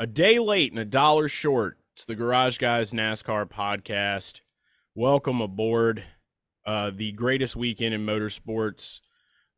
A 0.00 0.06
day 0.06 0.38
late 0.38 0.70
and 0.70 0.78
a 0.78 0.84
dollar 0.84 1.26
short. 1.28 1.76
It's 1.92 2.04
the 2.04 2.14
Garage 2.14 2.58
Guys 2.58 2.92
NASCAR 2.92 3.46
podcast. 3.46 4.42
Welcome 4.94 5.40
aboard. 5.40 6.04
Uh, 6.64 6.92
the 6.94 7.10
greatest 7.10 7.56
weekend 7.56 7.92
in 7.92 8.06
motorsports 8.06 9.00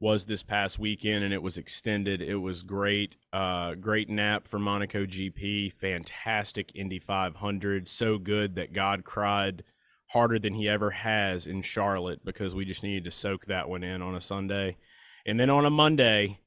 was 0.01 0.25
this 0.25 0.43
past 0.43 0.79
weekend, 0.79 1.25
and 1.25 1.35
it 1.35 1.43
was 1.43 1.59
extended. 1.59 2.23
It 2.23 2.37
was 2.37 2.63
great. 2.63 3.17
Uh, 3.35 3.75
great 3.75 4.09
nap 4.09 4.49
for 4.49 4.59
Monaco 4.59 5.05
GP. 5.05 5.75
Fantastic 5.75 6.73
Indy 6.75 6.99
500. 6.99 7.87
So 7.87 8.17
good 8.17 8.55
that 8.55 8.73
God 8.73 9.05
cried 9.05 9.63
harder 10.13 10.39
than 10.39 10.55
he 10.55 10.67
ever 10.71 10.93
has 10.93 11.47
in 11.47 11.61
Charlotte 11.61 12.25
because 12.25 12.55
we 12.55 12.65
just 12.65 12.83
needed 12.83 13.05
to 13.05 13.11
soak 13.11 13.45
that 13.45 13.69
one 13.69 13.85
in 13.85 14.01
on 14.01 14.15
a 14.15 14.23
Sunday. 14.23 14.79
And 15.27 15.39
then 15.39 15.51
on 15.51 15.67
a 15.67 15.71
Monday, 15.71 16.39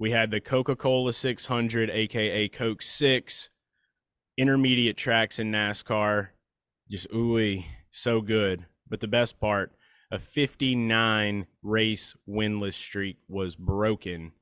we 0.00 0.12
had 0.12 0.30
the 0.30 0.40
Coca 0.40 0.74
Cola 0.74 1.12
600, 1.12 1.90
aka 1.90 2.48
Coke 2.48 2.80
6, 2.80 3.50
intermediate 4.38 4.96
tracks 4.96 5.38
in 5.38 5.52
NASCAR. 5.52 6.28
Just 6.90 7.08
ooey, 7.10 7.66
so 7.90 8.22
good. 8.22 8.64
But 8.88 9.00
the 9.00 9.06
best 9.06 9.38
part, 9.38 9.72
a 10.10 10.18
59 10.18 11.46
race 11.62 12.16
winless 12.26 12.72
streak 12.72 13.18
was 13.28 13.56
broken 13.56 14.32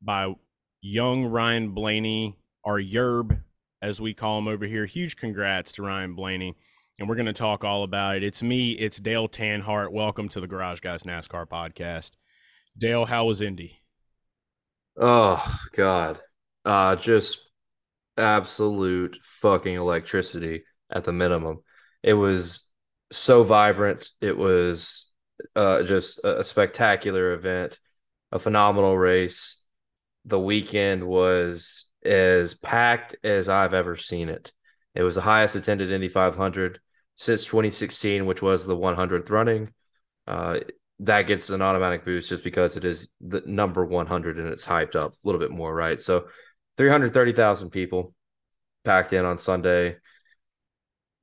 by 0.00 0.32
young 0.80 1.24
Ryan 1.26 1.72
Blaney, 1.72 2.38
our 2.64 2.80
Yerb, 2.80 3.42
as 3.82 4.00
we 4.00 4.14
call 4.14 4.38
him 4.38 4.46
over 4.46 4.64
here. 4.64 4.86
Huge 4.86 5.16
congrats 5.16 5.72
to 5.72 5.82
Ryan 5.82 6.14
Blaney. 6.14 6.54
And 7.00 7.08
we're 7.08 7.16
going 7.16 7.26
to 7.26 7.32
talk 7.32 7.64
all 7.64 7.82
about 7.82 8.18
it. 8.18 8.22
It's 8.22 8.44
me, 8.44 8.70
it's 8.72 8.98
Dale 8.98 9.28
Tanhardt. 9.28 9.90
Welcome 9.90 10.28
to 10.28 10.40
the 10.40 10.46
Garage 10.46 10.78
Guys 10.78 11.02
NASCAR 11.02 11.48
podcast. 11.48 12.12
Dale, 12.78 13.06
how 13.06 13.24
was 13.24 13.42
Indy? 13.42 13.80
Oh 14.96 15.58
God. 15.74 16.20
Uh 16.64 16.96
just 16.96 17.38
absolute 18.18 19.18
fucking 19.22 19.76
electricity 19.76 20.64
at 20.90 21.04
the 21.04 21.12
minimum. 21.12 21.60
It 22.02 22.14
was 22.14 22.68
so 23.12 23.44
vibrant. 23.44 24.10
It 24.20 24.36
was 24.36 25.12
uh 25.56 25.82
just 25.84 26.20
a 26.24 26.44
spectacular 26.44 27.32
event, 27.34 27.80
a 28.32 28.38
phenomenal 28.38 28.96
race. 28.98 29.64
The 30.26 30.40
weekend 30.40 31.04
was 31.06 31.86
as 32.04 32.54
packed 32.54 33.16
as 33.24 33.48
I've 33.48 33.74
ever 33.74 33.96
seen 33.96 34.28
it. 34.28 34.52
It 34.94 35.02
was 35.02 35.16
the 35.16 35.22
highest 35.22 35.56
attended 35.56 35.90
Indy 35.90 36.08
500 36.08 36.80
since 37.16 37.44
2016, 37.44 38.26
which 38.26 38.42
was 38.42 38.66
the 38.66 38.76
100th 38.76 39.30
running. 39.30 39.72
Uh, 40.26 40.60
that 41.00 41.26
gets 41.26 41.50
an 41.50 41.62
automatic 41.62 42.04
boost 42.04 42.28
just 42.28 42.44
because 42.44 42.76
it 42.76 42.84
is 42.84 43.08
the 43.20 43.42
number 43.46 43.84
100 43.84 44.38
and 44.38 44.48
it's 44.48 44.64
hyped 44.64 44.96
up 44.96 45.12
a 45.12 45.16
little 45.24 45.40
bit 45.40 45.50
more, 45.50 45.74
right? 45.74 46.00
So 46.00 46.28
330,000 46.76 47.70
people 47.70 48.14
packed 48.84 49.12
in 49.12 49.24
on 49.24 49.38
Sunday. 49.38 49.96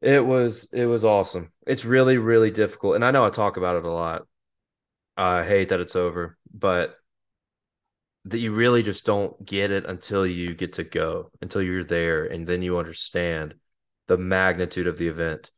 It 0.02 0.26
was 0.26 0.68
it 0.74 0.86
was 0.86 1.06
awesome. 1.06 1.52
It's 1.68 1.86
really 1.86 2.18
really 2.18 2.52
difficult, 2.52 2.96
and 2.96 3.06
I 3.06 3.12
know 3.12 3.24
I 3.24 3.30
talk 3.30 3.58
about 3.58 3.78
it 3.78 3.86
a 3.86 3.92
lot. 3.92 4.24
I 5.16 5.44
hate 5.44 5.70
that 5.70 5.80
it's 5.80 5.96
over, 5.96 6.38
but 6.52 6.96
that 8.26 8.40
you 8.40 8.52
really 8.54 8.84
just 8.84 9.06
don't 9.06 9.44
get 9.46 9.72
it 9.72 9.86
until 9.86 10.26
you 10.26 10.54
get 10.54 10.74
to 10.74 10.84
go, 10.84 11.32
until 11.42 11.62
you're 11.62 11.84
there, 11.84 12.26
and 12.26 12.48
then 12.48 12.62
you 12.62 12.78
understand 12.78 13.56
the 14.08 14.18
magnitude 14.18 14.88
of 14.88 14.98
the 14.98 15.08
event. 15.08 15.52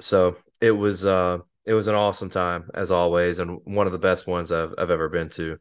So 0.00 0.36
it 0.60 0.72
was 0.72 1.04
uh 1.04 1.38
it 1.68 1.74
was 1.74 1.86
an 1.86 1.94
awesome 1.94 2.30
time 2.30 2.70
as 2.72 2.90
always, 2.90 3.40
and 3.40 3.60
one 3.64 3.86
of 3.86 3.92
the 3.92 3.98
best 3.98 4.26
ones 4.26 4.50
I've 4.50 4.72
I've 4.78 4.90
ever 4.90 5.10
been 5.10 5.28
to. 5.30 5.58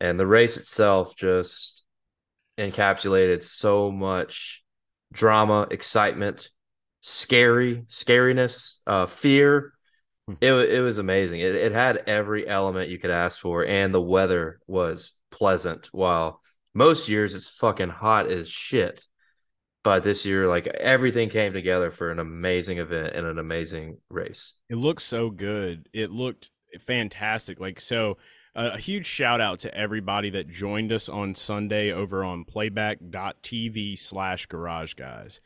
And 0.00 0.18
the 0.18 0.26
race 0.26 0.56
itself 0.56 1.14
just 1.14 1.84
encapsulated 2.58 3.40
so 3.44 3.92
much 3.92 4.64
drama, 5.12 5.68
excitement, 5.70 6.50
scary, 7.02 7.84
scariness, 7.88 8.80
uh, 8.88 9.06
fear. 9.06 9.72
Hmm. 10.26 10.34
It 10.40 10.52
it 10.52 10.80
was 10.80 10.98
amazing. 10.98 11.38
It 11.38 11.54
it 11.54 11.70
had 11.70 12.02
every 12.08 12.48
element 12.48 12.90
you 12.90 12.98
could 12.98 13.12
ask 13.12 13.38
for, 13.40 13.64
and 13.64 13.94
the 13.94 14.02
weather 14.02 14.58
was 14.66 15.12
pleasant. 15.30 15.88
While 15.92 16.40
most 16.74 17.08
years 17.08 17.32
it's 17.32 17.46
fucking 17.46 17.90
hot 17.90 18.28
as 18.28 18.48
shit 18.48 19.06
but 19.84 20.02
this 20.02 20.26
year 20.26 20.48
like 20.48 20.66
everything 20.66 21.28
came 21.28 21.52
together 21.52 21.90
for 21.92 22.10
an 22.10 22.18
amazing 22.18 22.78
event 22.78 23.14
and 23.14 23.26
an 23.26 23.38
amazing 23.38 23.98
race. 24.10 24.54
It 24.68 24.76
looked 24.76 25.02
so 25.02 25.30
good. 25.30 25.88
It 25.92 26.10
looked 26.10 26.50
fantastic. 26.80 27.60
Like 27.60 27.80
so 27.80 28.16
uh, 28.56 28.70
a 28.74 28.78
huge 28.78 29.06
shout 29.06 29.40
out 29.40 29.60
to 29.60 29.74
everybody 29.76 30.30
that 30.30 30.48
joined 30.48 30.92
us 30.92 31.08
on 31.08 31.34
sunday 31.34 31.92
over 31.92 32.24
on 32.24 32.44
playback.tv 32.44 33.98
slash 33.98 34.46
garage 34.46 34.94
guys. 34.94 35.40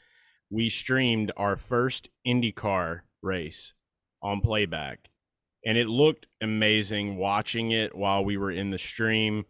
We 0.51 0.71
streamed 0.71 1.33
our 1.37 1.57
first 1.57 2.09
indycar 2.27 3.01
race 3.21 3.75
on 4.23 4.41
playback 4.41 5.11
and 5.67 5.77
it 5.77 5.89
looked 5.89 6.27
amazing 6.41 7.17
watching 7.17 7.73
it 7.73 7.95
while 7.95 8.25
we 8.25 8.37
were 8.37 8.51
in 8.51 8.71
the 8.71 8.79
stream 8.79 9.45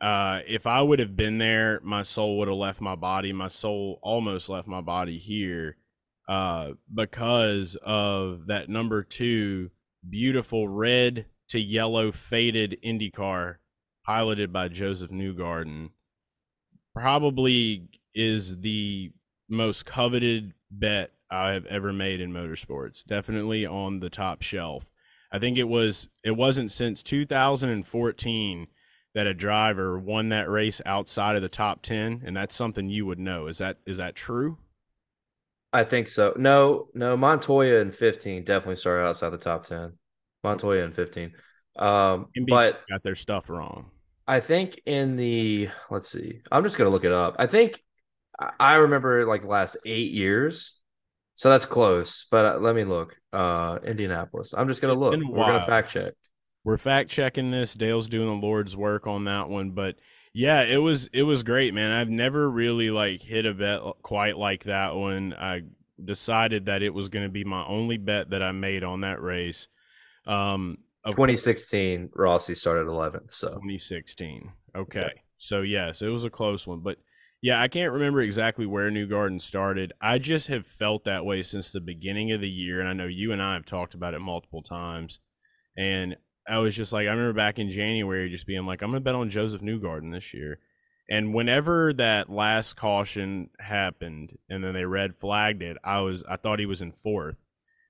uh, 0.00 0.40
if 0.46 0.66
I 0.66 0.82
would 0.82 0.98
have 0.98 1.16
been 1.16 1.38
there, 1.38 1.80
my 1.82 2.02
soul 2.02 2.38
would 2.38 2.48
have 2.48 2.56
left 2.56 2.80
my 2.80 2.94
body. 2.94 3.32
My 3.32 3.48
soul 3.48 3.98
almost 4.02 4.48
left 4.48 4.68
my 4.68 4.80
body 4.80 5.18
here 5.18 5.76
uh, 6.28 6.72
because 6.92 7.76
of 7.82 8.46
that 8.48 8.68
number 8.68 9.02
two 9.02 9.70
beautiful 10.08 10.68
red 10.68 11.26
to 11.48 11.58
yellow 11.58 12.12
faded 12.12 12.78
IndyCar 12.84 13.56
piloted 14.04 14.52
by 14.52 14.68
Josef 14.68 15.10
Newgarden. 15.10 15.90
Probably 16.94 17.88
is 18.14 18.60
the 18.60 19.12
most 19.48 19.86
coveted 19.86 20.52
bet 20.70 21.12
I 21.30 21.52
have 21.52 21.66
ever 21.66 21.92
made 21.92 22.20
in 22.20 22.32
motorsports. 22.32 23.04
Definitely 23.04 23.66
on 23.66 24.00
the 24.00 24.10
top 24.10 24.42
shelf. 24.42 24.90
I 25.32 25.38
think 25.38 25.58
it 25.58 25.68
was 25.68 26.08
it 26.22 26.32
wasn't 26.32 26.70
since 26.70 27.02
2014 27.02 28.66
that 29.16 29.26
a 29.26 29.32
driver 29.32 29.98
won 29.98 30.28
that 30.28 30.50
race 30.50 30.82
outside 30.84 31.36
of 31.36 31.42
the 31.42 31.48
top 31.48 31.80
10 31.80 32.22
and 32.26 32.36
that's 32.36 32.54
something 32.54 32.90
you 32.90 33.06
would 33.06 33.18
know. 33.18 33.46
Is 33.46 33.56
that 33.58 33.78
is 33.86 33.96
that 33.96 34.14
true? 34.14 34.58
I 35.72 35.84
think 35.84 36.06
so. 36.06 36.34
No 36.36 36.88
no 36.92 37.16
montoya 37.16 37.80
in 37.80 37.92
15 37.92 38.44
definitely 38.44 38.76
started 38.76 39.06
outside 39.06 39.30
the 39.30 39.38
top 39.38 39.64
10 39.64 39.94
montoya 40.44 40.84
in 40.84 40.92
15 40.92 41.32
um 41.78 42.26
NBC 42.38 42.46
but 42.46 42.82
got 42.90 43.02
their 43.02 43.14
stuff 43.14 43.48
wrong. 43.48 43.90
I 44.28 44.38
think 44.40 44.82
in 44.84 45.16
the 45.16 45.70
let's 45.88 46.10
see 46.10 46.42
i'm 46.52 46.62
just 46.62 46.76
gonna 46.76 46.90
look 46.90 47.04
it 47.04 47.12
up. 47.12 47.36
I 47.38 47.46
think 47.46 47.82
i 48.60 48.74
remember 48.74 49.24
like 49.24 49.40
the 49.40 49.48
last 49.48 49.78
eight 49.86 50.12
years. 50.12 50.78
So 51.36 51.48
that's 51.48 51.64
close 51.64 52.26
but 52.30 52.44
uh, 52.44 52.58
let 52.58 52.76
me 52.76 52.84
look. 52.84 53.18
Uh 53.32 53.78
indianapolis. 53.82 54.52
I'm 54.54 54.68
just 54.68 54.82
gonna 54.82 54.92
look. 54.92 55.18
we're 55.26 55.46
gonna 55.46 55.64
fact 55.64 55.88
check 55.88 56.12
we're 56.66 56.76
fact 56.76 57.08
checking 57.10 57.52
this. 57.52 57.74
Dale's 57.74 58.08
doing 58.08 58.26
the 58.26 58.44
Lord's 58.44 58.76
work 58.76 59.06
on 59.06 59.24
that 59.26 59.48
one, 59.48 59.70
but 59.70 59.94
yeah, 60.34 60.62
it 60.62 60.78
was 60.78 61.08
it 61.12 61.22
was 61.22 61.44
great, 61.44 61.72
man. 61.72 61.92
I've 61.92 62.10
never 62.10 62.50
really 62.50 62.90
like 62.90 63.22
hit 63.22 63.46
a 63.46 63.54
bet 63.54 63.80
quite 64.02 64.36
like 64.36 64.64
that 64.64 64.96
one. 64.96 65.32
I 65.32 65.62
decided 66.04 66.66
that 66.66 66.82
it 66.82 66.92
was 66.92 67.08
going 67.08 67.24
to 67.24 67.30
be 67.30 67.44
my 67.44 67.64
only 67.64 67.98
bet 67.98 68.30
that 68.30 68.42
I 68.42 68.50
made 68.50 68.82
on 68.82 69.02
that 69.02 69.22
race. 69.22 69.68
Um, 70.26 70.78
2016, 71.06 72.10
Rossi 72.12 72.56
started 72.56 72.88
11th. 72.88 73.32
So 73.32 73.50
2016. 73.50 74.50
Okay. 74.74 75.00
Yeah. 75.00 75.20
So 75.38 75.62
yes, 75.62 76.02
it 76.02 76.08
was 76.08 76.24
a 76.24 76.30
close 76.30 76.66
one, 76.66 76.80
but 76.80 76.98
yeah, 77.42 77.62
I 77.62 77.68
can't 77.68 77.92
remember 77.92 78.22
exactly 78.22 78.66
where 78.66 78.90
Newgarden 78.90 79.40
started. 79.40 79.92
I 80.00 80.18
just 80.18 80.48
have 80.48 80.66
felt 80.66 81.04
that 81.04 81.24
way 81.24 81.44
since 81.44 81.70
the 81.70 81.80
beginning 81.80 82.32
of 82.32 82.40
the 82.40 82.50
year, 82.50 82.80
and 82.80 82.88
I 82.88 82.92
know 82.92 83.06
you 83.06 83.30
and 83.30 83.40
I 83.40 83.54
have 83.54 83.66
talked 83.66 83.94
about 83.94 84.14
it 84.14 84.20
multiple 84.20 84.62
times. 84.62 85.20
And 85.78 86.16
I 86.48 86.58
was 86.58 86.76
just 86.76 86.92
like, 86.92 87.06
I 87.06 87.10
remember 87.10 87.32
back 87.32 87.58
in 87.58 87.70
January 87.70 88.30
just 88.30 88.46
being 88.46 88.66
like, 88.66 88.82
I'm 88.82 88.90
going 88.90 89.00
to 89.00 89.04
bet 89.04 89.14
on 89.14 89.30
Josef 89.30 89.60
Newgarden 89.60 90.12
this 90.12 90.32
year. 90.32 90.58
And 91.08 91.34
whenever 91.34 91.92
that 91.94 92.30
last 92.30 92.74
caution 92.74 93.50
happened 93.60 94.38
and 94.48 94.62
then 94.62 94.74
they 94.74 94.84
red 94.84 95.16
flagged 95.16 95.62
it, 95.62 95.76
I 95.84 96.00
was, 96.00 96.24
I 96.28 96.36
thought 96.36 96.58
he 96.58 96.66
was 96.66 96.82
in 96.82 96.92
fourth. 96.92 97.38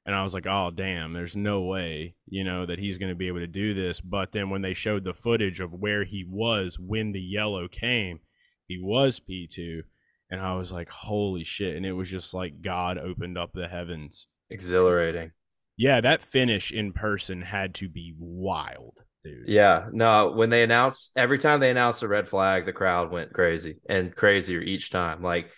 And 0.05 0.15
I 0.15 0.23
was 0.23 0.35
like, 0.35 0.47
oh, 0.47 0.71
damn, 0.71 1.15
there's 1.15 1.37
no 1.37 1.63
way, 1.63 2.15
you 2.27 2.45
know, 2.45 2.65
that 2.65 2.79
he's 2.79 2.97
going 2.97 3.09
to 3.09 3.17
be 3.17 3.27
able 3.27 3.41
to 3.41 3.49
do 3.49 3.75
this. 3.75 4.01
But 4.01 4.31
then 4.31 4.51
when 4.51 4.63
they 4.63 4.73
showed 4.73 5.03
the 5.03 5.13
footage 5.13 5.59
of 5.59 5.73
where 5.73 6.05
he 6.05 6.25
was 6.25 6.79
when 6.79 7.11
the 7.11 7.21
yellow 7.21 7.67
came, 7.67 8.21
he 8.69 8.79
was 8.79 9.21
P2. 9.21 9.83
And 10.31 10.41
I 10.41 10.55
was 10.55 10.71
like, 10.71 10.91
holy 10.91 11.43
shit. 11.43 11.77
And 11.77 11.85
it 11.85 11.93
was 11.93 12.09
just 12.09 12.35
like 12.35 12.63
God 12.63 12.99
opened 12.99 13.37
up 13.37 13.53
the 13.53 13.67
heavens. 13.67 14.29
Exhilarating. 14.49 15.33
Yeah, 15.77 16.01
that 16.01 16.23
finish 16.23 16.73
in 16.73 16.93
person 16.93 17.43
had 17.43 17.75
to 17.77 17.89
be 17.89 18.15
wild, 18.19 19.03
dude. 19.25 19.45
Yeah, 19.47 19.89
no, 19.93 20.33
when 20.33 20.51
they 20.51 20.63
announced 20.63 21.13
every 21.17 21.39
time 21.39 21.61
they 21.61 21.71
announced 21.71 22.03
a 22.03 22.09
red 22.09 22.29
flag, 22.29 22.65
the 22.65 22.73
crowd 22.73 23.11
went 23.11 23.33
crazy 23.33 23.77
and 23.89 24.15
crazier 24.15 24.61
each 24.61 24.91
time. 24.91 25.23
Like 25.23 25.51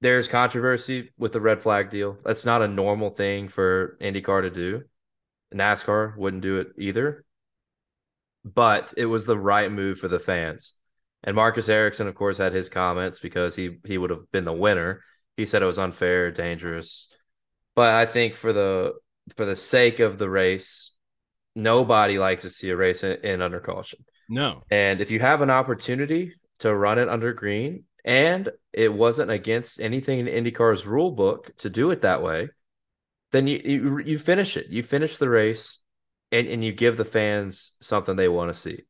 there's 0.00 0.28
controversy 0.28 1.12
with 1.18 1.32
the 1.32 1.40
red 1.40 1.62
flag 1.62 1.90
deal. 1.90 2.18
That's 2.24 2.44
not 2.44 2.62
a 2.62 2.68
normal 2.68 3.10
thing 3.10 3.48
for 3.48 3.96
IndyCar 4.00 4.42
to 4.42 4.50
do. 4.50 4.82
NASCAR 5.54 6.16
wouldn't 6.16 6.42
do 6.42 6.58
it 6.58 6.68
either. 6.78 7.24
But 8.44 8.94
it 8.96 9.06
was 9.06 9.26
the 9.26 9.38
right 9.38 9.70
move 9.70 9.98
for 9.98 10.08
the 10.08 10.18
fans. 10.18 10.74
And 11.22 11.36
Marcus 11.36 11.68
Ericsson, 11.68 12.08
of 12.08 12.14
course, 12.14 12.38
had 12.38 12.54
his 12.54 12.70
comments 12.70 13.18
because 13.18 13.54
he 13.54 13.78
he 13.84 13.98
would 13.98 14.10
have 14.10 14.30
been 14.32 14.44
the 14.46 14.52
winner. 14.52 15.02
He 15.36 15.44
said 15.44 15.62
it 15.62 15.66
was 15.66 15.78
unfair, 15.78 16.30
dangerous. 16.30 17.14
But 17.74 17.94
I 17.94 18.06
think 18.06 18.34
for 18.34 18.52
the 18.52 18.94
for 19.36 19.44
the 19.44 19.56
sake 19.56 20.00
of 20.00 20.18
the 20.18 20.30
race, 20.30 20.92
nobody 21.54 22.18
likes 22.18 22.42
to 22.42 22.50
see 22.50 22.70
a 22.70 22.76
race 22.76 23.04
in, 23.04 23.18
in 23.24 23.42
under 23.42 23.60
caution. 23.60 24.04
No. 24.28 24.62
And 24.70 25.00
if 25.00 25.10
you 25.10 25.20
have 25.20 25.42
an 25.42 25.50
opportunity 25.50 26.34
to 26.60 26.74
run 26.74 26.98
it 26.98 27.08
under 27.08 27.32
green, 27.32 27.84
and 28.04 28.48
it 28.72 28.92
wasn't 28.92 29.30
against 29.30 29.80
anything 29.80 30.26
in 30.26 30.26
IndyCar's 30.44 30.86
rule 30.86 31.10
book 31.10 31.54
to 31.58 31.70
do 31.70 31.90
it 31.90 32.02
that 32.02 32.22
way, 32.22 32.48
then 33.32 33.46
you 33.46 33.60
you, 33.64 33.98
you 33.98 34.18
finish 34.18 34.56
it. 34.56 34.68
You 34.68 34.82
finish 34.82 35.16
the 35.16 35.28
race, 35.28 35.78
and 36.32 36.48
and 36.48 36.64
you 36.64 36.72
give 36.72 36.96
the 36.96 37.04
fans 37.04 37.76
something 37.80 38.16
they 38.16 38.28
want 38.28 38.50
to 38.50 38.58
see. 38.58 38.84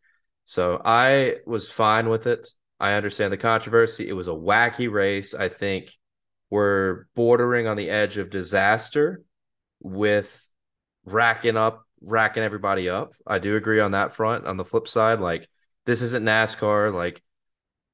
So 0.45 0.81
I 0.85 1.37
was 1.47 1.71
fine 1.71 2.09
with 2.09 2.27
it. 2.27 2.49
I 2.79 2.95
understand 2.95 3.33
the 3.33 3.37
controversy. 3.37 4.09
It 4.09 4.15
was 4.15 4.29
a 4.29 4.33
wacky 4.33 4.91
race. 4.91 5.35
I 5.35 5.49
think 5.49 5.93
we're 6.51 7.07
bordering 7.15 7.67
on 7.67 7.77
the 7.77 7.91
edge 7.91 8.17
of 8.17 8.31
disaster 8.31 9.23
with 9.81 10.49
racking 11.05 11.57
up, 11.57 11.85
racking 12.03 12.43
everybody 12.43 12.89
up. 12.89 13.15
I 13.27 13.39
do 13.39 13.57
agree 13.57 13.81
on 13.81 13.93
that 13.93 14.15
front. 14.15 14.47
On 14.47 14.57
the 14.57 14.65
flip 14.65 14.89
side, 14.89 15.21
like 15.21 15.49
this 15.87 16.03
isn't 16.03 16.25
NASCAR. 16.25 16.95
Like 16.95 17.23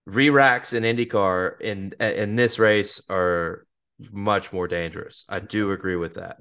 re-racks 0.04 0.72
in 0.72 0.82
IndyCar 0.82 1.60
in 1.60 1.92
in 2.00 2.36
this 2.36 2.58
race 2.58 3.00
are 3.08 3.66
much 4.12 4.52
more 4.52 4.68
dangerous. 4.68 5.24
I 5.28 5.40
do 5.40 5.72
agree 5.72 5.96
with 5.96 6.14
that. 6.14 6.38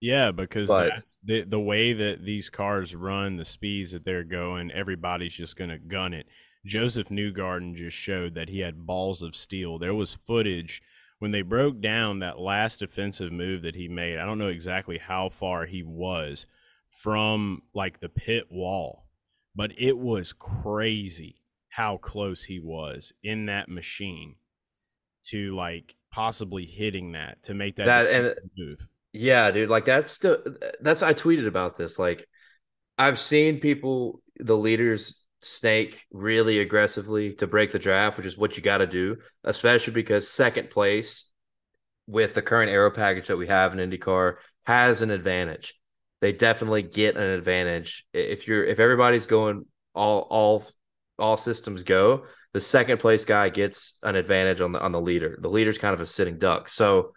Yeah, 0.00 0.32
because 0.32 0.68
the 0.68 1.44
the 1.44 1.60
way 1.60 1.92
that 1.92 2.24
these 2.24 2.50
cars 2.50 2.94
run, 2.94 3.36
the 3.36 3.44
speeds 3.44 3.92
that 3.92 4.04
they're 4.04 4.24
going, 4.24 4.72
everybody's 4.72 5.34
just 5.34 5.56
going 5.56 5.70
to 5.70 5.78
gun 5.78 6.12
it. 6.12 6.26
Josef 6.66 7.08
Newgarden 7.08 7.74
just 7.76 7.96
showed 7.96 8.34
that 8.34 8.48
he 8.48 8.60
had 8.60 8.86
balls 8.86 9.22
of 9.22 9.34
steel. 9.34 9.78
There 9.78 9.94
was 9.94 10.18
footage 10.26 10.82
when 11.22 11.30
they 11.30 11.42
broke 11.42 11.80
down 11.80 12.18
that 12.18 12.40
last 12.40 12.82
offensive 12.82 13.30
move 13.30 13.62
that 13.62 13.76
he 13.76 13.86
made. 13.86 14.18
I 14.18 14.26
don't 14.26 14.38
know 14.38 14.48
exactly 14.48 14.98
how 14.98 15.28
far 15.28 15.66
he 15.66 15.84
was 15.84 16.46
from 16.90 17.62
like 17.72 18.00
the 18.00 18.08
pit 18.08 18.48
wall, 18.50 19.04
but 19.54 19.70
it 19.78 19.96
was 19.96 20.32
crazy 20.32 21.36
how 21.68 21.96
close 21.96 22.42
he 22.42 22.58
was 22.58 23.12
in 23.22 23.46
that 23.46 23.68
machine 23.68 24.34
to 25.26 25.54
like 25.54 25.94
possibly 26.10 26.66
hitting 26.66 27.12
that 27.12 27.40
to 27.44 27.54
make 27.54 27.76
that, 27.76 27.84
That- 27.84 28.10
and- 28.10 28.34
move. 28.58 28.78
Yeah, 29.12 29.48
dude, 29.52 29.70
like 29.70 29.84
that's 29.84 30.10
still 30.10 30.42
that's 30.80 31.04
I 31.04 31.14
tweeted 31.14 31.46
about 31.46 31.76
this. 31.76 32.00
Like 32.00 32.26
I've 32.98 33.18
seen 33.20 33.60
people 33.60 34.24
the 34.40 34.56
leaders 34.56 35.21
snake 35.42 36.04
really 36.12 36.58
aggressively 36.58 37.34
to 37.34 37.46
break 37.46 37.72
the 37.72 37.78
draft, 37.78 38.16
which 38.16 38.26
is 38.26 38.38
what 38.38 38.56
you 38.56 38.62
got 38.62 38.78
to 38.78 38.86
do, 38.86 39.16
especially 39.44 39.92
because 39.92 40.28
second 40.28 40.70
place 40.70 41.30
with 42.06 42.34
the 42.34 42.42
current 42.42 42.70
aero 42.70 42.90
package 42.90 43.28
that 43.28 43.36
we 43.36 43.46
have 43.46 43.76
in 43.76 43.90
IndyCar 43.90 44.36
has 44.66 45.02
an 45.02 45.10
advantage. 45.10 45.74
They 46.20 46.32
definitely 46.32 46.82
get 46.82 47.16
an 47.16 47.22
advantage 47.22 48.06
if 48.12 48.46
you're 48.46 48.64
if 48.64 48.78
everybody's 48.78 49.26
going 49.26 49.66
all 49.94 50.20
all 50.30 50.64
all 51.18 51.36
systems 51.36 51.82
go. 51.82 52.26
The 52.52 52.60
second 52.60 52.98
place 52.98 53.24
guy 53.24 53.48
gets 53.48 53.98
an 54.02 54.14
advantage 54.14 54.60
on 54.60 54.72
the 54.72 54.80
on 54.80 54.92
the 54.92 55.00
leader. 55.00 55.38
The 55.40 55.50
leader's 55.50 55.78
kind 55.78 55.94
of 55.94 56.00
a 56.00 56.06
sitting 56.06 56.38
duck, 56.38 56.68
so 56.68 57.12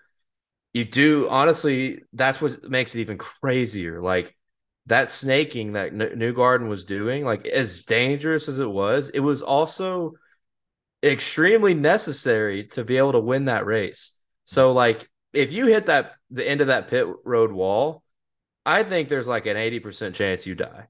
you 0.73 0.83
do 0.83 1.29
honestly 1.29 2.01
that's 2.11 2.41
what 2.41 2.69
makes 2.69 2.95
it 2.95 2.99
even 2.99 3.17
crazier 3.17 4.01
like 4.01 4.35
that 4.87 5.09
snaking 5.09 5.73
that 5.73 5.87
N- 5.87 6.19
Newgarden 6.19 6.67
was 6.67 6.85
doing 6.85 7.25
like 7.25 7.45
as 7.47 7.83
dangerous 7.83 8.47
as 8.47 8.59
it 8.59 8.69
was 8.69 9.09
it 9.09 9.19
was 9.19 9.41
also 9.41 10.13
extremely 11.03 11.73
necessary 11.73 12.65
to 12.65 12.83
be 12.83 12.97
able 12.97 13.11
to 13.11 13.19
win 13.19 13.45
that 13.45 13.65
race. 13.65 14.17
So 14.45 14.73
like 14.73 15.09
if 15.33 15.51
you 15.51 15.67
hit 15.67 15.87
that 15.87 16.13
the 16.29 16.47
end 16.47 16.61
of 16.61 16.67
that 16.67 16.87
pit 16.87 17.07
road 17.23 17.51
wall 17.51 18.03
i 18.65 18.81
think 18.83 19.09
there's 19.09 19.27
like 19.27 19.45
an 19.45 19.57
80% 19.57 20.15
chance 20.15 20.47
you 20.47 20.55
die 20.55 20.87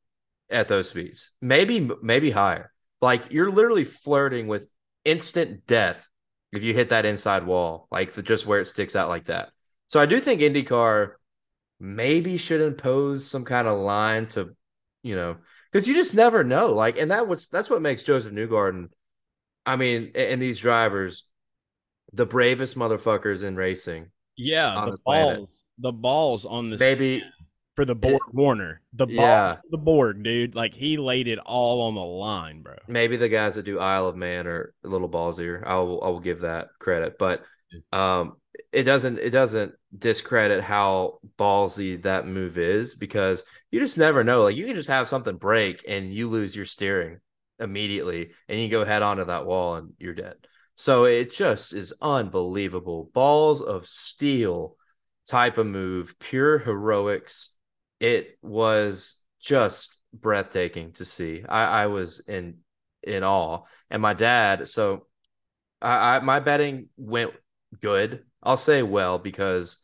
at 0.50 0.68
those 0.68 0.90
speeds. 0.90 1.32
Maybe 1.42 1.90
maybe 2.02 2.32
higher. 2.32 2.72
Like 3.02 3.32
you're 3.32 3.52
literally 3.52 3.84
flirting 3.84 4.48
with 4.48 4.70
instant 5.04 5.68
death 5.68 6.08
if 6.52 6.64
you 6.64 6.74
hit 6.74 6.90
that 6.90 7.06
inside 7.06 7.46
wall 7.46 7.88
like 7.92 8.14
the, 8.14 8.24
just 8.24 8.46
where 8.46 8.60
it 8.60 8.68
sticks 8.68 8.96
out 8.96 9.10
like 9.10 9.26
that. 9.26 9.50
So 9.88 10.00
I 10.00 10.06
do 10.06 10.20
think 10.20 10.42
IndyCar 10.42 11.14
maybe 11.80 12.38
should 12.38 12.62
impose 12.62 13.26
some 13.30 13.46
kind 13.46 13.68
of 13.68 13.80
line 13.80 14.28
to, 14.28 14.56
you 15.04 15.16
know, 15.16 15.38
because 15.72 15.88
you 15.88 15.94
just 15.94 16.16
never 16.16 16.44
know. 16.44 16.74
Like, 16.74 16.98
and 16.98 17.12
that 17.12 17.28
was 17.28 17.48
that's 17.50 17.70
what 17.70 17.82
makes 17.82 18.04
Josef 18.04 18.32
Newgarden. 18.34 18.90
I 19.66 19.76
mean, 19.76 20.12
and 20.16 20.42
these 20.42 20.60
drivers, 20.60 21.24
the 22.14 22.26
bravest 22.26 22.78
motherfuckers 22.78 23.44
in 23.44 23.56
racing. 23.56 24.12
Yeah, 24.38 24.82
the 24.86 24.92
this 24.92 25.00
planet. 25.02 25.38
balls, 25.38 25.64
the 25.80 25.92
balls 25.94 26.46
on 26.46 26.70
this 26.70 26.80
Maybe 26.80 27.24
for 27.76 27.86
the 27.86 27.96
Borg 27.96 28.22
Warner, 28.34 28.82
the 28.94 29.08
balls 29.08 29.56
Yeah. 29.56 29.56
the 29.70 29.78
Borg, 29.78 30.24
dude. 30.24 30.56
Like 30.56 30.74
he 30.74 30.98
laid 30.98 31.28
it 31.28 31.40
all 31.40 31.82
on 31.84 31.96
the 31.96 32.02
line, 32.02 32.62
bro. 32.62 32.76
maybe 32.88 33.18
the 33.18 33.30
guys 33.30 33.56
that 33.56 33.64
do 33.64 33.80
Isle 33.80 34.08
of 34.08 34.16
Man 34.16 34.48
are 34.48 34.74
a 34.84 34.88
little 34.88 35.10
ballsier. 35.10 35.66
I 35.66 35.76
will 35.80 36.04
I 36.04 36.08
will 36.08 36.20
give 36.20 36.42
that 36.42 36.70
credit, 36.80 37.18
but 37.18 37.44
um, 37.92 38.38
it 38.72 38.84
doesn't 38.84 39.20
it 39.20 39.32
doesn't 39.32 39.74
discredit 39.98 40.64
how 40.64 41.20
ballsy 41.38 42.02
that 42.04 42.28
move 42.28 42.58
is 42.58 42.96
because 42.96 43.44
you 43.72 43.80
just 43.80 43.98
never 43.98 44.24
know. 44.24 44.44
Like 44.44 44.56
you 44.56 44.66
can 44.66 44.76
just 44.76 44.90
have 44.90 45.08
something 45.08 45.38
break 45.38 45.84
and 45.88 46.14
you 46.14 46.30
lose 46.30 46.56
your 46.56 46.66
steering 46.66 47.20
immediately, 47.60 48.32
and 48.50 48.60
you 48.60 48.68
go 48.68 48.84
head 48.84 49.02
onto 49.02 49.26
that 49.26 49.46
wall 49.46 49.76
and 49.76 49.94
you're 49.98 50.14
dead. 50.14 50.36
So 50.76 51.06
it 51.06 51.34
just 51.34 51.74
is 51.74 51.94
unbelievable. 52.02 53.10
Balls 53.14 53.62
of 53.62 53.88
steel 53.88 54.76
type 55.28 55.58
of 55.58 55.66
move, 55.66 56.20
pure 56.20 56.58
heroics. 56.58 57.56
It 58.00 58.38
was 58.42 59.22
just 59.42 60.02
breathtaking 60.14 60.92
to 60.94 61.06
see. 61.06 61.44
I, 61.48 61.84
I 61.84 61.88
was 61.88 62.20
in 62.28 62.58
in 63.04 63.24
awe. 63.24 63.62
And 63.90 64.02
my 64.02 64.14
dad, 64.14 64.68
so 64.68 65.08
I, 65.82 66.16
I 66.16 66.20
my 66.20 66.40
betting 66.40 66.90
went 66.98 67.32
good. 67.82 68.26
I'll 68.44 68.58
say 68.58 68.84
well 68.84 69.18
because 69.18 69.78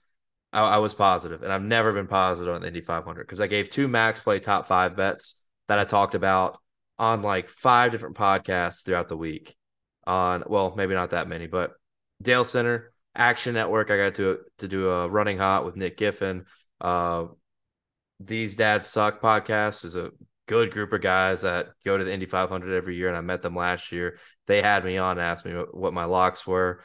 I, 0.53 0.61
I 0.61 0.77
was 0.77 0.93
positive, 0.93 1.43
and 1.43 1.51
I've 1.51 1.63
never 1.63 1.93
been 1.93 2.07
positive 2.07 2.53
on 2.53 2.61
the 2.61 2.67
Indy 2.67 2.81
500 2.81 3.23
because 3.23 3.41
I 3.41 3.47
gave 3.47 3.69
two 3.69 3.87
max 3.87 4.19
play 4.19 4.39
top 4.39 4.67
five 4.67 4.95
bets 4.95 5.41
that 5.67 5.79
I 5.79 5.85
talked 5.85 6.15
about 6.15 6.59
on 6.99 7.21
like 7.21 7.49
five 7.49 7.91
different 7.91 8.15
podcasts 8.15 8.83
throughout 8.83 9.07
the 9.07 9.17
week. 9.17 9.55
On 10.05 10.43
well, 10.47 10.73
maybe 10.75 10.93
not 10.93 11.11
that 11.11 11.27
many, 11.27 11.47
but 11.47 11.73
Dale 12.21 12.43
Center, 12.43 12.91
Action 13.15 13.53
Network. 13.53 13.91
I 13.91 13.97
got 13.97 14.15
to 14.15 14.39
to 14.57 14.67
do 14.67 14.89
a 14.89 15.07
running 15.07 15.37
hot 15.37 15.65
with 15.65 15.75
Nick 15.75 15.97
Giffen. 15.97 16.45
Uh, 16.79 17.25
these 18.19 18.55
dads 18.55 18.87
suck 18.87 19.21
podcast 19.21 19.85
is 19.85 19.95
a 19.95 20.11
good 20.47 20.71
group 20.71 20.91
of 20.91 21.01
guys 21.01 21.41
that 21.41 21.69
go 21.85 21.97
to 21.97 22.03
the 22.03 22.13
Indy 22.13 22.25
500 22.25 22.75
every 22.75 22.95
year, 22.95 23.07
and 23.07 23.17
I 23.17 23.21
met 23.21 23.41
them 23.41 23.55
last 23.55 23.91
year. 23.91 24.17
They 24.47 24.61
had 24.61 24.83
me 24.83 24.97
on 24.97 25.11
and 25.11 25.21
asked 25.21 25.45
me 25.45 25.55
what, 25.55 25.75
what 25.75 25.93
my 25.93 26.05
locks 26.05 26.45
were. 26.45 26.81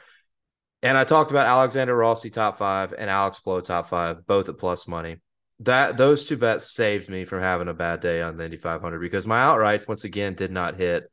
And 0.83 0.97
I 0.97 1.03
talked 1.03 1.31
about 1.31 1.47
Alexander 1.47 1.95
Rossi 1.95 2.29
top 2.29 2.57
five 2.57 2.93
and 2.97 3.09
Alex 3.09 3.39
Palou 3.39 3.61
top 3.61 3.89
five, 3.89 4.25
both 4.27 4.47
at 4.49 4.57
plus 4.57 4.87
money. 4.87 5.17
That 5.61 5.97
those 5.97 6.27
two 6.27 6.37
bets 6.37 6.71
saved 6.71 7.09
me 7.09 7.25
from 7.25 7.41
having 7.41 7.67
a 7.67 7.73
bad 7.73 7.99
day 7.99 8.21
on 8.21 8.37
the 8.37 8.45
Indy 8.45 8.57
500 8.57 8.99
because 8.99 9.25
my 9.25 9.39
outrights 9.39 9.87
once 9.87 10.03
again 10.03 10.35
did 10.35 10.51
not 10.51 10.77
hit. 10.77 11.11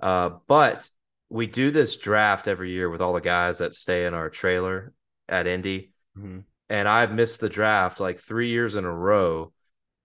Uh, 0.00 0.30
but 0.48 0.88
we 1.30 1.46
do 1.46 1.70
this 1.70 1.96
draft 1.96 2.48
every 2.48 2.70
year 2.70 2.90
with 2.90 3.00
all 3.00 3.12
the 3.12 3.20
guys 3.20 3.58
that 3.58 3.74
stay 3.74 4.04
in 4.04 4.14
our 4.14 4.30
trailer 4.30 4.92
at 5.28 5.46
Indy, 5.46 5.92
Mhm. 6.18 6.44
and 6.68 6.88
I've 6.88 7.12
missed 7.12 7.40
the 7.40 7.48
draft 7.48 8.00
like 8.00 8.18
three 8.18 8.48
years 8.48 8.74
in 8.74 8.84
a 8.84 8.92
row 8.92 9.52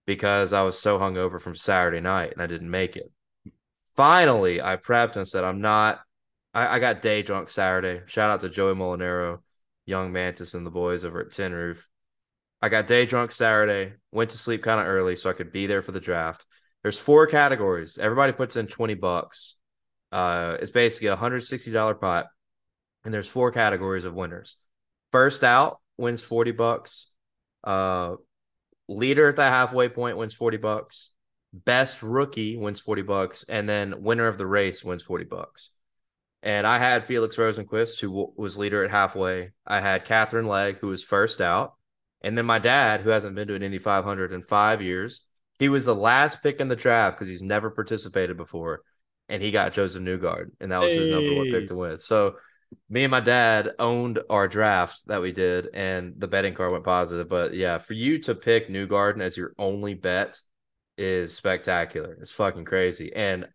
because 0.06 0.52
I 0.52 0.62
was 0.62 0.78
so 0.78 0.98
hungover 0.98 1.40
from 1.40 1.54
Saturday 1.56 2.00
night 2.00 2.32
and 2.32 2.40
I 2.40 2.46
didn't 2.46 2.70
make 2.70 2.96
it. 2.96 3.10
Finally, 3.96 4.62
I 4.62 4.76
prepped 4.76 5.16
and 5.16 5.28
said, 5.28 5.44
I'm 5.44 5.60
not, 5.60 6.00
I, 6.54 6.76
I 6.76 6.78
got 6.78 7.02
day 7.02 7.22
drunk 7.22 7.48
Saturday. 7.48 8.02
Shout 8.06 8.30
out 8.30 8.40
to 8.40 8.48
Joey 8.48 8.74
Molinaro, 8.74 9.40
Young 9.86 10.12
Mantis, 10.12 10.54
and 10.54 10.66
the 10.66 10.70
boys 10.70 11.04
over 11.04 11.20
at 11.20 11.30
Tin 11.30 11.52
Roof. 11.52 11.88
I 12.62 12.68
got 12.68 12.86
day 12.86 13.06
drunk 13.06 13.32
Saturday, 13.32 13.94
went 14.12 14.30
to 14.30 14.38
sleep 14.38 14.62
kind 14.62 14.80
of 14.80 14.86
early 14.86 15.16
so 15.16 15.30
I 15.30 15.34
could 15.34 15.52
be 15.52 15.66
there 15.66 15.82
for 15.82 15.92
the 15.92 16.00
draft. 16.00 16.44
There's 16.82 16.98
four 16.98 17.26
categories. 17.26 17.98
Everybody 17.98 18.32
puts 18.32 18.56
in 18.56 18.66
20 18.66 18.94
bucks. 18.94 19.56
Uh, 20.12 20.56
it's 20.60 20.70
basically 20.70 21.08
a 21.08 21.16
$160 21.16 22.00
pot. 22.00 22.26
And 23.04 23.14
there's 23.14 23.28
four 23.28 23.50
categories 23.50 24.04
of 24.04 24.14
winners. 24.14 24.56
First 25.10 25.42
out 25.42 25.80
wins 25.96 26.22
40 26.22 26.52
bucks. 26.52 27.06
Uh, 27.64 28.16
leader 28.88 29.28
at 29.28 29.36
the 29.36 29.42
halfway 29.42 29.88
point 29.88 30.16
wins 30.16 30.34
40 30.34 30.56
bucks 30.56 31.10
best 31.52 32.02
rookie 32.02 32.56
wins 32.56 32.80
40 32.80 33.02
bucks 33.02 33.44
and 33.48 33.68
then 33.68 34.02
winner 34.02 34.26
of 34.26 34.38
the 34.38 34.46
race 34.46 34.84
wins 34.84 35.02
40 35.02 35.24
bucks 35.24 35.70
and 36.42 36.66
i 36.66 36.78
had 36.78 37.06
Felix 37.06 37.36
Rosenqvist 37.36 38.00
who 38.00 38.08
w- 38.08 38.32
was 38.36 38.58
leader 38.58 38.84
at 38.84 38.90
halfway 38.90 39.52
i 39.66 39.80
had 39.80 40.04
Katherine 40.04 40.46
Legge 40.46 40.78
who 40.78 40.88
was 40.88 41.02
first 41.02 41.40
out 41.40 41.74
and 42.22 42.36
then 42.36 42.46
my 42.46 42.58
dad 42.58 43.00
who 43.00 43.10
hasn't 43.10 43.34
been 43.34 43.48
to 43.48 43.54
an 43.54 43.62
indy 43.62 43.78
500 43.78 44.32
in 44.32 44.42
five 44.42 44.82
years 44.82 45.22
he 45.58 45.68
was 45.68 45.84
the 45.84 45.94
last 45.94 46.42
pick 46.42 46.60
in 46.60 46.68
the 46.68 46.76
draft 46.76 47.16
because 47.16 47.28
he's 47.28 47.42
never 47.42 47.70
participated 47.70 48.36
before 48.36 48.82
and 49.30 49.40
he 49.40 49.52
got 49.52 49.72
Josef 49.72 50.02
Newgard, 50.02 50.52
and 50.60 50.72
that 50.72 50.80
was 50.80 50.92
his 50.92 51.08
number 51.08 51.34
one 51.34 51.50
pick 51.50 51.68
to 51.68 51.76
win. 51.76 51.98
So 51.98 52.34
me 52.88 53.04
and 53.04 53.10
my 53.12 53.20
dad 53.20 53.70
owned 53.78 54.18
our 54.28 54.48
draft 54.48 55.06
that 55.06 55.22
we 55.22 55.30
did, 55.30 55.68
and 55.72 56.14
the 56.18 56.26
betting 56.26 56.52
card 56.52 56.72
went 56.72 56.84
positive. 56.84 57.28
But 57.28 57.54
yeah, 57.54 57.78
for 57.78 57.94
you 57.94 58.18
to 58.22 58.34
pick 58.34 58.68
Newgarden 58.68 59.20
as 59.20 59.36
your 59.36 59.54
only 59.56 59.94
bet 59.94 60.40
is 60.98 61.32
spectacular. 61.32 62.18
It's 62.20 62.32
fucking 62.32 62.64
crazy, 62.64 63.14
and 63.14 63.46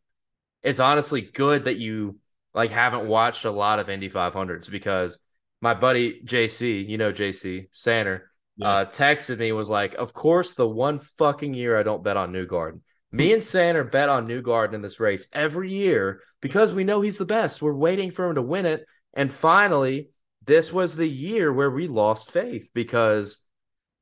it's 0.63 0.79
honestly 0.79 1.21
good 1.21 1.65
that 1.65 1.75
you 1.75 2.19
like 2.55 2.71
haven't 2.71 3.07
watched 3.07 3.45
a 3.45 3.51
lot 3.51 3.79
of 3.79 3.89
Indy 3.89 4.09
500s 4.09 4.71
because 4.71 5.19
my 5.61 5.73
buddy 5.73 6.21
JC, 6.25 6.87
you 6.87 6.97
know 6.97 7.11
JC 7.11 7.67
Sanner, 7.71 8.31
yeah. 8.57 8.67
uh, 8.67 8.85
texted 8.85 9.37
me 9.37 9.51
was 9.51 9.69
like, 9.69 9.93
"Of 9.95 10.13
course, 10.13 10.53
the 10.53 10.67
one 10.67 10.99
fucking 10.99 11.53
year 11.53 11.77
I 11.77 11.83
don't 11.83 12.03
bet 12.03 12.17
on 12.17 12.31
Newgarden." 12.31 12.81
Me 13.11 13.33
and 13.33 13.43
Sanner 13.43 13.83
bet 13.83 14.09
on 14.09 14.27
Newgarden 14.27 14.73
in 14.73 14.81
this 14.81 14.99
race 14.99 15.27
every 15.31 15.71
year 15.71 16.21
because 16.41 16.73
we 16.73 16.83
know 16.83 17.01
he's 17.01 17.17
the 17.17 17.25
best. 17.25 17.61
We're 17.61 17.73
waiting 17.73 18.11
for 18.11 18.27
him 18.27 18.35
to 18.35 18.41
win 18.41 18.65
it, 18.65 18.85
and 19.13 19.31
finally, 19.31 20.09
this 20.45 20.71
was 20.71 20.95
the 20.95 21.09
year 21.09 21.51
where 21.51 21.71
we 21.71 21.87
lost 21.87 22.31
faith 22.31 22.69
because 22.73 23.45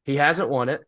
he 0.05 0.15
hasn't 0.17 0.49
won 0.49 0.69
it. 0.69 0.81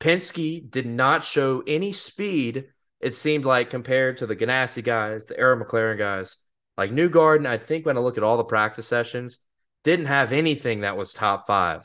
Penske 0.00 0.68
did 0.70 0.86
not 0.86 1.24
show 1.24 1.62
any 1.66 1.92
speed, 1.92 2.64
it 3.00 3.14
seemed 3.14 3.44
like, 3.44 3.70
compared 3.70 4.16
to 4.16 4.26
the 4.26 4.34
Ganassi 4.34 4.82
guys, 4.82 5.26
the 5.26 5.38
Arrow 5.38 5.62
McLaren 5.62 5.98
guys. 5.98 6.36
Like 6.82 6.90
Newgarden, 6.90 7.46
I 7.46 7.58
think 7.58 7.86
when 7.86 7.96
I 7.96 8.00
look 8.00 8.18
at 8.18 8.24
all 8.24 8.36
the 8.36 8.42
practice 8.42 8.88
sessions, 8.88 9.38
didn't 9.84 10.06
have 10.06 10.32
anything 10.32 10.80
that 10.80 10.96
was 10.96 11.12
top 11.12 11.46
five, 11.46 11.82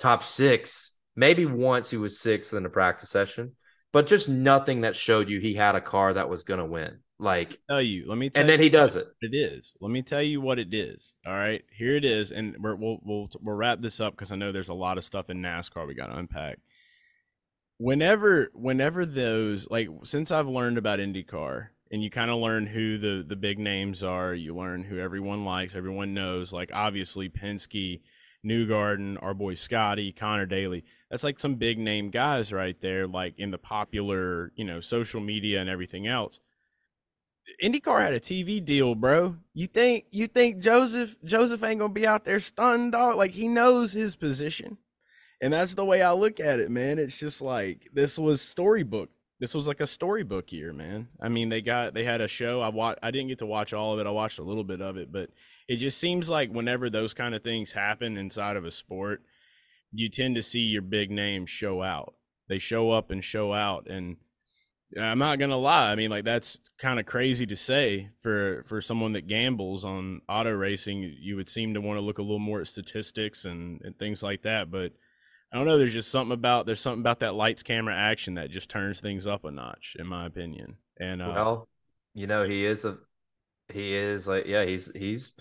top 0.00 0.24
six. 0.24 0.96
Maybe 1.14 1.46
once 1.46 1.88
he 1.88 1.96
was 1.96 2.18
sixth 2.18 2.52
in 2.52 2.66
a 2.66 2.68
practice 2.68 3.10
session, 3.10 3.52
but 3.92 4.08
just 4.08 4.28
nothing 4.28 4.80
that 4.80 4.96
showed 4.96 5.30
you 5.30 5.38
he 5.38 5.54
had 5.54 5.76
a 5.76 5.80
car 5.80 6.14
that 6.14 6.28
was 6.28 6.42
going 6.42 6.58
to 6.58 6.66
win. 6.66 6.98
Like 7.20 7.60
tell 7.70 7.80
you, 7.80 8.08
let 8.08 8.18
me 8.18 8.28
tell 8.28 8.40
and 8.40 8.50
then 8.50 8.58
he 8.58 8.68
does 8.68 8.96
it. 8.96 9.06
It 9.20 9.36
is. 9.36 9.76
Let 9.80 9.92
me 9.92 10.02
tell 10.02 10.20
you 10.20 10.40
what 10.40 10.58
it 10.58 10.74
is. 10.74 11.14
All 11.24 11.32
right, 11.32 11.62
here 11.70 11.94
it 11.94 12.04
is, 12.04 12.32
and 12.32 12.56
we 12.60 12.74
will 12.74 12.98
we'll 13.04 13.30
we'll 13.40 13.54
wrap 13.54 13.80
this 13.80 14.00
up 14.00 14.14
because 14.14 14.32
I 14.32 14.36
know 14.36 14.50
there's 14.50 14.68
a 14.68 14.74
lot 14.74 14.98
of 14.98 15.04
stuff 15.04 15.30
in 15.30 15.40
NASCAR 15.40 15.86
we 15.86 15.94
got 15.94 16.08
to 16.08 16.18
unpack. 16.18 16.58
Whenever 17.78 18.50
whenever 18.52 19.06
those 19.06 19.70
like 19.70 19.88
since 20.02 20.32
I've 20.32 20.48
learned 20.48 20.76
about 20.76 20.98
IndyCar 20.98 21.68
and 21.90 22.02
you 22.02 22.10
kind 22.10 22.30
of 22.30 22.38
learn 22.38 22.66
who 22.66 22.98
the 22.98 23.24
the 23.26 23.36
big 23.36 23.58
names 23.58 24.02
are, 24.02 24.34
you 24.34 24.54
learn 24.54 24.84
who 24.84 24.98
everyone 24.98 25.44
likes, 25.44 25.74
everyone 25.74 26.14
knows. 26.14 26.52
Like 26.52 26.70
obviously 26.72 27.28
Penske, 27.28 28.00
Newgarden, 28.44 29.18
our 29.22 29.34
boy 29.34 29.54
Scotty, 29.54 30.12
Conor 30.12 30.46
Daly. 30.46 30.84
That's 31.10 31.24
like 31.24 31.38
some 31.38 31.56
big 31.56 31.78
name 31.78 32.10
guys 32.10 32.52
right 32.52 32.80
there, 32.80 33.06
like 33.06 33.38
in 33.38 33.50
the 33.50 33.58
popular 33.58 34.52
you 34.56 34.64
know 34.64 34.80
social 34.80 35.20
media 35.20 35.60
and 35.60 35.70
everything 35.70 36.06
else 36.06 36.40
IndyCar 37.62 38.00
had 38.00 38.14
a 38.14 38.20
TV 38.20 38.64
deal, 38.64 38.94
bro. 38.94 39.36
You 39.54 39.66
think 39.66 40.06
you 40.10 40.26
think 40.26 40.58
Josef 40.58 41.16
Josef 41.24 41.62
ain't 41.62 41.80
gonna 41.80 41.92
be 41.92 42.06
out 42.06 42.24
there 42.24 42.40
stunned, 42.40 42.92
dog? 42.92 43.16
Like 43.16 43.32
he 43.32 43.48
knows 43.48 43.92
his 43.92 44.16
position, 44.16 44.78
and 45.40 45.52
that's 45.52 45.74
the 45.74 45.84
way 45.84 46.02
I 46.02 46.12
look 46.12 46.40
at 46.40 46.60
it, 46.60 46.70
man. 46.70 46.98
It's 46.98 47.18
just 47.18 47.42
like 47.42 47.88
this 47.92 48.18
was 48.18 48.40
storybook. 48.40 49.10
This 49.40 49.54
was 49.54 49.66
like 49.66 49.80
a 49.80 49.86
storybook 49.86 50.52
year, 50.52 50.72
man. 50.74 51.08
I 51.18 51.30
mean, 51.30 51.48
they 51.48 51.62
got 51.62 51.94
they 51.94 52.04
had 52.04 52.20
a 52.20 52.28
show. 52.28 52.60
I 52.60 52.68
watched. 52.68 52.98
I 53.02 53.10
didn't 53.10 53.28
get 53.28 53.38
to 53.38 53.46
watch 53.46 53.72
all 53.72 53.94
of 53.94 53.98
it. 53.98 54.06
I 54.06 54.10
watched 54.10 54.38
a 54.38 54.44
little 54.44 54.64
bit 54.64 54.82
of 54.82 54.98
it, 54.98 55.10
but 55.10 55.30
it 55.66 55.76
just 55.76 55.98
seems 55.98 56.28
like 56.28 56.50
whenever 56.52 56.90
those 56.90 57.14
kind 57.14 57.34
of 57.34 57.42
things 57.42 57.72
happen 57.72 58.18
inside 58.18 58.56
of 58.56 58.66
a 58.66 58.70
sport, 58.70 59.22
you 59.92 60.10
tend 60.10 60.34
to 60.34 60.42
see 60.42 60.60
your 60.60 60.82
big 60.82 61.10
names 61.10 61.48
show 61.48 61.82
out. 61.82 62.14
They 62.48 62.58
show 62.58 62.90
up 62.90 63.10
and 63.10 63.24
show 63.24 63.54
out, 63.54 63.86
and 63.88 64.18
I'm 64.98 65.18
not 65.18 65.38
gonna 65.38 65.56
lie. 65.56 65.92
I 65.92 65.94
mean, 65.94 66.10
like 66.10 66.24
that's 66.24 66.58
kind 66.76 67.00
of 67.00 67.06
crazy 67.06 67.46
to 67.46 67.56
say 67.56 68.10
for 68.20 68.64
for 68.66 68.82
someone 68.82 69.12
that 69.12 69.26
gambles 69.26 69.84
on 69.84 70.20
auto 70.28 70.50
racing. 70.50 71.14
You 71.18 71.36
would 71.36 71.48
seem 71.48 71.72
to 71.74 71.80
want 71.80 71.96
to 71.96 72.04
look 72.04 72.18
a 72.18 72.22
little 72.22 72.38
more 72.40 72.60
at 72.60 72.66
statistics 72.66 73.44
and, 73.44 73.80
and 73.82 73.98
things 73.98 74.22
like 74.22 74.42
that. 74.42 74.70
But 74.70 74.92
I 75.52 75.56
don't 75.56 75.66
know. 75.66 75.78
There's 75.78 75.92
just 75.92 76.10
something 76.10 76.32
about 76.32 76.66
there's 76.66 76.80
something 76.80 77.00
about 77.00 77.20
that 77.20 77.34
lights, 77.34 77.62
camera, 77.62 77.94
action 77.94 78.34
that 78.34 78.50
just 78.50 78.70
turns 78.70 79.00
things 79.00 79.26
up 79.26 79.44
a 79.44 79.50
notch, 79.50 79.96
in 79.98 80.06
my 80.06 80.26
opinion. 80.26 80.76
And 80.98 81.20
uh, 81.20 81.32
well, 81.34 81.68
you 82.14 82.26
know, 82.26 82.44
he 82.44 82.64
is 82.64 82.84
a 82.84 82.98
he 83.72 83.94
is 83.94 84.28
like 84.28 84.46
yeah, 84.46 84.64
he's 84.64 84.90
he's 84.94 85.32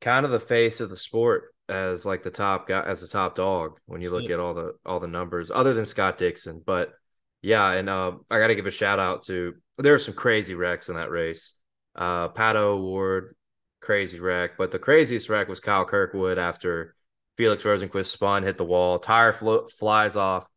kind 0.00 0.24
of 0.24 0.32
the 0.32 0.40
face 0.40 0.80
of 0.80 0.90
the 0.90 0.96
sport 0.96 1.54
as 1.68 2.04
like 2.04 2.22
the 2.22 2.30
top 2.30 2.68
guy 2.68 2.82
as 2.82 3.00
the 3.00 3.08
top 3.08 3.34
dog 3.34 3.78
when 3.86 4.00
you 4.00 4.10
look 4.10 4.30
at 4.30 4.38
all 4.38 4.54
the 4.54 4.74
all 4.86 5.00
the 5.00 5.08
numbers, 5.08 5.50
other 5.50 5.74
than 5.74 5.86
Scott 5.86 6.18
Dixon, 6.18 6.62
but 6.64 6.92
yeah, 7.40 7.72
and 7.72 7.88
uh, 7.88 8.12
I 8.30 8.38
got 8.38 8.48
to 8.48 8.54
give 8.54 8.66
a 8.66 8.70
shout 8.70 9.00
out 9.00 9.24
to 9.24 9.54
there 9.78 9.92
were 9.92 9.98
some 9.98 10.14
crazy 10.14 10.54
wrecks 10.54 10.88
in 10.88 10.96
that 10.96 11.10
race. 11.10 11.54
Uh, 11.96 12.28
Pato 12.28 12.56
O'Ward, 12.56 13.34
crazy 13.80 14.20
wreck, 14.20 14.52
but 14.56 14.70
the 14.70 14.78
craziest 14.78 15.28
wreck 15.28 15.48
was 15.48 15.60
Kyle 15.60 15.84
Kirkwood 15.84 16.38
after 16.38 16.94
Felix 17.36 17.64
Rosenqvist 17.64 18.06
spun, 18.06 18.42
hit 18.42 18.58
the 18.58 18.64
wall, 18.64 18.98
tire 18.98 19.32
flo- 19.32 19.68
flies 19.68 20.16
off. 20.16 20.48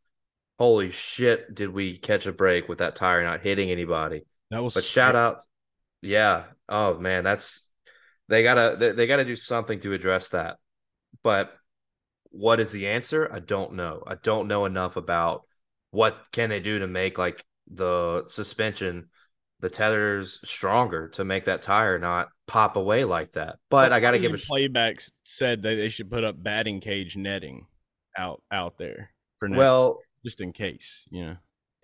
Holy 0.57 0.91
shit! 0.91 1.53
Did 1.53 1.69
we 1.69 1.97
catch 1.97 2.25
a 2.25 2.31
break 2.31 2.69
with 2.69 2.77
that 2.77 2.95
tire 2.95 3.23
not 3.23 3.41
hitting 3.41 3.71
anybody? 3.71 4.25
That 4.51 4.63
was. 4.63 4.73
But 4.73 4.83
shout 4.83 5.15
out, 5.15 5.43
yeah. 6.01 6.43
Oh 6.69 6.97
man, 6.97 7.23
that's 7.23 7.69
they 8.29 8.43
gotta 8.43 8.77
they, 8.77 8.91
they 8.91 9.07
gotta 9.07 9.25
do 9.25 9.35
something 9.35 9.79
to 9.81 9.93
address 9.93 10.29
that. 10.29 10.57
But 11.23 11.53
what 12.31 12.59
is 12.59 12.71
the 12.71 12.87
answer? 12.87 13.29
I 13.31 13.39
don't 13.39 13.73
know. 13.73 14.03
I 14.05 14.15
don't 14.15 14.47
know 14.47 14.65
enough 14.65 14.95
about 14.95 15.43
what 15.91 16.17
can 16.31 16.49
they 16.49 16.59
do 16.59 16.79
to 16.79 16.87
make 16.87 17.17
like 17.17 17.45
the 17.71 18.25
suspension 18.27 19.09
the 19.65 19.69
tethers 19.71 20.39
stronger 20.43 21.07
to 21.07 21.25
make 21.25 21.45
that 21.45 21.63
tire 21.63 21.97
not 21.97 22.29
pop 22.45 22.75
away 22.75 23.03
like 23.03 23.31
that. 23.31 23.57
But 23.71 23.89
so 23.89 23.95
I 23.95 23.99
got 23.99 24.11
to 24.11 24.19
give 24.19 24.31
a 24.31 24.37
playbacks 24.37 25.09
said 25.23 25.63
that 25.63 25.73
they 25.73 25.89
should 25.89 26.11
put 26.11 26.23
up 26.23 26.35
batting 26.37 26.81
cage 26.81 27.17
netting 27.17 27.65
out 28.15 28.43
out 28.51 28.77
there 28.77 29.09
for 29.39 29.47
now. 29.47 29.57
Well, 29.57 29.99
just 30.23 30.39
in 30.39 30.53
case, 30.53 31.07
you 31.09 31.25
know. 31.25 31.37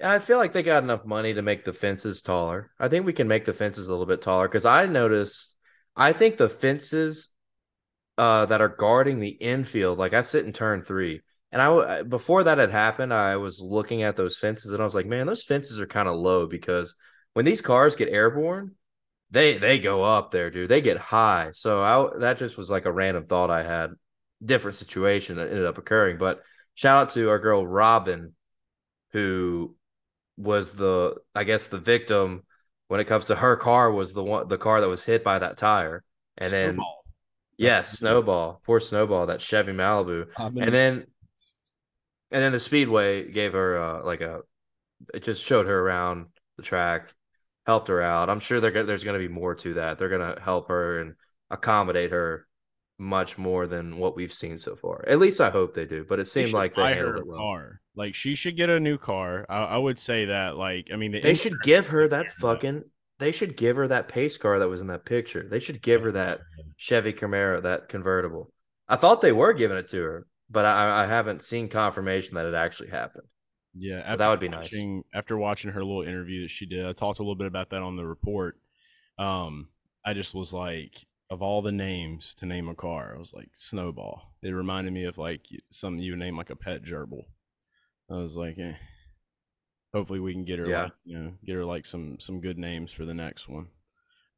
I 0.04 0.20
feel 0.20 0.38
like 0.38 0.54
they 0.54 0.62
got 0.62 0.84
enough 0.84 1.06
money 1.06 1.34
to 1.34 1.42
make 1.42 1.64
the 1.64 1.74
fences 1.74 2.22
taller. 2.22 2.70
I 2.80 2.88
think 2.88 3.08
we 3.08 3.14
can 3.14 3.28
make 3.28 3.46
the 3.46 3.54
fences 3.54 3.88
a 3.88 3.92
little 3.92 4.06
bit 4.06 4.22
taller 4.22 4.48
because 4.48 4.68
I 4.68 4.86
noticed. 4.86 5.56
I 5.96 6.14
think 6.14 6.38
the 6.38 6.50
fences 6.50 7.30
uh, 8.20 8.46
that 8.46 8.62
are 8.62 8.70
guarding 8.70 9.20
the 9.20 9.30
infield, 9.30 9.98
like 9.98 10.14
I 10.14 10.22
sit 10.22 10.46
in 10.46 10.54
turn 10.54 10.84
three, 10.84 11.22
and 11.52 11.64
I 11.64 12.04
before 12.04 12.44
that 12.44 12.60
had 12.60 12.70
happened, 12.70 13.12
I 13.12 13.38
was 13.38 13.60
looking 13.60 14.04
at 14.04 14.18
those 14.18 14.38
fences 14.38 14.72
and 14.72 14.82
I 14.82 14.86
was 14.86 14.94
like, 14.94 15.08
man, 15.08 15.26
those 15.26 15.44
fences 15.44 15.80
are 15.80 15.88
kind 15.88 16.08
of 16.08 16.16
low 16.16 16.46
because 16.46 16.94
when 17.34 17.46
these 17.46 17.62
cars 17.62 17.96
get 17.96 18.10
airborne, 18.10 18.76
they 19.32 19.58
they 19.58 19.80
go 19.80 20.04
up 20.04 20.32
there, 20.32 20.50
dude. 20.50 20.70
They 20.70 20.82
get 20.82 20.98
high. 20.98 21.52
So 21.52 21.82
I 21.82 22.20
that 22.20 22.38
just 22.38 22.58
was 22.58 22.70
like 22.70 22.86
a 22.86 22.92
random 22.92 23.26
thought 23.26 23.50
I 23.50 23.64
had. 23.64 23.92
Different 24.44 24.76
situation 24.76 25.36
that 25.36 25.50
ended 25.50 25.68
up 25.68 25.78
occurring, 25.78 26.18
but 26.18 26.42
shout 26.74 27.00
out 27.00 27.10
to 27.12 27.30
our 27.30 27.38
girl 27.38 27.66
Robin, 27.66 28.34
who 29.12 29.76
was 30.36 30.72
the 30.72 31.16
I 31.36 31.44
guess 31.44 31.68
the 31.68 31.78
victim 31.78 32.44
when 32.88 33.00
it 33.00 33.06
comes 33.06 33.26
to 33.26 33.36
her 33.36 33.56
car 33.56 33.92
was 33.92 34.14
the 34.14 34.24
one 34.24 34.48
the 34.48 34.58
car 34.58 34.82
that 34.82 34.90
was 34.90 35.06
hit 35.06 35.24
by 35.24 35.38
that 35.38 35.58
tire, 35.58 36.04
and 36.38 36.50
Snowball. 36.50 36.68
then 36.68 36.80
yes, 37.58 37.68
yeah, 37.68 37.82
Snowball, 37.84 38.62
poor 38.66 38.80
Snowball, 38.80 39.28
that 39.28 39.42
Chevy 39.42 39.74
Malibu, 39.74 40.26
and 40.38 40.74
then 40.74 41.06
and 42.32 42.44
then 42.44 42.52
the 42.52 42.60
speedway 42.60 43.30
gave 43.30 43.54
her 43.54 43.78
uh, 43.78 44.04
like 44.04 44.22
a 44.22 44.42
it 45.14 45.22
just 45.24 45.46
showed 45.46 45.68
her 45.68 45.80
around 45.80 46.26
the 46.58 46.64
track 46.64 47.14
helped 47.66 47.88
her 47.88 48.02
out. 48.02 48.30
I'm 48.30 48.40
sure 48.40 48.60
there's 48.60 49.04
going 49.04 49.20
to 49.20 49.28
be 49.28 49.34
more 49.34 49.56
to 49.56 49.76
that. 49.76 49.98
They're 49.98 50.10
going 50.10 50.36
to 50.36 50.42
help 50.42 50.68
her 50.70 51.00
and 51.00 51.16
accommodate 51.50 52.12
her 52.12 52.48
much 52.98 53.38
more 53.38 53.66
than 53.66 53.98
what 53.98 54.16
we've 54.16 54.32
seen 54.32 54.58
so 54.58 54.76
far. 54.76 55.04
At 55.08 55.18
least 55.18 55.42
i 55.42 55.50
hope 55.50 55.74
they 55.74 55.86
do 55.86 56.06
but 56.08 56.20
it 56.20 56.26
seemed 56.26 56.54
like 56.54 56.76
they 56.76 56.94
her 56.94 57.16
a 57.16 57.26
well. 57.26 57.38
car 57.38 57.82
like 57.96 58.14
she 58.14 58.36
should 58.36 58.56
get 58.56 58.70
a 58.70 58.80
new 58.80 59.00
car. 59.00 59.46
I, 59.50 59.64
I 59.64 59.78
would 59.78 59.98
say 59.98 60.26
that 60.26 60.56
like 60.56 60.90
i 60.94 60.96
mean 60.96 61.12
the 61.12 61.20
they 61.20 61.34
should 61.34 61.60
give 61.64 61.88
her 61.88 62.08
that 62.08 62.32
fucking 62.34 62.84
they 63.18 63.32
should 63.32 63.58
give 63.58 63.76
her 63.78 63.88
that 63.88 64.08
pace 64.08 64.38
car 64.38 64.60
that 64.60 64.70
was 64.70 64.82
in 64.82 64.88
that 64.88 65.06
picture. 65.06 65.48
They 65.48 65.60
should 65.60 65.82
give 65.82 66.04
her 66.04 66.12
that 66.14 66.42
chevy 66.76 67.14
camaro 67.14 67.62
that 67.64 67.88
convertible. 67.90 68.52
I 68.88 68.96
thought 68.96 69.22
they 69.22 69.32
were 69.32 69.54
giving 69.54 69.78
it 69.78 69.88
to 69.90 70.02
her 70.02 70.28
but 70.52 70.66
I, 70.66 71.04
I 71.04 71.06
haven't 71.08 71.42
seen 71.42 71.70
confirmation 71.70 72.36
that 72.36 72.46
it 72.46 72.54
actually 72.54 72.90
happened. 72.90 73.26
Yeah, 73.74 74.16
that 74.16 74.30
would 74.30 74.40
be 74.40 74.50
watching, 74.50 74.96
nice. 74.98 75.04
After 75.14 75.38
watching 75.38 75.72
her 75.72 75.84
little 75.84 76.02
interview 76.02 76.44
that 76.44 76.50
she 76.52 76.66
did, 76.66 76.86
I 76.86 76.94
talked 76.94 77.20
a 77.20 77.22
little 77.22 77.36
bit 77.36 77.48
about 77.48 77.70
that 77.70 77.82
on 77.82 77.96
the 77.96 78.06
report. 78.06 78.58
Um, 79.18 79.70
I 80.06 80.14
just 80.14 80.34
was 80.34 80.54
like, 80.54 81.06
of 81.30 81.42
all 81.42 81.62
the 81.62 81.72
names 81.72 82.36
to 82.36 82.46
name 82.46 82.68
a 82.68 82.76
car, 82.76 83.14
I 83.16 83.20
was 83.20 83.34
like 83.34 83.50
Snowball. 83.56 84.34
It 84.44 84.50
reminded 84.50 84.92
me 84.92 85.06
of 85.06 85.18
like 85.18 85.46
something 85.70 86.04
you 86.04 86.16
name 86.18 86.36
like 86.36 86.50
a 86.50 86.56
pet 86.56 86.84
gerbil. 86.84 87.24
I 88.10 88.16
was 88.16 88.36
like, 88.36 88.60
eh. 88.60 88.74
hopefully 89.94 90.20
we 90.20 90.34
can 90.34 90.44
get 90.44 90.60
her, 90.60 90.68
yeah. 90.68 90.84
like, 90.84 90.94
you 91.06 91.18
know, 91.18 91.34
get 91.46 91.56
her 91.56 91.64
like 91.64 91.86
some 91.86 92.20
some 92.20 92.42
good 92.42 92.58
names 92.58 92.92
for 92.92 93.06
the 93.06 93.14
next 93.14 93.48
one. 93.48 93.68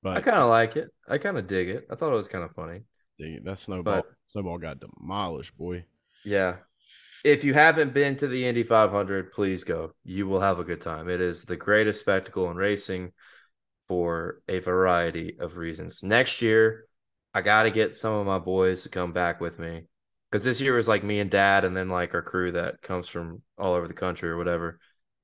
But 0.03 0.17
I 0.17 0.21
kind 0.21 0.37
of 0.37 0.49
like 0.49 0.75
it. 0.75 0.89
I 1.07 1.17
kind 1.17 1.37
of 1.37 1.47
dig 1.47 1.69
it. 1.69 1.87
I 1.89 1.95
thought 1.95 2.11
it 2.11 2.17
was 2.17 2.27
kind 2.27 2.43
of 2.43 2.53
funny. 2.53 2.81
Dig 3.17 3.35
it. 3.35 3.45
That 3.45 3.57
snowball, 3.57 4.01
but, 4.01 4.05
snowball 4.27 4.57
got 4.59 4.79
demolished, 4.79 5.57
boy. 5.57 5.85
Yeah. 6.23 6.57
If 7.23 7.43
you 7.43 7.53
haven't 7.53 7.93
been 7.93 8.15
to 8.17 8.27
the 8.27 8.45
Indy 8.45 8.63
500, 8.63 9.31
please 9.31 9.63
go. 9.63 9.93
You 10.03 10.27
will 10.27 10.41
have 10.41 10.59
a 10.59 10.63
good 10.63 10.81
time. 10.81 11.09
It 11.09 11.21
is 11.21 11.45
the 11.45 11.55
greatest 11.55 12.01
spectacle 12.01 12.49
in 12.51 12.57
racing. 12.57 13.11
for 13.89 14.41
a 14.47 14.59
variety 14.59 15.37
of 15.39 15.57
reasons. 15.57 16.01
Next 16.03 16.41
year, 16.41 16.87
I 17.33 17.41
got 17.41 17.63
to 17.63 17.69
get 17.69 17.93
some 17.95 18.13
of 18.13 18.25
my 18.25 18.39
boys 18.39 18.83
to 18.83 18.89
come 18.89 19.11
back 19.11 19.41
with 19.41 19.59
me 19.59 19.87
because 20.31 20.43
this 20.45 20.61
year 20.61 20.75
was 20.75 20.87
like 20.87 21.03
me 21.03 21.19
and 21.19 21.29
dad, 21.29 21.65
and 21.65 21.75
then 21.75 21.89
like 21.89 22.13
our 22.13 22.21
crew 22.21 22.53
that 22.53 22.81
comes 22.81 23.09
from 23.09 23.41
all 23.57 23.73
over 23.73 23.87
the 23.87 23.93
country 23.93 24.29
or 24.29 24.37
whatever. 24.37 24.79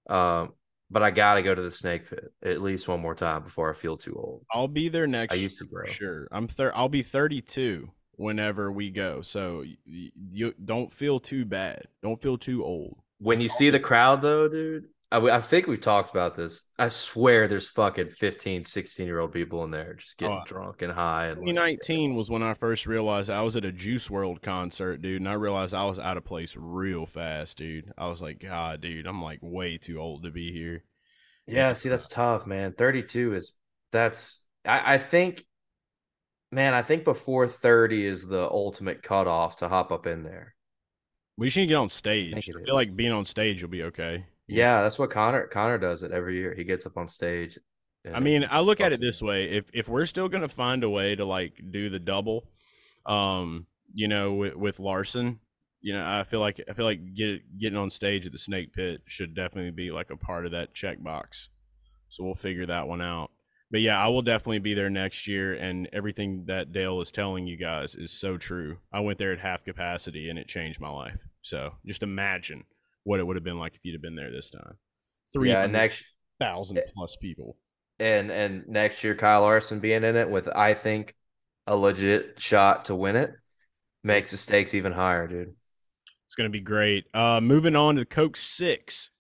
Um, 0.09 0.53
but 0.91 1.03
I 1.03 1.11
got 1.11 1.35
to 1.35 1.41
go 1.41 1.55
to 1.55 1.61
the 1.61 1.71
snake 1.71 2.09
pit 2.09 2.33
at 2.43 2.61
least 2.61 2.87
one 2.87 2.99
more 2.99 3.15
time 3.15 3.43
before 3.43 3.71
I 3.71 3.73
feel 3.73 3.95
too 3.95 4.15
old. 4.15 4.43
I'll 4.51 4.67
be 4.67 4.89
there 4.89 5.07
next. 5.07 5.35
Year. 5.35 5.39
I 5.39 5.43
used 5.43 5.59
to 5.59 5.65
grow. 5.65 5.87
Sure, 5.87 6.27
I'm 6.31 6.47
thir- 6.47 6.73
I'll 6.75 6.89
be 6.89 7.01
32 7.01 7.89
whenever 8.19 8.69
we 8.69 8.89
go, 8.89 9.21
so 9.21 9.63
you, 9.85 10.11
you 10.31 10.53
don't 10.63 10.91
feel 10.91 11.19
too 11.19 11.45
bad. 11.45 11.85
Don't 12.03 12.21
feel 12.21 12.37
too 12.37 12.63
old. 12.65 12.97
When 13.19 13.39
you 13.39 13.47
see 13.47 13.69
the 13.69 13.79
crowd, 13.79 14.21
though, 14.21 14.49
dude, 14.49 14.85
I, 15.09 15.17
I 15.19 15.41
think 15.41 15.67
we 15.67 15.77
talked 15.77 16.11
about 16.11 16.35
this. 16.35 16.63
I 16.77 16.89
swear 16.89 17.47
there's 17.47 17.69
fucking 17.69 18.09
15, 18.09 18.65
16 18.65 19.05
year 19.05 19.19
old 19.19 19.31
people 19.31 19.63
in 19.63 19.71
there 19.71 19.93
just 19.93 20.17
getting 20.17 20.35
oh, 20.35 20.45
drunk 20.45 20.81
and 20.81 20.91
high. 20.91 21.27
And 21.27 21.37
2019 21.37 22.09
like, 22.09 22.17
was 22.17 22.29
when 22.29 22.43
I 22.43 22.53
first 22.53 22.85
realized 22.85 23.29
I 23.29 23.41
was 23.41 23.55
at 23.55 23.63
a 23.63 23.71
Juice 23.71 24.09
WRLD 24.09 24.41
concert, 24.41 25.01
dude. 25.01 25.21
And 25.21 25.29
I 25.29 25.33
realized 25.33 25.73
I 25.73 25.85
was 25.85 25.97
out 25.97 26.17
of 26.17 26.25
place 26.25 26.57
real 26.59 27.05
fast, 27.05 27.57
dude. 27.57 27.91
I 27.97 28.09
was 28.09 28.21
like, 28.21 28.39
God, 28.39 28.81
dude, 28.81 29.07
I'm 29.07 29.21
like 29.21 29.39
way 29.41 29.77
too 29.77 29.99
old 29.99 30.23
to 30.23 30.31
be 30.31 30.51
here. 30.51 30.83
Yeah, 31.47 31.73
see, 31.73 31.89
that's 31.89 32.09
tough, 32.09 32.45
man. 32.45 32.73
32 32.73 33.33
is 33.33 33.53
that's, 33.91 34.43
I, 34.65 34.95
I 34.95 34.97
think, 34.97 35.43
man, 36.51 36.73
I 36.73 36.81
think 36.81 37.03
before 37.03 37.47
30 37.47 38.05
is 38.05 38.27
the 38.27 38.49
ultimate 38.49 39.03
cutoff 39.03 39.57
to 39.57 39.69
hop 39.69 39.91
up 39.91 40.07
in 40.07 40.23
there. 40.23 40.55
We 41.37 41.49
should 41.49 41.67
get 41.67 41.75
on 41.75 41.89
stage. 41.89 42.33
I, 42.33 42.37
I 42.37 42.41
feel 42.41 42.59
is. 42.59 42.67
like 42.67 42.95
being 42.95 43.11
on 43.11 43.25
stage 43.25 43.61
will 43.61 43.69
be 43.69 43.83
okay. 43.83 44.25
Yeah, 44.47 44.81
that's 44.81 44.97
what 44.97 45.11
Connor 45.11 45.47
Connor 45.47 45.77
does 45.77 46.03
it 46.03 46.11
every 46.11 46.35
year. 46.37 46.53
He 46.55 46.63
gets 46.63 46.85
up 46.85 46.97
on 46.97 47.07
stage. 47.07 47.57
I 48.11 48.19
mean, 48.19 48.47
I 48.49 48.61
look 48.61 48.81
at 48.81 48.91
it 48.91 48.99
this 48.99 49.21
way: 49.21 49.49
if 49.49 49.65
if 49.73 49.87
we're 49.87 50.07
still 50.07 50.27
gonna 50.27 50.49
find 50.49 50.83
a 50.83 50.89
way 50.89 51.15
to 51.15 51.23
like 51.23 51.61
do 51.69 51.89
the 51.89 51.99
double, 51.99 52.49
um, 53.05 53.67
you 53.93 54.07
know, 54.07 54.33
with, 54.33 54.55
with 54.55 54.79
Larson, 54.79 55.39
you 55.81 55.93
know, 55.93 56.03
I 56.05 56.23
feel 56.23 56.39
like 56.39 56.61
I 56.67 56.73
feel 56.73 56.85
like 56.85 57.13
get, 57.13 57.57
getting 57.59 57.77
on 57.77 57.91
stage 57.91 58.25
at 58.25 58.31
the 58.31 58.37
Snake 58.37 58.73
Pit 58.73 59.01
should 59.05 59.35
definitely 59.35 59.71
be 59.71 59.91
like 59.91 60.09
a 60.09 60.17
part 60.17 60.45
of 60.45 60.51
that 60.51 60.73
checkbox. 60.73 61.49
So 62.09 62.23
we'll 62.23 62.35
figure 62.35 62.65
that 62.65 62.87
one 62.87 63.01
out. 63.01 63.31
But 63.71 63.81
yeah, 63.81 64.03
I 64.03 64.07
will 64.07 64.23
definitely 64.23 64.59
be 64.59 64.73
there 64.73 64.89
next 64.89 65.27
year, 65.27 65.53
and 65.53 65.87
everything 65.93 66.45
that 66.47 66.71
Dale 66.71 67.01
is 67.01 67.11
telling 67.11 67.45
you 67.45 67.55
guys 67.55 67.93
is 67.93 68.11
so 68.11 68.37
true. 68.37 68.77
I 68.91 68.99
went 69.01 69.19
there 69.19 69.31
at 69.31 69.39
half 69.39 69.63
capacity, 69.63 70.29
and 70.29 70.39
it 70.39 70.47
changed 70.47 70.81
my 70.81 70.89
life. 70.89 71.19
So 71.41 71.75
just 71.85 72.01
imagine 72.01 72.63
what 73.03 73.19
it 73.19 73.27
would 73.27 73.35
have 73.35 73.43
been 73.43 73.59
like 73.59 73.75
if 73.75 73.81
you'd 73.83 73.93
have 73.93 74.01
been 74.01 74.15
there 74.15 74.31
this 74.31 74.49
time. 74.49 74.77
Three 75.31 75.49
yeah, 75.49 75.67
next 75.67 76.03
thousand 76.39 76.79
plus 76.95 77.15
people. 77.15 77.57
And 77.99 78.31
and 78.31 78.67
next 78.67 79.03
year 79.03 79.15
Kyle 79.15 79.41
Larson 79.41 79.79
being 79.79 80.03
in 80.03 80.15
it 80.15 80.29
with 80.29 80.47
I 80.47 80.73
think 80.73 81.15
a 81.67 81.75
legit 81.75 82.39
shot 82.39 82.85
to 82.85 82.95
win 82.95 83.15
it 83.15 83.31
makes 84.03 84.31
the 84.31 84.37
stakes 84.37 84.73
even 84.73 84.91
higher, 84.91 85.27
dude. 85.27 85.53
It's 86.25 86.35
gonna 86.35 86.49
be 86.49 86.61
great. 86.61 87.05
Uh 87.13 87.41
moving 87.41 87.75
on 87.75 87.95
to 87.95 88.05
Coke 88.05 88.37
Six. 88.37 89.11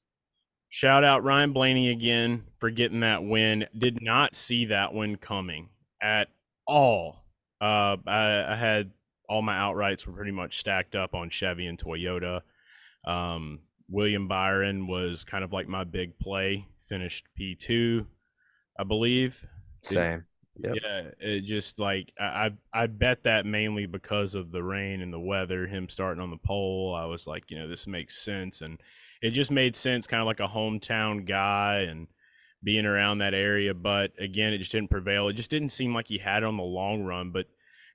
Shout 0.69 1.03
out 1.03 1.23
Ryan 1.23 1.51
Blaney 1.51 1.89
again 1.89 2.43
for 2.59 2.69
getting 2.69 3.01
that 3.01 3.23
win. 3.23 3.65
Did 3.77 4.01
not 4.01 4.35
see 4.35 4.65
that 4.65 4.93
one 4.93 5.15
coming 5.17 5.69
at 6.01 6.29
all. 6.65 7.25
Uh 7.59 7.97
I, 8.07 8.45
I 8.47 8.55
had 8.55 8.91
all 9.27 9.41
my 9.41 9.55
outrights 9.55 10.07
were 10.07 10.13
pretty 10.13 10.31
much 10.31 10.59
stacked 10.59 10.95
up 10.95 11.13
on 11.13 11.29
Chevy 11.29 11.67
and 11.67 11.77
Toyota. 11.77 12.41
Um, 13.05 13.59
William 13.87 14.27
Byron 14.27 14.87
was 14.87 15.23
kind 15.23 15.43
of 15.43 15.53
like 15.53 15.67
my 15.67 15.83
big 15.83 16.17
play. 16.19 16.67
Finished 16.87 17.27
P 17.35 17.55
two, 17.55 18.07
I 18.79 18.83
believe. 18.83 19.45
Same. 19.83 20.25
Yep. 20.61 20.75
Yeah, 20.81 21.03
it 21.19 21.41
just 21.41 21.79
like 21.79 22.11
I 22.19 22.53
I 22.73 22.87
bet 22.87 23.23
that 23.23 23.45
mainly 23.45 23.85
because 23.85 24.35
of 24.35 24.51
the 24.51 24.63
rain 24.63 25.01
and 25.01 25.13
the 25.13 25.19
weather. 25.19 25.67
Him 25.67 25.87
starting 25.87 26.21
on 26.21 26.31
the 26.31 26.37
pole, 26.37 26.95
I 26.99 27.05
was 27.05 27.27
like, 27.27 27.51
you 27.51 27.59
know, 27.59 27.67
this 27.67 27.87
makes 27.87 28.23
sense, 28.23 28.61
and 28.61 28.81
it 29.21 29.31
just 29.31 29.51
made 29.51 29.75
sense, 29.75 30.07
kind 30.07 30.21
of 30.21 30.27
like 30.27 30.39
a 30.39 30.47
hometown 30.47 31.25
guy 31.25 31.79
and 31.89 32.07
being 32.63 32.85
around 32.85 33.19
that 33.19 33.33
area. 33.33 33.73
But 33.73 34.11
again, 34.19 34.53
it 34.53 34.59
just 34.59 34.71
didn't 34.71 34.89
prevail. 34.89 35.27
It 35.27 35.33
just 35.33 35.51
didn't 35.51 35.69
seem 35.69 35.93
like 35.93 36.07
he 36.07 36.17
had 36.17 36.43
it 36.43 36.47
on 36.47 36.57
the 36.57 36.63
long 36.63 37.03
run. 37.03 37.31
But 37.31 37.47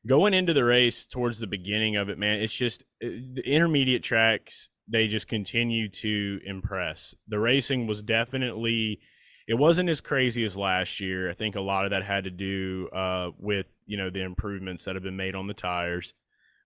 going 0.07 0.35
into 0.35 0.55
the 0.55 0.65
race 0.65 1.07
towards 1.07 1.39
the 1.39 1.47
beginning 1.47 1.97
of 1.97 2.09
it, 2.09 2.19
man, 2.19 2.41
it's 2.41 2.55
just 2.55 2.85
the 3.01 3.43
intermediate 3.45 4.03
tracks 4.03 4.71
they 4.87 5.09
just 5.09 5.29
continue 5.29 5.89
to 5.89 6.41
impress. 6.45 7.15
The 7.27 7.39
racing 7.39 7.87
was 7.87 8.03
definitely 8.03 9.01
it 9.47 9.55
wasn't 9.55 9.91
as 9.91 10.01
crazy 10.01 10.43
as 10.45 10.57
last 10.57 11.01
year. 11.01 11.29
I 11.31 11.35
think 11.35 11.55
a 11.55 11.61
lot 11.61 11.85
of 11.85 11.91
that 11.91 12.03
had 12.03 12.25
to 12.25 12.31
do 12.31 12.89
uh, 12.93 13.31
with 13.39 13.75
you 13.87 13.97
know 13.97 14.11
the 14.11 14.23
improvements 14.23 14.85
that 14.85 14.95
have 14.95 15.05
been 15.05 15.17
made 15.17 15.35
on 15.35 15.47
the 15.47 15.55
tires. 15.55 16.15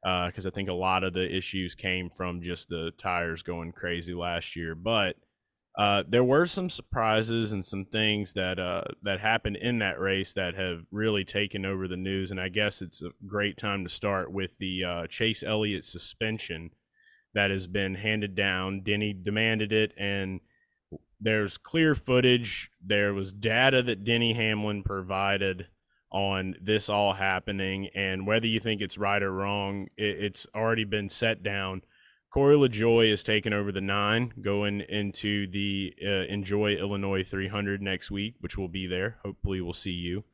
Because 0.03 0.47
uh, 0.47 0.51
I 0.51 0.53
think 0.53 0.69
a 0.69 0.75
lot 0.75 1.05
of 1.05 1.13
the 1.13 1.37
issues 1.37 1.75
came 1.75 2.09
from 2.09 2.43
just 2.43 2.69
the 2.69 2.93
tires 2.99 3.43
going 3.43 3.73
crazy 3.73 4.15
last 4.15 4.55
year, 4.55 4.75
but 4.75 5.17
uh, 5.79 6.03
there 6.09 6.25
were 6.25 6.45
some 6.45 6.69
surprises 6.69 7.53
and 7.53 7.65
some 7.65 7.85
things 7.85 8.33
that 8.33 8.59
uh, 8.59 8.83
that 9.03 9.21
happened 9.21 9.57
in 9.57 9.79
that 9.79 10.01
race 10.01 10.33
that 10.35 10.57
have 10.57 10.81
really 10.91 11.25
taken 11.25 11.65
over 11.65 11.87
the 11.87 11.97
news. 11.97 12.33
And 12.33 12.41
I 12.41 12.49
guess 12.49 12.83
it's 12.83 13.01
a 13.01 13.11
great 13.27 13.57
time 13.57 13.85
to 13.85 13.91
start 13.91 14.33
with 14.33 14.59
the 14.59 14.85
uh, 14.85 15.07
Chase 15.07 15.45
Elliott 15.45 15.85
suspension 15.85 16.71
that 17.35 17.53
has 17.53 17.69
been 17.69 17.95
handed 17.95 18.35
down. 18.35 18.83
Denny 18.83 19.13
demanded 19.13 19.73
it, 19.73 19.93
and 19.97 20.41
there's 21.21 21.59
clear 21.59 21.95
footage. 21.95 22.73
There 22.85 23.15
was 23.15 23.33
data 23.33 23.81
that 23.85 24.03
Denny 24.03 24.33
Hamlin 24.33 24.83
provided 24.83 25.69
on 26.11 26.55
this 26.61 26.89
all 26.89 27.15
happening, 27.15 27.89
and 27.95 28.27
whether 28.27 28.47
you 28.47 28.61
think 28.61 28.81
it's 28.81 28.99
right 28.99 29.23
or 29.23 29.33
wrong, 29.33 29.89
it, 29.97 30.25
it's 30.25 30.47
already 30.55 30.85
been 30.85 31.09
set 31.09 31.43
down. 31.43 31.83
Corey 32.31 32.57
LaJoie 32.57 33.11
is 33.11 33.23
taking 33.25 33.53
over 33.53 33.73
the 33.73 33.81
nine, 33.81 34.33
going 34.41 34.81
into 34.83 35.47
the 35.47 35.95
uh, 36.05 36.33
Enjoy 36.33 36.73
Illinois 36.73 37.23
300 37.23 37.81
next 37.81 38.11
week, 38.11 38.35
which 38.41 38.59
will 38.59 38.69
be 38.69 38.87
there. 38.87 39.19
Hopefully, 39.25 39.61
we'll 39.61 39.73
see 39.73 39.93
you. 39.93 40.25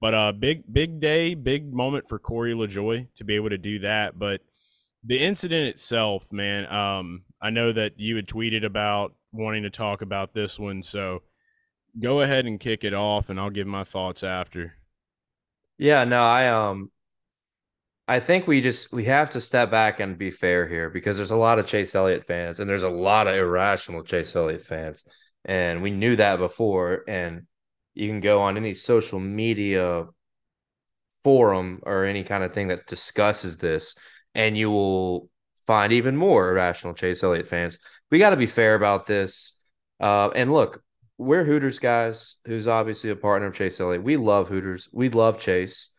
But 0.00 0.14
uh, 0.14 0.32
big 0.32 0.64
big 0.72 1.00
day, 1.00 1.34
big 1.34 1.72
moment 1.72 2.08
for 2.08 2.18
Corey 2.18 2.52
LaJoie 2.52 3.08
to 3.14 3.24
be 3.24 3.34
able 3.34 3.50
to 3.50 3.58
do 3.58 3.78
that. 3.80 4.18
But 4.18 4.42
the 5.02 5.18
incident 5.18 5.68
itself, 5.68 6.32
man, 6.32 6.70
um, 6.72 7.22
I 7.40 7.50
know 7.50 7.72
that 7.72 7.98
you 7.98 8.16
had 8.16 8.26
tweeted 8.26 8.64
about 8.64 9.14
wanting 9.32 9.62
to 9.62 9.70
talk 9.70 10.02
about 10.02 10.34
this 10.34 10.58
one, 10.58 10.82
so 10.82 11.22
go 11.98 12.20
ahead 12.20 12.44
and 12.44 12.60
kick 12.60 12.84
it 12.84 12.92
off, 12.92 13.30
and 13.30 13.38
I'll 13.38 13.50
give 13.50 13.66
my 13.66 13.84
thoughts 13.84 14.22
after. 14.22 14.74
Yeah, 15.78 16.04
no, 16.04 16.22
I 16.22 16.48
um, 16.48 16.90
I 18.08 18.20
think 18.20 18.46
we 18.46 18.60
just 18.60 18.92
we 18.92 19.04
have 19.06 19.30
to 19.30 19.40
step 19.40 19.70
back 19.70 20.00
and 20.00 20.16
be 20.18 20.30
fair 20.30 20.66
here 20.66 20.90
because 20.90 21.16
there's 21.16 21.30
a 21.30 21.36
lot 21.36 21.58
of 21.58 21.66
Chase 21.66 21.94
Elliott 21.94 22.24
fans, 22.24 22.60
and 22.60 22.68
there's 22.68 22.82
a 22.82 22.88
lot 22.88 23.26
of 23.26 23.34
irrational 23.34 24.02
Chase 24.02 24.34
Elliott 24.34 24.62
fans, 24.62 25.04
and 25.44 25.82
we 25.82 25.90
knew 25.90 26.16
that 26.16 26.38
before. 26.38 27.04
And 27.08 27.46
you 27.94 28.08
can 28.08 28.20
go 28.20 28.42
on 28.42 28.56
any 28.56 28.74
social 28.74 29.20
media 29.20 30.06
forum 31.24 31.80
or 31.82 32.04
any 32.04 32.22
kind 32.22 32.44
of 32.44 32.52
thing 32.52 32.68
that 32.68 32.86
discusses 32.86 33.56
this 33.56 33.96
and 34.36 34.56
you 34.56 34.70
will 34.70 35.28
find 35.66 35.92
even 35.92 36.14
more 36.14 36.50
irrational 36.50 36.94
Chase 36.94 37.24
Elliott 37.24 37.48
fans. 37.48 37.78
We 38.10 38.18
got 38.18 38.30
to 38.30 38.36
be 38.36 38.46
fair 38.46 38.76
about 38.76 39.06
this. 39.06 39.58
Uh, 39.98 40.28
and 40.36 40.52
look, 40.52 40.82
we're 41.18 41.44
Hooters 41.44 41.78
guys, 41.78 42.36
who's 42.46 42.68
obviously 42.68 43.10
a 43.10 43.16
partner 43.16 43.48
of 43.48 43.54
Chase 43.54 43.80
Elliott. 43.80 44.02
We 44.02 44.16
love 44.16 44.48
Hooters. 44.48 44.88
We 44.92 45.08
love 45.08 45.40
Chase. 45.40 45.90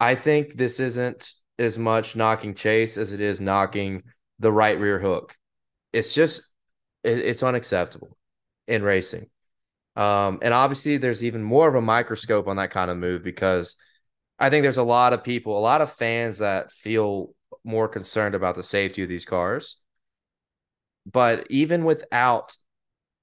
I 0.00 0.14
think 0.14 0.54
this 0.54 0.80
isn't 0.80 1.32
as 1.58 1.78
much 1.78 2.16
knocking 2.16 2.54
Chase 2.54 2.96
as 2.98 3.12
it 3.12 3.20
is 3.20 3.40
knocking 3.40 4.02
the 4.38 4.52
right 4.52 4.78
rear 4.78 4.98
hook. 4.98 5.36
It's 5.92 6.14
just 6.14 6.50
it, 7.02 7.18
it's 7.18 7.42
unacceptable 7.42 8.16
in 8.66 8.82
racing. 8.82 9.30
Um, 9.96 10.40
and 10.42 10.52
obviously, 10.52 10.96
there's 10.96 11.22
even 11.22 11.42
more 11.42 11.68
of 11.68 11.74
a 11.76 11.80
microscope 11.80 12.48
on 12.48 12.56
that 12.56 12.70
kind 12.70 12.90
of 12.90 12.96
move 12.96 13.22
because 13.22 13.76
I 14.38 14.50
think 14.50 14.64
there's 14.64 14.76
a 14.76 14.82
lot 14.82 15.12
of 15.12 15.22
people, 15.22 15.56
a 15.56 15.60
lot 15.60 15.80
of 15.80 15.92
fans 15.92 16.38
that 16.38 16.72
feel 16.72 17.34
more 17.62 17.88
concerned 17.88 18.34
about 18.34 18.56
the 18.56 18.62
safety 18.62 19.02
of 19.02 19.08
these 19.08 19.24
cars. 19.24 19.76
But 21.10 21.46
even 21.50 21.84
without, 21.84 22.56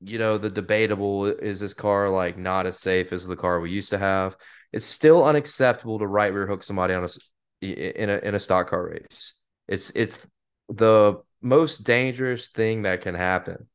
you 0.04 0.18
know, 0.18 0.38
the 0.38 0.50
debatable 0.50 1.26
is 1.26 1.60
this 1.60 1.74
car 1.74 2.10
like 2.10 2.38
not 2.38 2.66
as 2.66 2.80
safe 2.80 3.14
as 3.14 3.28
the 3.28 3.36
car 3.36 3.60
we 3.60 3.72
used 3.72 3.92
to 3.92 3.98
have, 3.98 4.36
it's 4.74 4.86
still 4.86 5.24
unacceptable 5.24 6.00
to 6.00 6.08
right 6.08 6.34
rear 6.34 6.48
hook 6.48 6.64
somebody 6.64 6.94
on 6.94 7.04
a 7.04 7.66
in 7.66 8.10
a 8.10 8.18
in 8.18 8.36
a 8.36 8.40
stock 8.40 8.70
car 8.70 8.88
race. 8.88 9.36
It's 9.68 9.92
it's 9.96 10.28
the 10.70 11.22
most 11.42 11.84
dangerous 11.84 12.50
thing 12.50 12.84
that 12.84 13.02
can 13.02 13.16
happen. 13.16 13.68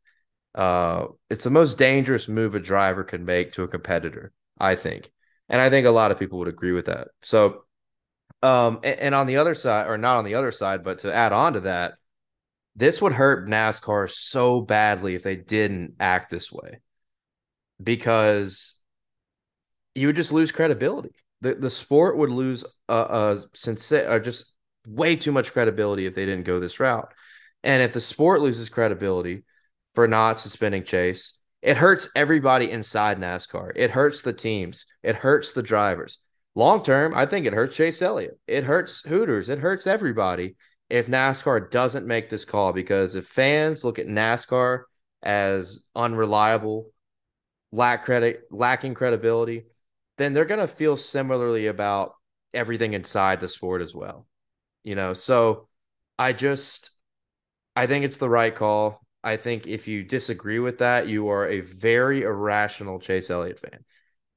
Uh, 0.55 1.07
it's 1.29 1.45
the 1.45 1.51
most 1.51 1.79
dangerous 1.79 2.29
move 2.29 2.55
a 2.55 2.61
driver 2.61 3.05
can 3.05 3.25
make 3.25 3.53
to 3.53 3.62
a 3.62 3.69
competitor, 3.69 4.33
I 4.59 4.75
think, 4.75 5.11
and 5.49 5.61
I 5.61 5.71
think 5.71 5.87
a 5.87 5.91
lot 5.91 6.11
of 6.11 6.19
people 6.19 6.39
would 6.39 6.49
agree 6.49 6.73
with 6.73 6.87
that. 6.87 7.09
So 7.23 7.67
um, 8.43 8.81
and, 8.83 8.99
and 9.01 9.15
on 9.15 9.27
the 9.27 9.37
other 9.37 9.55
side, 9.55 9.87
or 9.87 9.99
not 9.99 10.19
on 10.19 10.25
the 10.25 10.35
other 10.35 10.53
side, 10.53 10.85
but 10.85 10.99
to 10.99 11.12
add 11.12 11.33
on 11.33 11.55
to 11.55 11.61
that, 11.61 11.95
this 12.77 13.01
would 13.01 13.15
hurt 13.15 13.49
NASCAR 13.49 14.11
so 14.11 14.61
badly 14.61 15.15
if 15.15 15.23
they 15.23 15.37
didn't 15.37 15.95
act 15.99 16.31
this 16.31 16.53
way. 16.53 16.81
Because 17.83 18.75
you 19.95 20.07
would 20.07 20.17
just 20.17 20.33
lose 20.33 20.53
credibility. 20.53 21.11
The 21.41 21.55
the 21.55 21.71
sport 21.71 22.17
would 22.17 22.31
lose 22.31 22.65
a 22.89 23.39
since 23.55 23.91
uh, 23.93 24.19
just 24.19 24.53
way 24.87 25.17
too 25.17 25.33
much 25.33 25.53
credibility 25.53 26.07
if 26.07 26.15
they 26.15 26.27
didn't 26.27 26.45
go 26.45 26.61
this 26.61 26.79
route. 26.79 27.12
And 27.62 27.83
if 27.83 27.93
the 27.93 28.01
sport 28.01 28.41
loses 28.41 28.69
credibility 28.69 29.45
for 29.93 30.07
not 30.07 30.39
suspending 30.39 30.85
Chase, 30.85 31.39
it 31.62 31.77
hurts 31.77 32.11
everybody 32.15 32.71
inside 32.71 33.19
NASCAR. 33.19 33.73
It 33.75 33.91
hurts 33.91 34.21
the 34.21 34.33
teams. 34.33 34.87
It 35.03 35.17
hurts 35.17 35.53
the 35.53 35.62
drivers. 35.62 36.19
Long 36.55 36.83
term, 36.83 37.12
I 37.15 37.27
think 37.27 37.45
it 37.45 37.53
hurts 37.53 37.77
Chase 37.77 38.01
Elliott. 38.01 38.39
It 38.47 38.65
hurts 38.65 39.07
Hooters. 39.07 39.49
It 39.49 39.59
hurts 39.59 39.87
everybody 39.87 40.57
if 40.88 41.09
NASCAR 41.09 41.70
doesn't 41.70 42.07
make 42.07 42.29
this 42.29 42.44
call 42.44 42.72
because 42.72 43.14
if 43.14 43.27
fans 43.27 43.85
look 43.85 43.99
at 43.99 44.07
NASCAR 44.07 44.83
as 45.22 45.87
unreliable, 45.94 46.92
lack 47.72 48.05
credit, 48.05 48.42
lacking 48.51 48.94
credibility, 48.94 49.64
then 50.18 50.33
they're 50.33 50.44
going 50.44 50.61
to 50.61 50.68
feel 50.68 50.96
similarly 50.96 51.66
about 51.66 52.14
everything 52.55 52.94
inside 52.94 53.40
the 53.40 53.49
sport 53.49 53.83
as 53.83 53.94
well. 53.94 54.27
You 54.85 54.94
know, 54.94 55.12
so 55.12 55.68
I 56.18 56.33
just 56.33 56.90
I 57.75 57.87
think 57.87 58.05
it's 58.05 58.16
the 58.16 58.29
right 58.29 58.55
call. 58.55 59.05
I 59.22 59.37
think 59.37 59.66
if 59.66 59.88
you 59.88 60.05
disagree 60.05 60.61
with 60.61 60.79
that, 60.79 61.09
you 61.09 61.29
are 61.29 61.49
a 61.49 61.61
very 61.61 62.22
irrational 62.22 63.01
Chase 63.01 63.29
Elliott 63.29 63.59
fan. 63.59 63.85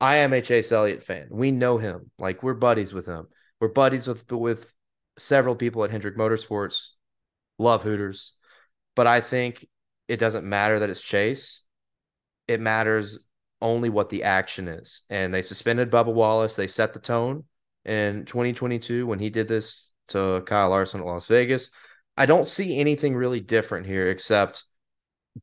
I 0.01 0.17
am 0.17 0.33
a 0.33 0.41
Chase 0.41 0.71
Elliott 0.71 1.03
fan. 1.03 1.27
We 1.29 1.51
know 1.51 1.77
him. 1.77 2.09
Like 2.17 2.41
we're 2.41 2.55
buddies 2.55 2.93
with 2.93 3.05
him. 3.05 3.27
We're 3.62 3.67
buddies 3.67 4.07
with 4.07 4.29
with 4.31 4.73
several 5.19 5.55
people 5.55 5.84
at 5.84 5.91
Hendrick 5.91 6.17
Motorsports. 6.17 6.89
Love 7.58 7.84
Hooters. 7.84 8.34
But 8.95 9.08
I 9.08 9.21
think 9.21 9.67
it 10.08 10.17
doesn't 10.17 10.45
matter 10.45 10.79
that 10.79 10.89
it's 10.89 11.01
Chase. 11.01 11.63
It 12.47 12.60
matters 12.60 13.19
only 13.62 13.89
what 13.89 14.10
the 14.10 14.23
action 14.23 14.67
is. 14.67 15.03
And 15.10 15.34
they 15.34 15.41
suspended 15.41 15.91
Bubba 15.91 16.13
Wallace. 16.13 16.55
They 16.55 16.67
set 16.67 16.93
the 16.93 16.99
tone 16.99 17.43
in 17.86 18.25
2022 18.25 19.05
when 19.05 19.19
he 19.19 19.29
did 19.29 19.47
this 19.47 19.91
to 20.10 20.41
Kyle 20.45 20.69
Larson 20.69 21.01
at 21.01 21.05
Las 21.05 21.27
Vegas. 21.27 21.69
I 22.17 22.25
don't 22.25 22.45
see 22.45 22.79
anything 22.79 23.15
really 23.15 23.39
different 23.39 23.86
here 23.86 24.10
except 24.10 24.65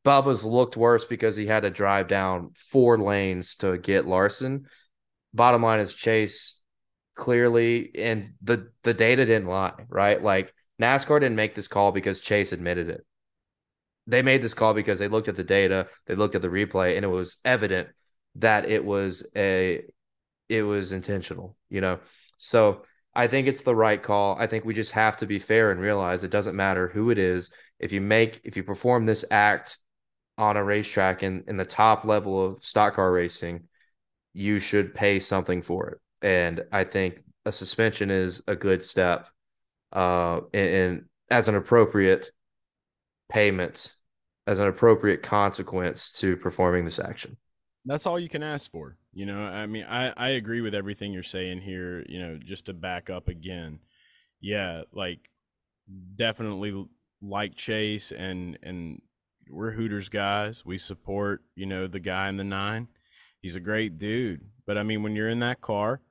Bubba's 0.03 0.45
looked 0.45 0.77
worse 0.77 1.05
because 1.05 1.35
he 1.35 1.47
had 1.47 1.63
to 1.63 1.69
drive 1.69 2.07
down 2.07 2.51
four 2.55 2.97
lanes 2.97 3.55
to 3.57 3.77
get 3.77 4.05
Larson. 4.05 4.67
Bottom 5.33 5.63
line 5.63 5.79
is 5.79 5.93
Chase 5.93 6.61
clearly, 7.17 7.91
and 7.95 8.29
the 8.41 8.71
the 8.83 8.93
data 8.93 9.25
didn't 9.25 9.49
lie, 9.49 9.73
right? 9.89 10.23
Like 10.23 10.53
NASCAR 10.81 11.19
didn't 11.19 11.35
make 11.35 11.55
this 11.55 11.67
call 11.67 11.91
because 11.91 12.21
Chase 12.21 12.53
admitted 12.53 12.89
it. 12.89 13.05
They 14.05 14.21
made 14.21 14.41
this 14.41 14.53
call 14.53 14.73
because 14.73 14.99
they 14.99 15.09
looked 15.09 15.27
at 15.27 15.35
the 15.35 15.43
data, 15.43 15.87
they 16.05 16.15
looked 16.15 16.35
at 16.35 16.41
the 16.41 16.47
replay, 16.47 16.95
and 16.95 17.03
it 17.03 17.09
was 17.09 17.37
evident 17.43 17.89
that 18.35 18.69
it 18.69 18.85
was 18.85 19.27
a 19.35 19.83
it 20.47 20.63
was 20.63 20.93
intentional, 20.93 21.57
you 21.69 21.81
know. 21.81 21.99
So 22.37 22.83
I 23.13 23.27
think 23.27 23.47
it's 23.47 23.63
the 23.63 23.75
right 23.75 24.01
call. 24.01 24.37
I 24.39 24.47
think 24.47 24.63
we 24.63 24.73
just 24.73 24.91
have 24.91 25.17
to 25.17 25.25
be 25.25 25.39
fair 25.39 25.71
and 25.71 25.81
realize 25.81 26.23
it 26.23 26.31
doesn't 26.31 26.55
matter 26.55 26.87
who 26.87 27.09
it 27.09 27.17
is. 27.17 27.51
If 27.79 27.91
you 27.91 27.99
make 27.99 28.39
if 28.45 28.55
you 28.55 28.63
perform 28.63 29.03
this 29.05 29.25
act 29.31 29.77
on 30.37 30.55
a 30.55 30.63
racetrack 30.63 31.23
in, 31.23 31.43
in 31.47 31.57
the 31.57 31.65
top 31.65 32.05
level 32.05 32.45
of 32.45 32.63
stock 32.63 32.95
car 32.95 33.11
racing, 33.11 33.63
you 34.33 34.59
should 34.59 34.93
pay 34.93 35.19
something 35.19 35.63
for 35.63 35.89
it. 35.89 35.99
And 36.21 36.65
I 36.71 36.83
think 36.83 37.23
a 37.45 37.51
suspension 37.51 38.11
is 38.11 38.43
a 38.47 38.55
good 38.55 38.83
step 38.83 39.29
uh 39.93 40.41
and, 40.53 40.69
and 40.69 41.05
as 41.29 41.47
an 41.47 41.55
appropriate 41.55 42.31
payment, 43.29 43.93
as 44.47 44.59
an 44.59 44.67
appropriate 44.67 45.23
consequence 45.23 46.11
to 46.13 46.35
performing 46.37 46.83
this 46.83 46.99
action 46.99 47.37
that's 47.87 48.05
all 48.05 48.19
you 48.19 48.29
can 48.29 48.43
ask 48.43 48.69
for. 48.69 48.97
You 49.13 49.25
know, 49.25 49.39
I 49.39 49.65
mean, 49.65 49.85
I, 49.89 50.13
I 50.15 50.29
agree 50.29 50.61
with 50.61 50.75
everything 50.75 51.13
you're 51.13 51.23
saying 51.23 51.61
here. 51.61 52.05
You 52.07 52.19
know, 52.19 52.37
just 52.37 52.65
to 52.65 52.73
back 52.73 53.09
up 53.09 53.29
again, 53.29 53.79
yeah, 54.41 54.83
like 54.91 55.29
definitely 56.15 56.85
like 57.21 57.55
Chase 57.55 58.11
and 58.11 58.59
and 58.61 59.01
we're 59.49 59.71
Hooters 59.71 60.09
guys. 60.09 60.65
We 60.65 60.77
support 60.77 61.41
you 61.55 61.65
know 61.65 61.87
the 61.87 62.01
guy 62.01 62.29
in 62.29 62.37
the 62.37 62.43
nine. 62.43 62.89
He's 63.41 63.55
a 63.55 63.61
great 63.61 63.97
dude, 63.97 64.41
but 64.65 64.77
I 64.77 64.83
mean, 64.83 65.01
when 65.01 65.15
you're 65.15 65.29
in 65.29 65.39
that 65.39 65.61
car 65.61 66.01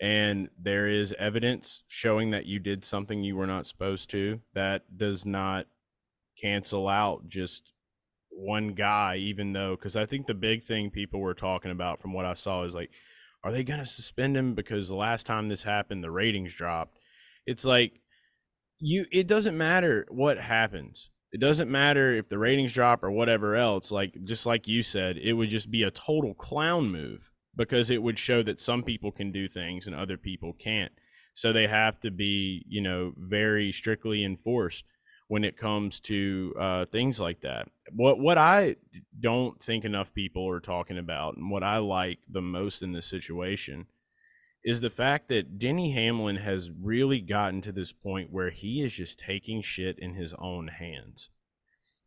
and 0.00 0.48
there 0.58 0.86
is 0.86 1.14
evidence 1.18 1.82
showing 1.88 2.30
that 2.30 2.46
you 2.46 2.58
did 2.58 2.84
something 2.84 3.22
you 3.22 3.36
were 3.36 3.46
not 3.46 3.66
supposed 3.66 4.10
to, 4.10 4.40
that 4.54 4.96
does 4.96 5.26
not 5.26 5.66
cancel 6.40 6.88
out 6.88 7.28
just 7.28 7.72
one 8.30 8.68
guy, 8.68 9.16
even 9.16 9.52
though, 9.52 9.74
because 9.74 9.96
I 9.96 10.06
think 10.06 10.26
the 10.26 10.34
big 10.34 10.62
thing 10.62 10.90
people 10.90 11.20
were 11.20 11.34
talking 11.34 11.72
about 11.72 12.00
from 12.00 12.12
what 12.12 12.24
I 12.24 12.34
saw 12.34 12.62
is 12.62 12.74
like, 12.74 12.90
are 13.42 13.50
they 13.50 13.64
going 13.64 13.80
to 13.80 13.86
suspend 13.86 14.36
him 14.36 14.54
because 14.54 14.88
the 14.88 14.94
last 14.94 15.26
time 15.26 15.48
this 15.48 15.64
happened, 15.64 16.04
the 16.04 16.10
ratings 16.10 16.54
dropped? 16.54 16.98
It's 17.46 17.64
like, 17.64 18.00
you, 18.78 19.06
it 19.10 19.26
doesn't 19.26 19.58
matter 19.58 20.06
what 20.10 20.38
happens. 20.38 21.10
It 21.32 21.40
doesn't 21.40 21.70
matter 21.70 22.14
if 22.14 22.28
the 22.28 22.38
ratings 22.38 22.72
drop 22.72 23.02
or 23.02 23.10
whatever 23.10 23.56
else. 23.56 23.90
Like, 23.90 24.16
just 24.24 24.46
like 24.46 24.68
you 24.68 24.82
said, 24.82 25.18
it 25.18 25.32
would 25.32 25.50
just 25.50 25.70
be 25.70 25.82
a 25.82 25.90
total 25.90 26.34
clown 26.34 26.90
move 26.90 27.32
because 27.58 27.90
it 27.90 28.02
would 28.02 28.18
show 28.18 28.42
that 28.44 28.60
some 28.60 28.84
people 28.84 29.10
can 29.10 29.32
do 29.32 29.48
things 29.48 29.86
and 29.86 29.94
other 29.94 30.16
people 30.16 30.54
can't. 30.54 30.92
So 31.34 31.52
they 31.52 31.66
have 31.66 32.00
to 32.00 32.10
be, 32.10 32.64
you 32.68 32.80
know, 32.80 33.12
very 33.18 33.72
strictly 33.72 34.24
enforced 34.24 34.84
when 35.26 35.44
it 35.44 35.58
comes 35.58 36.00
to 36.00 36.54
uh, 36.58 36.86
things 36.86 37.20
like 37.20 37.40
that. 37.42 37.68
What 37.92 38.18
what 38.18 38.38
I 38.38 38.76
don't 39.20 39.62
think 39.62 39.84
enough 39.84 40.14
people 40.14 40.48
are 40.48 40.60
talking 40.60 40.96
about, 40.98 41.36
and 41.36 41.50
what 41.50 41.62
I 41.62 41.78
like 41.78 42.20
the 42.30 42.40
most 42.40 42.82
in 42.82 42.92
this 42.92 43.06
situation, 43.06 43.86
is 44.64 44.80
the 44.80 44.90
fact 44.90 45.28
that 45.28 45.58
Denny 45.58 45.92
Hamlin 45.92 46.36
has 46.36 46.70
really 46.70 47.20
gotten 47.20 47.60
to 47.62 47.72
this 47.72 47.92
point 47.92 48.32
where 48.32 48.50
he 48.50 48.82
is 48.82 48.94
just 48.94 49.18
taking 49.18 49.62
shit 49.62 49.98
in 49.98 50.14
his 50.14 50.32
own 50.38 50.68
hands. 50.68 51.28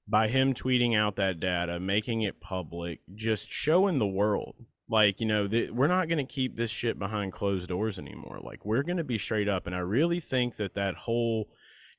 By 0.07 0.27
him 0.27 0.53
tweeting 0.53 0.97
out 0.97 1.15
that 1.17 1.39
data, 1.39 1.79
making 1.79 2.21
it 2.21 2.41
public, 2.41 2.99
just 3.15 3.49
showing 3.49 3.99
the 3.99 4.07
world, 4.07 4.55
like 4.91 5.21
you 5.21 5.25
know, 5.25 5.47
we're 5.71 5.87
not 5.87 6.09
going 6.09 6.25
to 6.25 6.31
keep 6.31 6.57
this 6.57 6.69
shit 6.69 6.99
behind 6.99 7.31
closed 7.31 7.69
doors 7.69 7.97
anymore. 7.97 8.39
Like 8.43 8.65
we're 8.65 8.83
going 8.83 8.97
to 8.97 9.03
be 9.05 9.17
straight 9.17 9.47
up, 9.47 9.65
and 9.65 9.75
I 9.75 9.79
really 9.79 10.19
think 10.19 10.57
that 10.57 10.75
that 10.75 10.95
whole 10.95 11.47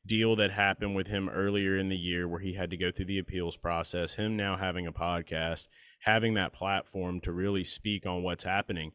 deal 0.04 0.36
that 0.36 0.50
happened 0.50 0.94
with 0.94 1.06
him 1.06 1.28
earlier 1.28 1.78
in 1.78 1.88
the 1.88 1.96
year 1.96 2.28
where 2.28 2.40
he 2.40 2.52
had 2.52 2.70
to 2.70 2.76
go 2.76 2.90
through 2.90 3.06
the 3.06 3.18
appeals 3.18 3.56
process, 3.56 4.14
him 4.14 4.36
now 4.36 4.56
having 4.56 4.86
a 4.86 4.92
podcast, 4.92 5.68
having 6.00 6.34
that 6.34 6.52
platform 6.52 7.20
to 7.20 7.32
really 7.32 7.64
speak 7.64 8.06
on 8.06 8.22
what's 8.22 8.44
happening. 8.44 8.92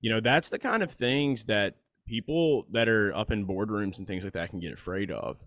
You 0.00 0.10
know, 0.10 0.20
that's 0.20 0.50
the 0.50 0.58
kind 0.58 0.82
of 0.82 0.92
things 0.92 1.46
that 1.46 1.76
people 2.06 2.66
that 2.70 2.88
are 2.88 3.12
up 3.14 3.32
in 3.32 3.46
boardrooms 3.46 3.98
and 3.98 4.06
things 4.06 4.22
like 4.22 4.34
that 4.34 4.50
can 4.50 4.60
get 4.60 4.72
afraid 4.72 5.10
of. 5.10 5.42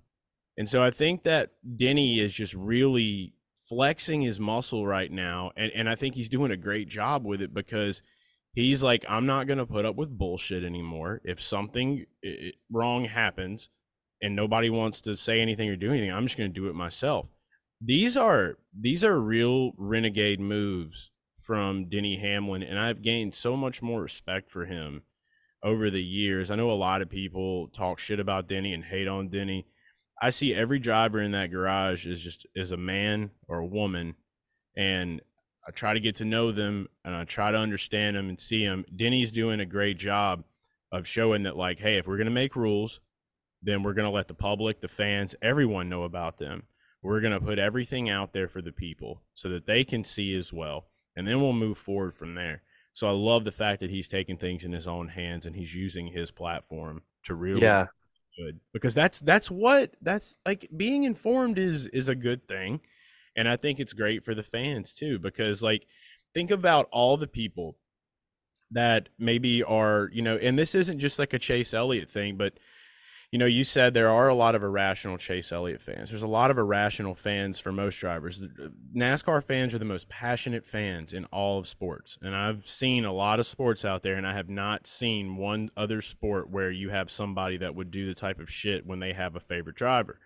And 0.58 0.68
so 0.68 0.84
I 0.84 0.92
think 0.92 1.24
that 1.24 1.52
Denny 1.78 2.20
is 2.20 2.34
just 2.34 2.56
really 2.56 3.34
flexing 3.68 4.22
his 4.22 4.40
muscle 4.40 4.86
right 4.86 5.12
now. 5.12 5.52
And, 5.56 5.72
and 5.74 5.90
I 5.90 5.96
think 5.96 6.16
he's 6.16 6.30
doing 6.30 6.52
a 6.52 6.58
great 6.58 6.90
job 6.90 7.26
with 7.26 7.42
it 7.42 7.54
because 7.54 8.02
he's 8.54 8.84
like, 8.84 9.06
I'm 9.10 9.26
not 9.26 9.48
going 9.48 9.60
to 9.60 9.66
put 9.66 9.86
up 9.86 9.96
with 9.96 10.18
bullshit 10.18 10.64
anymore. 10.64 11.22
If 11.24 11.42
something 11.42 12.06
wrong 12.72 13.06
happens, 13.06 13.70
and 14.22 14.36
nobody 14.36 14.70
wants 14.70 15.02
to 15.02 15.16
say 15.16 15.42
anything 15.42 15.70
or 15.70 15.76
do 15.76 15.92
anything, 15.92 16.12
I'm 16.12 16.26
just 16.26 16.38
going 16.38 16.52
to 16.52 16.60
do 16.60 16.68
it 16.68 16.76
myself. 16.76 17.28
These 17.80 18.18
are 18.18 18.58
these 18.78 19.04
are 19.04 19.20
real 19.20 19.74
renegade 19.78 20.40
moves 20.40 21.12
from 21.40 21.90
Denny 21.90 22.18
Hamlin, 22.18 22.64
and 22.64 22.80
I've 22.80 23.02
gained 23.02 23.36
so 23.36 23.56
much 23.56 23.82
more 23.82 24.02
respect 24.02 24.50
for 24.50 24.66
him 24.66 25.04
over 25.64 25.90
the 25.90 26.04
years. 26.04 26.50
I 26.50 26.56
know 26.56 26.72
a 26.72 26.74
lot 26.74 27.02
of 27.02 27.10
people 27.10 27.68
talk 27.68 28.00
shit 28.00 28.20
about 28.20 28.48
Denny 28.48 28.74
and 28.74 28.84
hate 28.84 29.08
on 29.08 29.30
Denny. 29.30 29.68
I 30.22 30.32
see 30.32 30.54
every 30.54 30.80
driver 30.80 31.22
in 31.22 31.32
that 31.32 31.52
garage 31.52 32.08
is 32.08 32.22
just 32.22 32.46
is 32.56 32.72
a 32.72 32.78
man 32.78 33.32
or 33.48 33.60
a 33.60 33.66
woman, 33.66 34.16
and 34.76 35.22
I 35.68 35.72
try 35.72 35.94
to 35.94 36.00
get 36.00 36.16
to 36.16 36.26
know 36.26 36.52
them 36.52 36.88
and 37.04 37.14
I 37.14 37.26
try 37.26 37.52
to 37.52 37.58
understand 37.58 38.16
them 38.16 38.30
and 38.30 38.40
see 38.40 38.66
them. 38.66 38.86
Denny's 38.96 39.34
doing 39.34 39.60
a 39.60 39.66
great 39.66 39.98
job 39.98 40.46
of 40.92 41.06
showing 41.08 41.44
that, 41.44 41.58
like, 41.58 41.80
hey, 41.80 41.98
if 41.98 42.08
we're 42.08 42.18
gonna 42.18 42.30
make 42.30 42.56
rules, 42.56 43.02
then 43.62 43.84
we're 43.84 43.94
to 44.06 44.12
let 44.12 44.28
the 44.28 44.34
public, 44.34 44.82
the 44.82 44.88
fans, 44.88 45.36
everyone 45.42 45.90
know 45.90 46.04
about 46.04 46.38
them. 46.38 46.64
We're 47.04 47.22
to 47.34 47.46
put 47.46 47.60
everything 47.60 48.10
out 48.10 48.34
there 48.34 48.48
for 48.48 48.62
the 48.62 48.72
people 48.72 49.22
so 49.34 49.50
that 49.50 49.66
they 49.66 49.84
can 49.84 50.04
see 50.04 50.36
as 50.36 50.52
well. 50.52 50.88
And 51.16 51.28
then 51.28 51.42
we'll 51.42 51.54
move 51.54 51.78
forward 51.78 52.16
from 52.16 52.36
there. 52.36 52.64
So 52.94 53.08
I 53.08 53.12
love 53.12 53.46
the 53.46 53.52
fact 53.52 53.82
that 53.82 53.90
he's 53.90 54.10
taking 54.10 54.38
things 54.38 54.64
in 54.64 54.72
his 54.72 54.88
own 54.88 55.10
hands 55.10 55.46
and 55.46 55.56
he's 55.56 55.76
using 55.76 56.08
his 56.08 56.32
platform 56.32 57.04
to 57.24 57.36
really 57.36 57.62
yeah. 57.62 57.86
Good 58.38 58.60
because 58.74 58.94
that's 58.94 59.20
that's 59.22 59.50
what 59.50 59.96
that's 60.02 60.38
like 60.46 60.70
being 60.76 61.04
informed 61.04 61.58
is 61.58 61.88
is 61.88 62.10
a 62.10 62.16
good 62.16 62.48
thing 62.48 62.80
and 63.36 63.48
i 63.48 63.56
think 63.56 63.80
it's 63.80 63.94
great 63.94 64.24
for 64.24 64.36
the 64.36 64.44
fans 64.44 64.94
too 64.94 65.18
because 65.20 65.64
like 65.64 65.86
think 66.34 66.52
about 66.52 66.88
all 66.92 67.18
the 67.18 67.28
people 67.28 67.78
that 68.72 69.10
maybe 69.18 69.64
are 69.64 70.10
you 70.14 70.22
know 70.22 70.38
and 70.38 70.58
this 70.58 70.76
isn't 70.76 71.00
just 71.00 71.20
like 71.20 71.34
a 71.34 71.40
chase 71.40 71.74
elliott 71.74 72.10
thing 72.10 72.36
but 72.36 72.54
you 73.32 73.40
know, 73.40 73.46
you 73.46 73.66
said 73.66 73.94
there 73.94 74.10
are 74.10 74.30
a 74.30 74.36
lot 74.36 74.56
of 74.56 74.64
irrational 74.64 75.18
Chase 75.18 75.52
Elliott 75.52 75.82
fans. 75.82 76.10
There's 76.10 76.24
a 76.24 76.28
lot 76.28 76.50
of 76.50 76.58
irrational 76.58 77.14
fans 77.14 77.60
for 77.60 77.74
most 77.74 77.98
drivers. 77.98 78.42
Uh, 78.42 78.70
NASCAR 78.96 79.44
fans 79.44 79.76
are 79.76 79.80
the 79.80 79.86
most 79.86 80.08
passionate 80.08 80.66
fans 80.66 81.12
in 81.12 81.26
all 81.26 81.60
of 81.60 81.68
sports. 81.68 82.18
And 82.22 82.34
I've 82.34 82.66
seen 82.66 83.04
a 83.04 83.12
lot 83.12 83.40
of 83.40 83.46
sports 83.46 83.84
out 83.84 84.02
there, 84.02 84.16
and 84.16 84.26
I 84.26 84.34
have 84.34 84.50
not 84.50 84.88
seen 84.88 85.36
one 85.36 85.70
other 85.76 86.02
sport 86.02 86.50
where 86.50 86.72
you 86.72 86.90
have 86.90 87.12
somebody 87.12 87.58
that 87.58 87.76
would 87.76 87.92
do 87.92 88.06
the 88.06 88.16
type 88.16 88.40
of 88.40 88.50
shit 88.50 88.86
when 88.86 89.00
they 89.00 89.12
have 89.12 89.36
a 89.36 89.42
favorite 89.42 89.76
driver. 89.76 90.20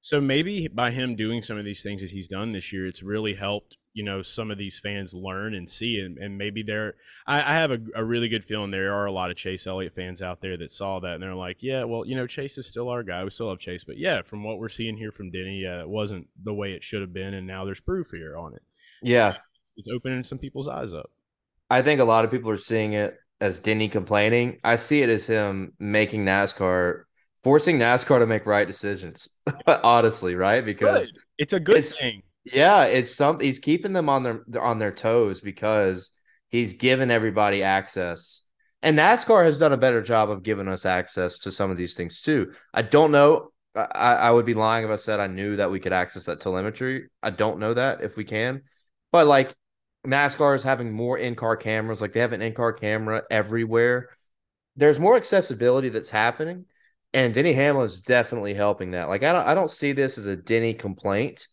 So 0.00 0.20
maybe 0.20 0.66
by 0.66 0.90
him 0.90 1.14
doing 1.14 1.42
some 1.42 1.58
of 1.58 1.64
these 1.64 1.82
things 1.84 2.00
that 2.00 2.10
he's 2.10 2.26
done 2.26 2.50
this 2.50 2.72
year, 2.72 2.86
it's 2.86 3.02
really 3.02 3.34
helped 3.34 3.76
you 3.92 4.04
know 4.04 4.22
some 4.22 4.50
of 4.50 4.58
these 4.58 4.78
fans 4.78 5.14
learn 5.14 5.54
and 5.54 5.68
see 5.68 5.98
and, 6.00 6.16
and 6.18 6.38
maybe 6.38 6.62
they're 6.62 6.94
I, 7.26 7.38
I 7.38 7.54
have 7.54 7.70
a, 7.70 7.78
a, 7.96 8.04
really 8.04 8.28
good 8.28 8.44
feeling 8.44 8.70
there 8.70 8.94
are 8.94 9.06
a 9.06 9.12
lot 9.12 9.30
of 9.30 9.36
chase 9.36 9.66
elliott 9.66 9.94
fans 9.94 10.22
out 10.22 10.40
there 10.40 10.56
that 10.56 10.70
saw 10.70 11.00
that 11.00 11.14
and 11.14 11.22
they're 11.22 11.34
like 11.34 11.58
yeah 11.60 11.84
well 11.84 12.06
you 12.06 12.14
know 12.14 12.26
chase 12.26 12.56
is 12.56 12.66
still 12.66 12.88
our 12.88 13.02
guy 13.02 13.24
we 13.24 13.30
still 13.30 13.50
have 13.50 13.58
chase 13.58 13.82
but 13.82 13.98
yeah 13.98 14.22
from 14.22 14.44
what 14.44 14.58
we're 14.58 14.68
seeing 14.68 14.96
here 14.96 15.10
from 15.10 15.30
denny 15.30 15.66
uh, 15.66 15.80
it 15.80 15.88
wasn't 15.88 16.26
the 16.44 16.54
way 16.54 16.72
it 16.72 16.84
should 16.84 17.00
have 17.00 17.12
been 17.12 17.34
and 17.34 17.46
now 17.46 17.64
there's 17.64 17.80
proof 17.80 18.10
here 18.10 18.36
on 18.36 18.54
it. 18.54 18.62
Yeah. 19.02 19.34
it's 19.76 19.88
opening 19.88 20.24
some 20.24 20.38
people's 20.38 20.68
eyes 20.68 20.92
up. 20.92 21.10
I 21.68 21.82
think 21.82 22.00
a 22.00 22.04
lot 22.04 22.24
of 22.24 22.30
people 22.30 22.50
are 22.50 22.56
seeing 22.56 22.92
it 22.92 23.16
as 23.40 23.58
denny 23.58 23.88
complaining. 23.88 24.58
I 24.62 24.76
see 24.76 25.02
it 25.02 25.08
as 25.08 25.26
him 25.26 25.72
making 25.78 26.24
nascar 26.24 27.04
forcing 27.42 27.78
nascar 27.78 28.18
to 28.18 28.26
make 28.26 28.44
right 28.44 28.66
decisions 28.66 29.30
honestly 29.66 30.34
right? 30.34 30.64
Because 30.64 31.12
it's 31.38 31.54
a 31.54 31.60
good 31.60 31.78
it's, 31.78 31.98
thing 31.98 32.22
yeah, 32.44 32.84
it's 32.84 33.14
some 33.14 33.40
he's 33.40 33.58
keeping 33.58 33.92
them 33.92 34.08
on 34.08 34.22
their 34.22 34.44
on 34.60 34.78
their 34.78 34.92
toes 34.92 35.40
because 35.40 36.10
he's 36.48 36.74
given 36.74 37.10
everybody 37.10 37.62
access. 37.62 38.44
And 38.82 38.98
NASCAR 38.98 39.44
has 39.44 39.58
done 39.58 39.72
a 39.72 39.76
better 39.76 40.00
job 40.00 40.30
of 40.30 40.42
giving 40.42 40.68
us 40.68 40.86
access 40.86 41.38
to 41.40 41.52
some 41.52 41.70
of 41.70 41.76
these 41.76 41.94
things 41.94 42.22
too. 42.22 42.52
I 42.72 42.82
don't 42.82 43.12
know. 43.12 43.52
I, 43.74 44.14
I 44.14 44.30
would 44.30 44.46
be 44.46 44.54
lying 44.54 44.84
if 44.84 44.90
I 44.90 44.96
said 44.96 45.20
I 45.20 45.26
knew 45.26 45.56
that 45.56 45.70
we 45.70 45.80
could 45.80 45.92
access 45.92 46.24
that 46.24 46.40
telemetry. 46.40 47.08
I 47.22 47.30
don't 47.30 47.58
know 47.58 47.74
that 47.74 48.02
if 48.02 48.16
we 48.16 48.24
can, 48.24 48.62
but 49.12 49.26
like 49.26 49.54
NASCAR 50.06 50.56
is 50.56 50.62
having 50.62 50.92
more 50.92 51.18
in-car 51.18 51.56
cameras. 51.56 52.00
Like 52.00 52.14
they 52.14 52.20
have 52.20 52.32
an 52.32 52.42
in-car 52.42 52.72
camera 52.72 53.22
everywhere. 53.30 54.08
There's 54.76 54.98
more 54.98 55.16
accessibility 55.16 55.90
that's 55.90 56.08
happening, 56.08 56.64
and 57.12 57.34
Denny 57.34 57.52
Hamlin 57.52 57.84
is 57.84 58.00
definitely 58.00 58.54
helping 58.54 58.92
that. 58.92 59.08
Like 59.08 59.22
I 59.22 59.32
don't, 59.32 59.46
I 59.46 59.54
don't 59.54 59.70
see 59.70 59.92
this 59.92 60.16
as 60.16 60.26
a 60.26 60.36
Denny 60.36 60.72
complaint. 60.72 61.46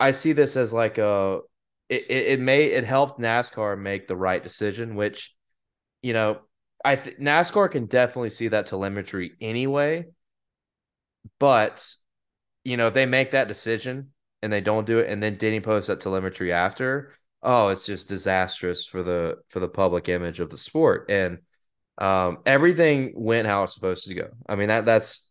I 0.00 0.10
see 0.10 0.32
this 0.32 0.56
as 0.56 0.72
like 0.72 0.98
a 0.98 1.40
it, 1.88 2.10
it, 2.10 2.40
may 2.40 2.66
it 2.66 2.84
helped 2.84 3.18
NASCAR 3.18 3.78
make 3.78 4.08
the 4.08 4.16
right 4.16 4.42
decision, 4.42 4.94
which 4.94 5.34
you 6.02 6.12
know 6.12 6.40
I 6.84 6.96
th- 6.96 7.18
NASCAR 7.18 7.70
can 7.70 7.86
definitely 7.86 8.30
see 8.30 8.48
that 8.48 8.66
telemetry 8.66 9.32
anyway, 9.40 10.06
but 11.38 11.94
you 12.64 12.76
know 12.76 12.88
if 12.88 12.94
they 12.94 13.06
make 13.06 13.30
that 13.32 13.48
decision 13.48 14.10
and 14.42 14.52
they 14.52 14.60
don't 14.60 14.86
do 14.86 14.98
it, 14.98 15.10
and 15.10 15.22
then 15.22 15.36
Denny 15.36 15.60
posts 15.60 15.88
that 15.88 16.00
telemetry 16.00 16.52
after, 16.52 17.12
oh, 17.42 17.68
it's 17.68 17.86
just 17.86 18.08
disastrous 18.08 18.86
for 18.86 19.02
the 19.02 19.36
for 19.48 19.60
the 19.60 19.68
public 19.68 20.08
image 20.08 20.40
of 20.40 20.50
the 20.50 20.58
sport, 20.58 21.06
and 21.08 21.38
um, 21.98 22.38
everything 22.46 23.12
went 23.16 23.48
how 23.48 23.62
it's 23.62 23.74
supposed 23.74 24.06
to 24.08 24.14
go. 24.14 24.28
I 24.48 24.56
mean 24.56 24.68
that 24.68 24.84
that's 24.84 25.30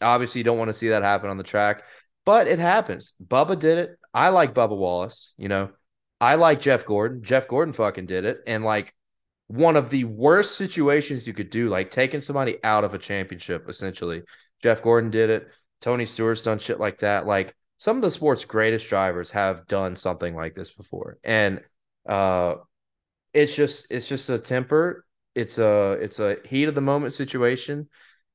obviously 0.00 0.40
you 0.40 0.44
don't 0.44 0.58
want 0.58 0.68
to 0.68 0.74
see 0.74 0.88
that 0.88 1.02
happen 1.02 1.30
on 1.30 1.36
the 1.36 1.44
track. 1.44 1.82
But 2.24 2.46
it 2.46 2.58
happens. 2.58 3.14
Bubba 3.24 3.58
did 3.58 3.78
it. 3.78 3.98
I 4.12 4.28
like 4.30 4.54
Bubba 4.54 4.76
Wallace, 4.76 5.34
you 5.36 5.48
know. 5.48 5.70
I 6.20 6.34
like 6.34 6.60
Jeff 6.60 6.84
Gordon. 6.84 7.22
Jeff 7.22 7.48
Gordon 7.48 7.72
fucking 7.72 8.06
did 8.06 8.24
it. 8.24 8.40
And 8.46 8.64
like 8.64 8.94
one 9.46 9.76
of 9.76 9.90
the 9.90 10.04
worst 10.04 10.56
situations 10.56 11.26
you 11.26 11.32
could 11.32 11.50
do, 11.50 11.68
like 11.68 11.90
taking 11.90 12.20
somebody 12.20 12.58
out 12.62 12.84
of 12.84 12.94
a 12.94 12.98
championship, 12.98 13.68
essentially. 13.68 14.22
Jeff 14.62 14.82
Gordon 14.82 15.10
did 15.10 15.30
it. 15.30 15.48
Tony 15.80 16.04
Stewart's 16.04 16.42
done 16.42 16.58
shit 16.58 16.78
like 16.78 16.98
that. 16.98 17.26
Like 17.26 17.54
some 17.78 17.96
of 17.96 18.02
the 18.02 18.10
sport's 18.10 18.44
greatest 18.44 18.88
drivers 18.88 19.30
have 19.30 19.66
done 19.66 19.96
something 19.96 20.34
like 20.36 20.54
this 20.54 20.72
before. 20.72 21.18
And 21.24 21.60
uh 22.06 22.56
it's 23.32 23.54
just 23.54 23.90
it's 23.90 24.08
just 24.08 24.28
a 24.28 24.38
temper. 24.38 25.04
It's 25.34 25.58
a 25.58 25.92
it's 25.92 26.18
a 26.18 26.36
heat 26.44 26.68
of 26.68 26.74
the 26.74 26.80
moment 26.80 27.14
situation 27.14 27.88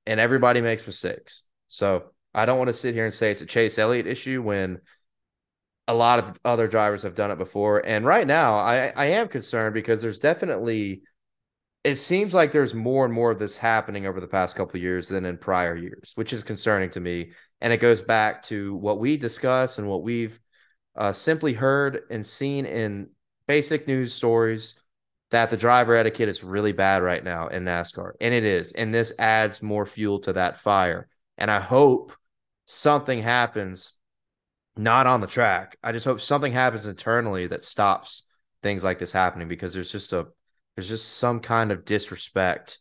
and 0.05 0.19
everybody 0.19 0.61
makes 0.61 0.85
mistakes. 0.85 1.43
So 1.67 2.11
I 2.35 2.45
don't 2.45 2.57
want 2.57 2.67
to 2.67 2.73
sit 2.73 2.93
here 2.93 3.05
and 3.05 3.13
say 3.13 3.31
it's 3.31 3.41
a 3.41 3.45
Chase 3.45 3.79
Elliott 3.79 4.07
issue 4.07 4.41
when 4.41 4.79
a 5.87 5.93
lot 5.93 6.19
of 6.19 6.39
other 6.43 6.67
drivers 6.67 7.03
have 7.03 7.15
done 7.15 7.31
it 7.31 7.37
before. 7.37 7.79
And 7.85 8.05
right 8.05 8.27
now, 8.27 8.55
I, 8.55 8.91
I 8.95 9.05
am 9.05 9.27
concerned 9.29 9.73
because 9.73 10.01
there's 10.01 10.19
definitely, 10.19 11.03
it 11.83 11.95
seems 11.95 12.33
like 12.33 12.51
there's 12.51 12.73
more 12.73 13.05
and 13.05 13.13
more 13.13 13.31
of 13.31 13.39
this 13.39 13.55
happening 13.55 14.05
over 14.05 14.19
the 14.19 14.27
past 14.27 14.55
couple 14.55 14.79
years 14.79 15.07
than 15.07 15.25
in 15.25 15.37
prior 15.37 15.75
years, 15.75 16.11
which 16.15 16.33
is 16.33 16.43
concerning 16.43 16.89
to 16.91 16.99
me. 16.99 17.31
And 17.61 17.71
it 17.71 17.77
goes 17.77 18.01
back 18.01 18.43
to 18.43 18.75
what 18.75 18.99
we 18.99 19.15
discuss 19.15 19.77
and 19.77 19.87
what 19.87 20.03
we've 20.03 20.39
uh, 20.95 21.13
simply 21.13 21.53
heard 21.53 22.01
and 22.09 22.25
seen 22.25 22.65
in 22.65 23.09
basic 23.47 23.87
news 23.87 24.13
stories 24.13 24.75
that 25.31 25.49
the 25.49 25.57
driver 25.57 25.95
etiquette 25.95 26.29
is 26.29 26.43
really 26.43 26.71
bad 26.73 27.01
right 27.01 27.23
now 27.23 27.47
in 27.47 27.63
NASCAR. 27.63 28.11
And 28.19 28.33
it 28.33 28.43
is. 28.43 28.73
And 28.73 28.93
this 28.93 29.13
adds 29.19 29.63
more 29.63 29.85
fuel 29.85 30.19
to 30.19 30.33
that 30.33 30.57
fire. 30.57 31.07
And 31.37 31.49
I 31.49 31.59
hope 31.59 32.13
something 32.65 33.21
happens 33.21 33.93
not 34.77 35.07
on 35.07 35.21
the 35.21 35.27
track. 35.27 35.77
I 35.83 35.91
just 35.91 36.05
hope 36.05 36.19
something 36.19 36.51
happens 36.51 36.87
internally 36.87 37.47
that 37.47 37.63
stops 37.63 38.23
things 38.61 38.83
like 38.83 38.99
this 38.99 39.11
happening 39.11 39.47
because 39.47 39.73
there's 39.73 39.91
just 39.91 40.13
a 40.13 40.27
there's 40.75 40.89
just 40.89 41.17
some 41.17 41.39
kind 41.39 41.71
of 41.71 41.85
disrespect 41.85 42.79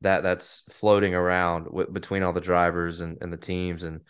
that 0.00 0.22
that's 0.22 0.68
floating 0.72 1.14
around 1.14 1.64
w- 1.64 1.90
between 1.90 2.22
all 2.22 2.32
the 2.32 2.40
drivers 2.40 3.00
and, 3.00 3.18
and 3.20 3.32
the 3.32 3.36
teams. 3.36 3.84
And, 3.84 4.00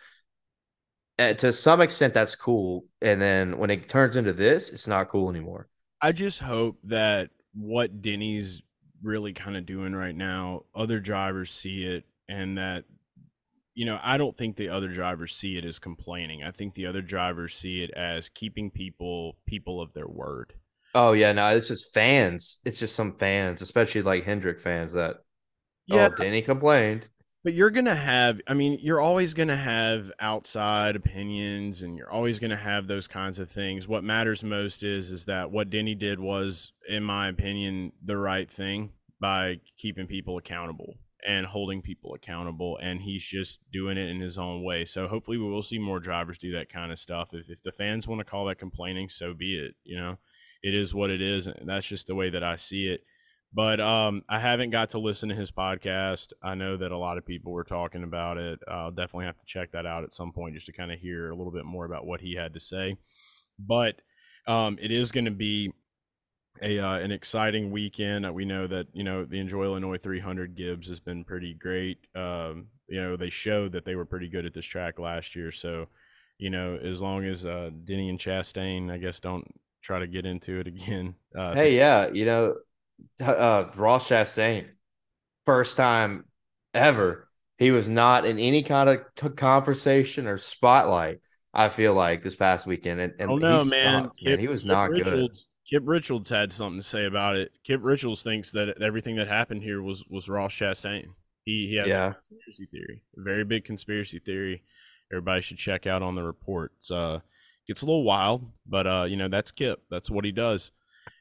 and 1.19 1.37
to 1.39 1.53
some 1.53 1.81
extent 1.81 2.13
that's 2.13 2.35
cool. 2.35 2.85
And 3.01 3.21
then 3.21 3.57
when 3.59 3.69
it 3.69 3.87
turns 3.87 4.15
into 4.15 4.33
this 4.33 4.71
it's 4.71 4.87
not 4.87 5.09
cool 5.09 5.29
anymore. 5.29 5.67
I 6.01 6.11
just 6.11 6.39
hope 6.39 6.77
that 6.85 7.29
what 7.53 8.01
denny's 8.01 8.61
really 9.03 9.33
kind 9.33 9.55
of 9.55 9.65
doing 9.65 9.95
right 9.95 10.15
now 10.15 10.63
other 10.75 10.99
drivers 10.99 11.51
see 11.51 11.83
it 11.83 12.03
and 12.27 12.57
that 12.57 12.85
you 13.77 13.85
know, 13.85 13.99
I 14.01 14.17
don't 14.17 14.35
think 14.35 14.55
the 14.55 14.69
other 14.69 14.87
drivers 14.87 15.35
see 15.35 15.55
it 15.55 15.63
as 15.63 15.77
complaining. 15.77 16.41
I 16.41 16.49
think 16.49 16.73
the 16.73 16.87
other 16.87 17.03
drivers 17.03 17.53
see 17.53 17.83
it 17.83 17.91
as 17.91 18.27
keeping 18.27 18.71
people 18.71 19.37
people 19.45 19.79
of 19.79 19.93
their 19.93 20.07
word. 20.07 20.55
Oh 20.95 21.13
yeah, 21.13 21.31
no, 21.31 21.55
it's 21.55 21.67
just 21.67 21.93
fans. 21.93 22.59
It's 22.65 22.79
just 22.79 22.95
some 22.95 23.13
fans, 23.19 23.61
especially 23.61 24.01
like 24.01 24.23
Hendrick 24.23 24.59
fans 24.59 24.93
that 24.93 25.17
yeah, 25.85 26.09
oh, 26.11 26.15
Denny 26.15 26.41
complained. 26.41 27.07
But 27.43 27.53
you're 27.53 27.69
gonna 27.69 27.93
have 27.93 28.41
I 28.47 28.55
mean, 28.55 28.79
you're 28.81 28.99
always 28.99 29.35
gonna 29.35 29.55
have 29.55 30.11
outside 30.19 30.95
opinions 30.95 31.83
and 31.83 31.95
you're 31.95 32.11
always 32.11 32.39
gonna 32.39 32.57
have 32.57 32.87
those 32.87 33.07
kinds 33.07 33.37
of 33.37 33.51
things. 33.51 33.87
What 33.87 34.03
matters 34.03 34.43
most 34.43 34.83
is 34.83 35.11
is 35.11 35.25
that 35.25 35.51
what 35.51 35.69
Denny 35.69 35.93
did 35.93 36.19
was, 36.19 36.73
in 36.89 37.03
my 37.03 37.27
opinion, 37.27 37.91
the 38.03 38.17
right 38.17 38.49
thing 38.49 38.93
by 39.19 39.59
keeping 39.77 40.07
people 40.07 40.39
accountable 40.39 40.95
and 41.27 41.45
holding 41.45 41.81
people 41.81 42.13
accountable 42.13 42.79
and 42.81 43.01
he's 43.01 43.23
just 43.23 43.59
doing 43.71 43.97
it 43.97 44.09
in 44.09 44.21
his 44.21 44.37
own 44.37 44.63
way. 44.63 44.85
So 44.85 45.09
hopefully 45.09 45.37
we 45.37 45.49
will 45.49 45.61
see 45.61 45.77
more 45.77 45.99
drivers 45.99 46.37
do 46.37 46.53
that 46.53 46.69
kind 46.69 46.89
of 46.89 46.97
stuff. 46.97 47.33
If, 47.33 47.49
if 47.49 47.61
the 47.61 47.73
fans 47.73 48.07
want 48.07 48.19
to 48.19 48.25
call 48.25 48.45
that 48.45 48.57
complaining 48.57 49.09
so 49.09 49.33
be 49.33 49.57
it 49.57 49.75
you 49.83 49.97
know? 49.97 50.17
It 50.63 50.73
is 50.73 50.95
what 50.95 51.11
it 51.11 51.21
is 51.21 51.45
and 51.45 51.67
that's 51.67 51.85
just 51.85 52.07
the 52.07 52.15
way 52.15 52.29
that 52.29 52.43
i 52.43 52.55
see 52.55 52.87
it. 52.87 53.01
But 53.53 53.81
um, 53.81 54.23
i 54.29 54.39
haven't 54.39 54.69
got 54.69 54.89
to 54.91 54.99
listen 54.99 55.27
to 55.27 55.35
his 55.35 55.51
podcast. 55.51 56.31
I 56.41 56.55
know 56.55 56.77
that 56.77 56.93
a 56.93 56.97
lot 56.97 57.17
of 57.17 57.25
people 57.25 57.51
were 57.51 57.65
talking 57.65 58.03
about 58.03 58.37
it. 58.37 58.59
I'll 58.65 58.91
definitely 58.91 59.25
have 59.25 59.37
to 59.37 59.45
check 59.45 59.73
that 59.73 59.85
out 59.85 60.05
at 60.05 60.13
some 60.13 60.31
point 60.31 60.55
just 60.55 60.67
to 60.67 60.71
kind 60.71 60.93
of 60.93 60.99
hear 60.99 61.29
a 61.29 61.35
little 61.35 61.53
bit 61.53 61.65
more 61.65 61.85
about 61.85 62.05
what 62.05 62.21
he 62.21 62.35
had 62.35 62.53
to 62.53 62.59
say. 62.61 62.95
But 63.59 64.01
um, 64.47 64.77
it 64.81 64.91
is 64.91 65.11
going 65.11 65.25
to 65.25 65.31
be 65.31 65.73
a 66.61 66.79
uh, 66.79 66.97
an 66.97 67.11
exciting 67.11 67.71
weekend. 67.71 68.25
Uh, 68.25 68.33
we 68.33 68.45
know 68.45 68.67
that 68.67 68.87
you 68.93 69.03
know 69.03 69.25
the 69.25 69.39
Enjoy 69.39 69.63
Illinois 69.63 69.97
300 69.97 70.55
Gibbs 70.55 70.89
has 70.89 70.99
been 70.99 71.23
pretty 71.23 71.53
great. 71.53 71.99
Um, 72.15 72.67
you 72.87 73.01
know 73.01 73.15
they 73.15 73.29
showed 73.29 73.71
that 73.73 73.85
they 73.85 73.95
were 73.95 74.05
pretty 74.05 74.29
good 74.29 74.45
at 74.45 74.53
this 74.53 74.65
track 74.65 74.99
last 74.99 75.35
year. 75.35 75.51
So 75.51 75.87
you 76.37 76.49
know 76.49 76.77
as 76.77 77.01
long 77.01 77.25
as 77.25 77.45
uh, 77.45 77.71
Denny 77.85 78.09
and 78.09 78.19
Chastain, 78.19 78.91
I 78.91 78.97
guess, 78.97 79.19
don't 79.19 79.45
try 79.81 79.99
to 79.99 80.07
get 80.07 80.25
into 80.25 80.59
it 80.59 80.67
again. 80.67 81.15
Uh, 81.35 81.53
hey, 81.53 81.75
yeah, 81.75 82.09
you 82.11 82.25
know 82.25 82.55
uh, 83.21 83.65
Ross 83.75 84.09
Chastain, 84.09 84.67
first 85.45 85.77
time 85.77 86.25
ever, 86.73 87.27
he 87.57 87.71
was 87.71 87.89
not 87.89 88.25
in 88.25 88.39
any 88.39 88.63
kind 88.63 88.89
of 88.89 89.01
t- 89.15 89.29
conversation 89.29 90.27
or 90.27 90.37
spotlight. 90.37 91.19
I 91.53 91.69
feel 91.69 91.95
like 91.95 92.21
this 92.21 92.35
past 92.35 92.67
weekend, 92.67 92.99
and, 92.99 93.13
and 93.17 93.31
oh 93.31 93.37
no, 93.37 93.65
man, 93.65 94.11
Kip, 94.19 94.29
man, 94.29 94.39
he 94.39 94.47
was 94.47 94.63
not 94.63 94.91
Richards, 94.91 95.11
good 95.11 95.37
Kip 95.69 95.83
Richards 95.85 96.29
had 96.29 96.53
something 96.53 96.79
to 96.79 96.87
say 96.87 97.05
about 97.05 97.35
it. 97.35 97.51
Kip 97.63 97.81
Richards 97.83 98.23
thinks 98.23 98.51
that 98.51 98.81
everything 98.81 99.17
that 99.17 99.27
happened 99.27 99.63
here 99.63 99.81
was 99.81 100.05
was 100.09 100.29
Ross 100.29 100.53
Chastain. 100.53 101.07
He 101.43 101.67
he 101.67 101.75
has 101.75 101.87
yeah. 101.87 102.07
a 102.07 102.15
conspiracy 102.29 102.65
theory, 102.71 103.03
a 103.17 103.21
very 103.21 103.43
big 103.43 103.65
conspiracy 103.65 104.19
theory. 104.19 104.63
Everybody 105.11 105.41
should 105.41 105.57
check 105.57 105.85
out 105.87 106.01
on 106.01 106.15
the 106.15 106.23
report. 106.23 106.71
It's 106.79 106.91
uh 106.91 107.19
gets 107.67 107.81
a 107.81 107.85
little 107.85 108.03
wild, 108.03 108.45
but 108.65 108.87
uh 108.87 109.05
you 109.09 109.17
know 109.17 109.27
that's 109.27 109.51
Kip. 109.51 109.83
That's 109.89 110.09
what 110.09 110.25
he 110.25 110.31
does. 110.31 110.71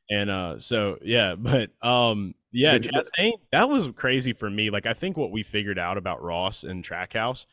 And 0.09 0.30
uh, 0.30 0.59
so 0.59 0.98
yeah, 1.02 1.35
but 1.38 1.70
um, 1.82 2.35
yeah, 2.52 2.78
Did- 2.78 2.92
Chastain, 2.92 3.32
that 3.52 3.68
was 3.68 3.88
crazy 3.94 4.32
for 4.32 4.48
me. 4.48 4.70
Like 4.70 4.87
I 4.87 4.94
think 4.94 5.16
what 5.16 5.30
we 5.30 5.42
figured 5.42 5.78
out 5.78 5.98
about 5.98 6.22
Ross 6.22 6.64
and 6.64 6.85
Trackhouse, 6.85 7.46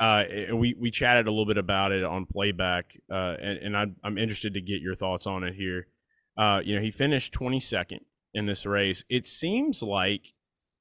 uh, 0.00 0.24
we 0.54 0.74
we 0.78 0.90
chatted 0.90 1.26
a 1.26 1.30
little 1.30 1.46
bit 1.46 1.58
about 1.58 1.92
it 1.92 2.04
on 2.04 2.26
playback, 2.26 2.96
uh, 3.10 3.36
and, 3.40 3.58
and 3.58 3.76
I'm 3.76 3.96
I'm 4.02 4.18
interested 4.18 4.54
to 4.54 4.60
get 4.60 4.80
your 4.80 4.94
thoughts 4.94 5.26
on 5.26 5.44
it 5.44 5.54
here. 5.54 5.86
Uh, 6.36 6.60
you 6.64 6.74
know, 6.74 6.80
he 6.82 6.90
finished 6.90 7.34
22nd 7.34 8.00
in 8.34 8.46
this 8.46 8.64
race. 8.66 9.04
It 9.08 9.26
seems 9.26 9.82
like 9.82 10.32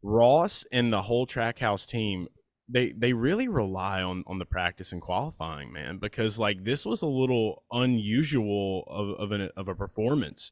Ross 0.02 0.64
and 0.72 0.94
the 0.94 1.02
whole 1.04 1.28
Trackhouse 1.28 1.88
team 1.88 2.28
they 2.72 2.92
they 2.92 3.14
really 3.14 3.48
rely 3.48 4.02
on 4.04 4.24
on 4.28 4.38
the 4.38 4.46
practice 4.46 4.92
and 4.92 5.02
qualifying, 5.02 5.74
man, 5.74 5.98
because 5.98 6.38
like 6.38 6.64
this 6.64 6.86
was 6.86 7.02
a 7.02 7.08
little 7.08 7.64
unusual 7.72 8.84
of 8.88 9.10
of, 9.20 9.32
an, 9.32 9.50
of 9.58 9.68
a 9.68 9.76
performance 9.76 10.52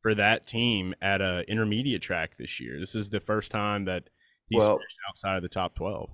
for 0.00 0.14
that 0.14 0.46
team 0.46 0.94
at 1.02 1.20
a 1.20 1.44
intermediate 1.48 2.00
track 2.00 2.36
this 2.38 2.58
year. 2.58 2.80
This 2.80 2.94
is 2.94 3.10
the 3.10 3.20
first 3.20 3.50
time 3.50 3.84
that 3.84 4.04
he's 4.48 4.60
Well- 4.60 4.78
finished 4.78 4.96
outside 5.08 5.36
of 5.36 5.42
the 5.42 5.48
top 5.48 5.74
12. 5.74 6.08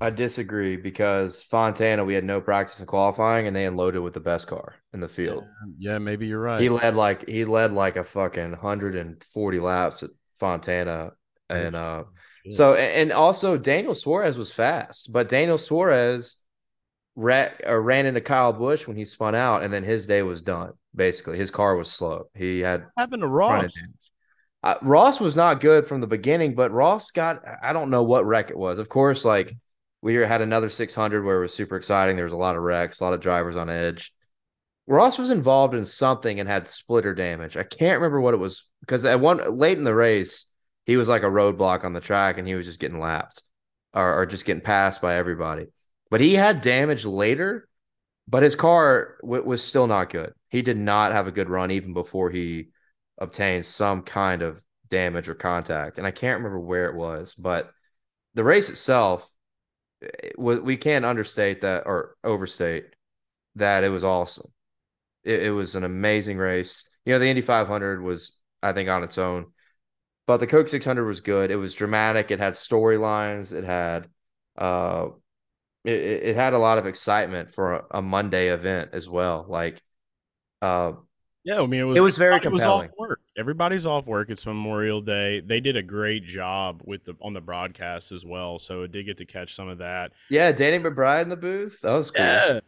I 0.00 0.10
disagree 0.10 0.76
because 0.76 1.42
Fontana, 1.42 2.04
we 2.04 2.14
had 2.14 2.24
no 2.24 2.40
practice 2.40 2.80
in 2.80 2.86
qualifying, 2.86 3.46
and 3.46 3.56
they 3.56 3.64
unloaded 3.64 4.02
with 4.02 4.14
the 4.14 4.20
best 4.20 4.46
car 4.46 4.74
in 4.92 5.00
the 5.00 5.08
field. 5.08 5.44
Yeah, 5.78 5.98
maybe 5.98 6.26
you're 6.26 6.40
right. 6.40 6.60
He 6.60 6.68
led 6.68 6.94
like 6.94 7.28
he 7.28 7.44
led 7.44 7.72
like 7.72 7.96
a 7.96 8.04
fucking 8.04 8.50
140 8.50 9.60
laps 9.60 10.02
at 10.02 10.10
Fontana, 10.34 11.12
and 11.48 11.74
uh, 11.74 12.04
Shit. 12.44 12.54
so 12.54 12.74
and 12.74 13.10
and 13.10 13.12
also 13.12 13.56
Daniel 13.56 13.94
Suarez 13.94 14.36
was 14.36 14.52
fast, 14.52 15.12
but 15.12 15.28
Daniel 15.28 15.58
Suarez 15.58 16.36
ran, 17.14 17.50
uh, 17.66 17.74
ran 17.74 18.06
into 18.06 18.20
Kyle 18.20 18.52
Busch 18.52 18.86
when 18.86 18.96
he 18.96 19.06
spun 19.06 19.34
out, 19.34 19.62
and 19.62 19.72
then 19.72 19.82
his 19.82 20.06
day 20.06 20.22
was 20.22 20.42
done. 20.42 20.72
Basically, 20.94 21.38
his 21.38 21.50
car 21.50 21.74
was 21.74 21.90
slow. 21.90 22.28
He 22.34 22.60
had 22.60 22.82
what 22.82 22.90
happened 22.98 23.22
to 23.22 23.28
Ross? 23.28 23.70
Uh, 24.62 24.74
Ross 24.82 25.20
was 25.20 25.36
not 25.36 25.60
good 25.60 25.86
from 25.86 26.00
the 26.00 26.06
beginning, 26.06 26.54
but 26.54 26.72
Ross 26.72 27.10
got 27.10 27.42
I 27.62 27.72
don't 27.72 27.90
know 27.90 28.02
what 28.02 28.26
wreck 28.26 28.50
it 28.50 28.58
was. 28.58 28.78
Of 28.78 28.88
course, 28.88 29.24
like 29.24 29.56
we 30.02 30.14
had 30.14 30.42
another 30.42 30.68
600 30.68 31.24
where 31.24 31.38
it 31.38 31.40
was 31.40 31.54
super 31.54 31.76
exciting. 31.76 32.16
There 32.16 32.24
was 32.24 32.32
a 32.32 32.38
lot 32.38 32.56
of 32.56 32.62
wrecks, 32.62 33.00
a 33.00 33.04
lot 33.04 33.12
of 33.12 33.20
drivers 33.20 33.56
on 33.56 33.70
edge. 33.70 34.12
Ross 34.86 35.18
was 35.18 35.30
involved 35.30 35.74
in 35.74 35.84
something 35.84 36.38
and 36.38 36.48
had 36.48 36.68
splitter 36.68 37.14
damage. 37.14 37.56
I 37.56 37.64
can't 37.64 38.00
remember 38.00 38.20
what 38.20 38.34
it 38.34 38.38
was 38.38 38.68
because 38.80 39.04
at 39.04 39.20
one 39.20 39.58
late 39.58 39.78
in 39.78 39.84
the 39.84 39.94
race, 39.94 40.46
he 40.84 40.96
was 40.96 41.08
like 41.08 41.22
a 41.22 41.26
roadblock 41.26 41.84
on 41.84 41.92
the 41.92 42.00
track 42.00 42.38
and 42.38 42.46
he 42.46 42.54
was 42.54 42.66
just 42.66 42.78
getting 42.78 43.00
lapped 43.00 43.42
or, 43.92 44.20
or 44.20 44.26
just 44.26 44.44
getting 44.44 44.62
passed 44.62 45.02
by 45.02 45.16
everybody. 45.16 45.66
But 46.10 46.20
he 46.20 46.34
had 46.34 46.60
damage 46.60 47.04
later, 47.04 47.68
but 48.28 48.44
his 48.44 48.54
car 48.54 49.16
w- 49.22 49.42
was 49.42 49.62
still 49.62 49.88
not 49.88 50.10
good. 50.10 50.32
He 50.50 50.62
did 50.62 50.76
not 50.76 51.10
have 51.10 51.26
a 51.26 51.32
good 51.32 51.50
run 51.50 51.72
even 51.72 51.92
before 51.92 52.30
he 52.30 52.68
obtained 53.18 53.66
some 53.66 54.02
kind 54.02 54.42
of 54.42 54.62
damage 54.88 55.28
or 55.28 55.34
contact. 55.34 55.98
And 55.98 56.06
I 56.06 56.12
can't 56.12 56.38
remember 56.38 56.60
where 56.60 56.88
it 56.88 56.94
was, 56.94 57.34
but 57.34 57.72
the 58.34 58.44
race 58.44 58.70
itself, 58.70 59.28
we 60.38 60.76
can't 60.76 61.04
understate 61.04 61.62
that 61.62 61.84
or 61.86 62.16
overstate 62.24 62.86
that 63.56 63.84
it 63.84 63.88
was 63.90 64.04
awesome. 64.04 64.52
It, 65.24 65.44
it 65.44 65.50
was 65.50 65.76
an 65.76 65.84
amazing 65.84 66.38
race. 66.38 66.88
You 67.04 67.14
know, 67.14 67.18
the 67.18 67.28
Indy 67.28 67.42
500 67.42 68.02
was, 68.02 68.38
I 68.62 68.72
think, 68.72 68.88
on 68.88 69.04
its 69.04 69.18
own, 69.18 69.46
but 70.26 70.38
the 70.38 70.46
Coke 70.46 70.68
600 70.68 71.06
was 71.06 71.20
good. 71.20 71.50
It 71.50 71.56
was 71.56 71.74
dramatic. 71.74 72.30
It 72.30 72.40
had 72.40 72.54
storylines. 72.54 73.52
It 73.54 73.64
had, 73.64 74.08
uh, 74.58 75.08
it, 75.84 75.92
it 76.00 76.36
had 76.36 76.54
a 76.54 76.58
lot 76.58 76.78
of 76.78 76.86
excitement 76.86 77.50
for 77.50 77.74
a, 77.74 77.84
a 77.98 78.02
Monday 78.02 78.48
event 78.48 78.90
as 78.92 79.08
well. 79.08 79.46
Like, 79.48 79.82
uh, 80.62 80.92
Yeah, 81.44 81.60
I 81.60 81.66
mean 81.66 81.80
it 81.80 81.84
was 81.84 81.98
It 81.98 82.00
was 82.00 82.18
very 82.18 82.40
compelling. 82.40 82.90
work. 82.98 83.20
Everybody's 83.38 83.86
off 83.86 84.06
work. 84.06 84.30
It's 84.30 84.46
Memorial 84.46 85.02
Day. 85.02 85.40
They 85.40 85.60
did 85.60 85.76
a 85.76 85.82
great 85.82 86.24
job 86.24 86.82
with 86.84 87.04
the 87.04 87.16
on 87.20 87.34
the 87.34 87.40
broadcast 87.40 88.10
as 88.10 88.24
well. 88.24 88.58
So 88.58 88.82
it 88.82 88.92
did 88.92 89.04
get 89.04 89.18
to 89.18 89.26
catch 89.26 89.54
some 89.54 89.68
of 89.68 89.78
that. 89.78 90.12
yeah, 90.30 90.52
Danny 90.52 90.78
McBride 90.78 91.24
in 91.24 91.28
the 91.28 91.36
booth. 91.36 91.80
That 91.82 91.92
was 91.92 92.10
cool. 92.10 92.24
Yeah. 92.24 92.60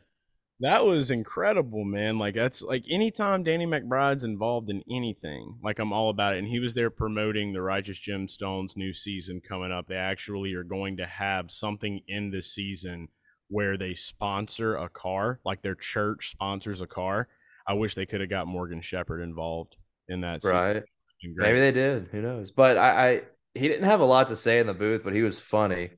That 0.60 0.84
was 0.84 1.10
incredible, 1.12 1.84
man. 1.84 2.18
Like 2.18 2.34
that's 2.34 2.62
like 2.62 2.84
anytime 2.90 3.44
Danny 3.44 3.64
McBride's 3.64 4.24
involved 4.24 4.68
in 4.68 4.82
anything, 4.90 5.58
like 5.62 5.78
I'm 5.78 5.92
all 5.92 6.10
about 6.10 6.34
it. 6.34 6.40
And 6.40 6.48
he 6.48 6.58
was 6.58 6.74
there 6.74 6.90
promoting 6.90 7.52
the 7.52 7.62
Righteous 7.62 8.00
Gemstones 8.00 8.76
new 8.76 8.92
season 8.92 9.40
coming 9.40 9.70
up. 9.70 9.86
They 9.86 9.94
actually 9.94 10.52
are 10.54 10.64
going 10.64 10.96
to 10.96 11.06
have 11.06 11.52
something 11.52 12.00
in 12.08 12.30
this 12.30 12.52
season 12.52 13.08
where 13.48 13.78
they 13.78 13.94
sponsor 13.94 14.76
a 14.76 14.88
car, 14.88 15.40
like 15.44 15.62
their 15.62 15.76
church 15.76 16.30
sponsors 16.30 16.80
a 16.82 16.86
car. 16.88 17.28
I 17.66 17.74
wish 17.74 17.94
they 17.94 18.06
could 18.06 18.20
have 18.20 18.30
got 18.30 18.48
Morgan 18.48 18.80
Shepherd 18.82 19.22
involved 19.22 19.76
in 20.08 20.20
that. 20.22 20.42
Right. 20.42 20.76
It'd 20.76 20.84
been 21.22 21.34
great. 21.34 21.56
Maybe 21.56 21.60
they 21.60 21.72
did. 21.72 22.08
Who 22.12 22.22
knows? 22.22 22.50
But 22.50 22.78
I, 22.78 23.10
I 23.10 23.22
he 23.54 23.68
didn't 23.68 23.84
have 23.86 24.00
a 24.00 24.04
lot 24.04 24.28
to 24.28 24.36
say 24.36 24.58
in 24.60 24.66
the 24.66 24.74
booth, 24.74 25.02
but 25.04 25.14
he 25.14 25.22
was 25.22 25.40
funny. 25.40 25.90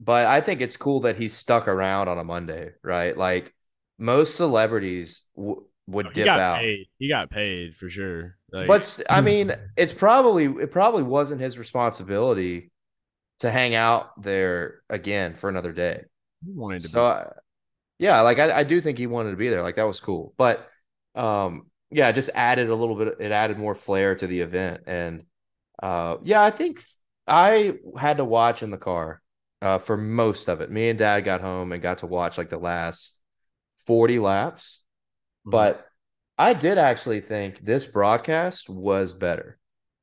But 0.00 0.26
I 0.26 0.40
think 0.40 0.60
it's 0.62 0.76
cool 0.76 1.00
that 1.02 1.16
he 1.16 1.28
stuck 1.28 1.68
around 1.68 2.08
on 2.08 2.18
a 2.18 2.24
Monday, 2.24 2.72
right? 2.82 3.16
Like 3.16 3.54
most 3.98 4.36
celebrities 4.36 5.22
w- 5.36 5.66
would 5.88 6.12
Oh, 6.12 6.12
dip 6.12 6.36
out. 6.36 6.66
paid. 6.66 6.86
He 6.98 7.08
got 7.08 7.30
paid 7.30 7.76
for 7.76 7.88
sure. 7.88 8.36
Like, 8.52 8.76
But 8.76 9.00
I 9.10 9.20
mean, 9.20 9.54
it's 9.76 9.92
probably 9.92 10.46
it 10.46 10.70
probably 10.70 11.02
wasn't 11.02 11.40
his 11.40 11.58
responsibility 11.58 12.70
to 13.40 13.50
hang 13.50 13.74
out 13.74 14.22
there 14.22 14.82
again 14.90 15.34
for 15.34 15.48
another 15.50 15.72
day. 15.72 16.04
he 16.44 16.52
wanted 16.52 16.84
to 16.84 16.90
So 16.90 17.06
I, 17.06 17.32
yeah, 17.98 18.20
like 18.22 18.38
I, 18.38 18.60
I 18.60 18.64
do 18.64 18.80
think 18.80 18.98
he 18.98 19.06
wanted 19.08 19.32
to 19.32 19.36
be 19.38 19.48
there. 19.50 19.62
Like 19.62 19.76
that 19.76 19.86
was 19.88 20.00
cool. 20.00 20.34
But 20.38 20.68
um 21.16 21.70
yeah, 21.90 22.10
just 22.12 22.30
added 22.34 22.70
a 22.70 22.74
little 22.74 22.96
bit 22.96 23.16
it 23.20 23.32
added 23.32 23.58
more 23.58 23.74
flair 23.74 24.14
to 24.14 24.26
the 24.26 24.40
event. 24.40 24.82
And 24.86 25.24
uh 25.82 26.16
yeah, 26.22 26.42
I 26.42 26.50
think 26.50 26.82
I 27.26 27.74
had 27.96 28.18
to 28.18 28.24
watch 28.24 28.62
in 28.62 28.70
the 28.70 28.78
car 28.78 29.20
uh 29.62 29.78
for 29.78 29.96
most 29.96 30.48
of 30.48 30.60
it. 30.60 30.70
Me 30.70 30.88
and 30.88 30.98
dad 30.98 31.20
got 31.20 31.40
home 31.40 31.72
and 31.72 31.82
got 31.82 31.98
to 31.98 32.06
watch 32.06 32.38
like 32.38 32.50
the 32.50 32.58
last 32.58 33.20
40 33.86 34.18
laps. 34.18 34.80
be. 35.44 35.50
But 35.50 35.86
I 36.36 36.54
did 36.54 36.78
actually 36.78 37.20
think 37.20 37.60
this 37.60 37.86
broadcast 37.86 38.68
was 38.68 39.12
better. 39.12 39.58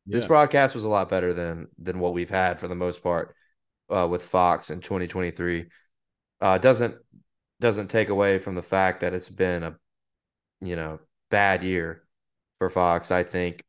This 0.06 0.26
broadcast 0.26 0.74
was 0.76 0.84
a 0.84 0.89
lot 0.89 1.10
better 1.10 1.34
than 1.34 1.67
than 1.78 2.00
what 2.00 2.13
we've 2.13 2.30
had 2.30 2.60
for 2.60 2.67
the 2.67 2.76
most 2.76 3.04
part 3.04 3.36
uh, 3.89 4.08
with 4.08 4.24
Fox 4.24 4.70
in 4.70 4.82
2023. 4.82 5.67
Uh, 6.39 6.58
doesn't 6.58 6.96
doesn't 7.60 7.89
take 7.89 8.10
away 8.10 8.39
from 8.39 8.56
the 8.56 8.63
fact 8.63 9.02
that 9.02 9.13
it's 9.13 9.30
been 9.30 9.63
a 9.63 9.76
you 10.60 10.76
know 10.76 11.00
bad 11.32 11.63
year 11.63 12.04
for 12.60 12.70
Fox. 12.70 13.10
I 13.10 13.24
think 13.24 13.63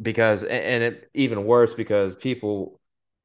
because 0.00 0.44
and 0.44 0.82
it 0.82 1.10
even 1.14 1.44
worse 1.44 1.74
because 1.74 2.14
people 2.14 2.80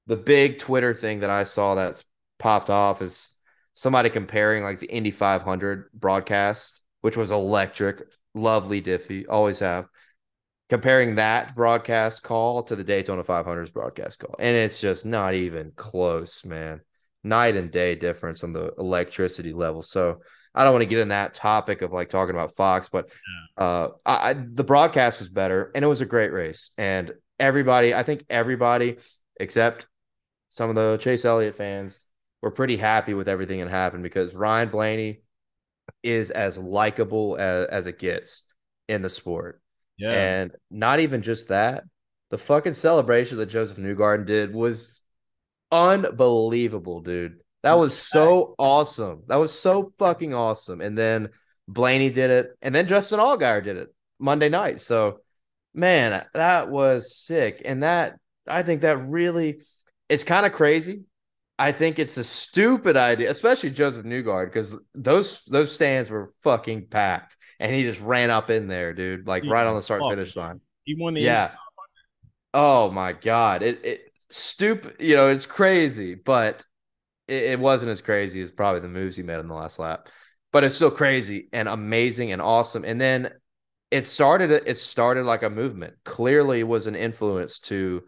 the 0.08 0.17
big 0.17 0.58
Twitter 0.58 0.93
thing 0.93 1.19
that 1.19 1.30
I 1.30 1.43
saw 1.43 1.75
that's 1.75 2.03
popped 2.39 2.69
off 2.69 3.01
is 3.01 3.30
somebody 3.73 4.10
comparing 4.10 4.63
like 4.63 4.80
the 4.80 4.88
Indy 4.88 5.12
500 5.12 5.91
broadcast, 5.93 6.82
which 7.01 7.17
was 7.17 7.30
electric, 7.30 8.03
lovely 8.34 8.82
Diffey, 8.82 9.25
always 9.30 9.60
have 9.60 9.88
comparing 10.69 11.15
that 11.15 11.56
broadcast 11.56 12.23
call 12.23 12.63
to 12.63 12.75
the 12.75 12.84
Daytona 12.84 13.23
500's 13.23 13.71
broadcast 13.71 14.19
call. 14.19 14.36
And 14.39 14.56
it's 14.56 14.82
just 14.82 15.06
not 15.06 15.34
even 15.34 15.71
close, 15.75 16.43
man. 16.43 16.82
Night 17.23 17.56
and 17.56 17.71
day 17.71 17.95
difference 17.95 18.43
on 18.43 18.53
the 18.53 18.73
electricity 18.77 19.53
level. 19.53 19.82
So 19.82 20.21
I 20.57 20.63
don't 20.63 20.73
want 20.73 20.81
to 20.81 20.87
get 20.87 20.99
in 20.99 21.09
that 21.09 21.33
topic 21.33 21.81
of 21.83 21.91
like 21.93 22.09
talking 22.09 22.33
about 22.33 22.55
Fox, 22.55 22.89
but 22.89 23.09
uh, 23.57 23.89
I, 24.05 24.31
I, 24.31 24.33
the 24.33 24.63
broadcast 24.63 25.19
was 25.19 25.29
better 25.29 25.71
and 25.75 25.85
it 25.85 25.87
was 25.87 26.01
a 26.01 26.05
great 26.05 26.33
race. 26.33 26.71
And 26.77 27.13
everybody, 27.39 27.93
I 27.93 28.03
think 28.03 28.25
everybody 28.29 28.97
except 29.39 29.85
some 30.49 30.69
of 30.69 30.75
the 30.75 30.97
Chase 30.97 31.25
Elliott 31.25 31.55
fans 31.55 31.99
were 32.41 32.51
pretty 32.51 32.77
happy 32.77 33.13
with 33.13 33.27
everything 33.27 33.59
that 33.59 33.69
happened 33.69 34.03
because 34.03 34.33
Ryan 34.33 34.69
Blaney 34.69 35.21
is 36.03 36.31
as 36.31 36.57
likable 36.57 37.37
as, 37.37 37.67
as 37.67 37.87
it 37.87 37.99
gets 37.99 38.43
in 38.87 39.01
the 39.01 39.09
sport. 39.09 39.61
yeah. 39.97 40.11
And 40.11 40.51
not 40.71 40.99
even 40.99 41.21
just 41.21 41.49
that, 41.49 41.83
the 42.29 42.37
fucking 42.37 42.73
celebration 42.73 43.37
that 43.37 43.45
Josef 43.47 43.77
Newgarden 43.77 44.25
did 44.25 44.53
was 44.53 45.01
unbelievable, 45.71 47.01
dude. 47.01 47.39
That 47.63 47.77
was 47.77 47.97
so 47.97 48.55
awesome. 48.57 49.23
That 49.27 49.37
was 49.37 49.57
so 49.57 49.91
fucking 49.97 50.33
awesome. 50.33 50.79
And 50.81 50.97
then 50.97 51.29
Blaney 51.67 52.09
did 52.09 52.31
it, 52.31 52.51
and 52.61 52.73
then 52.73 52.87
Justin 52.87 53.19
Allgaier 53.19 53.63
did 53.63 53.77
it 53.77 53.93
Monday 54.19 54.49
night. 54.49 54.79
So, 54.79 55.19
man, 55.73 56.25
that 56.33 56.69
was 56.69 57.15
sick. 57.15 57.61
And 57.65 57.83
that 57.83 58.17
I 58.47 58.63
think 58.63 58.81
that 58.81 58.97
really, 58.99 59.62
it's 60.08 60.23
kind 60.23 60.45
of 60.45 60.51
crazy. 60.51 61.03
I 61.60 61.71
think 61.71 61.97
it's 61.97 62.17
a 62.17 62.23
stupid 62.23 62.95
idea, 62.97 63.31
especially 63.31 63.71
Josef 63.71 64.05
Newgard, 64.05 64.49
because 64.49 64.77
those 64.93 65.43
those 65.45 65.71
stands 65.71 66.12
were 66.12 66.31
fucking 66.43 66.87
packed, 66.87 67.35
and 67.60 67.73
he 67.73 67.83
just 67.83 67.99
ran 67.99 68.29
up 68.29 68.49
in 68.51 68.67
there, 68.67 68.93
dude, 68.93 69.27
like 69.27 69.43
He 69.43 69.49
right 69.49 69.65
on 69.65 69.75
the 69.75 69.81
start 69.81 70.03
finish 70.08 70.35
line. 70.35 70.62
he 70.83 70.95
won 70.95 71.15
the 71.15 71.21
Yeah. 71.21 71.51
Oh 72.53 72.91
my 72.91 73.12
god, 73.12 73.63
it 73.63 73.83
it 73.83 74.01
stupid. 74.29 74.97
You 74.99 75.15
know, 75.15 75.29
it's 75.29 75.47
crazy, 75.47 76.13
but 76.13 76.63
it, 77.28 77.44
it 77.44 77.60
wasn't 77.60 77.92
as 77.92 78.02
crazy 78.02 78.42
as 78.42 78.52
probably 78.52 78.82
the 78.82 78.88
moves 78.88 79.15
he 79.15 79.23
made 79.23 79.40
in 79.40 79.48
the 79.48 79.54
last 79.54 79.80
lap. 79.80 80.10
But 80.52 80.63
it's 80.63 80.75
still 80.75 80.92
crazy 80.92 81.50
and 81.52 81.67
amazing 81.67 82.32
and 82.32 82.42
awesome. 82.42 82.86
And 82.86 83.00
then 83.00 83.32
it 83.92 84.06
started 84.06 84.52
it 84.52 84.78
started 84.78 85.25
like 85.25 85.44
a 85.44 85.50
movement. 85.50 85.96
Clearly 86.04 86.63
was 86.63 86.88
an 86.88 86.96
influence 86.96 87.60
to 87.62 88.04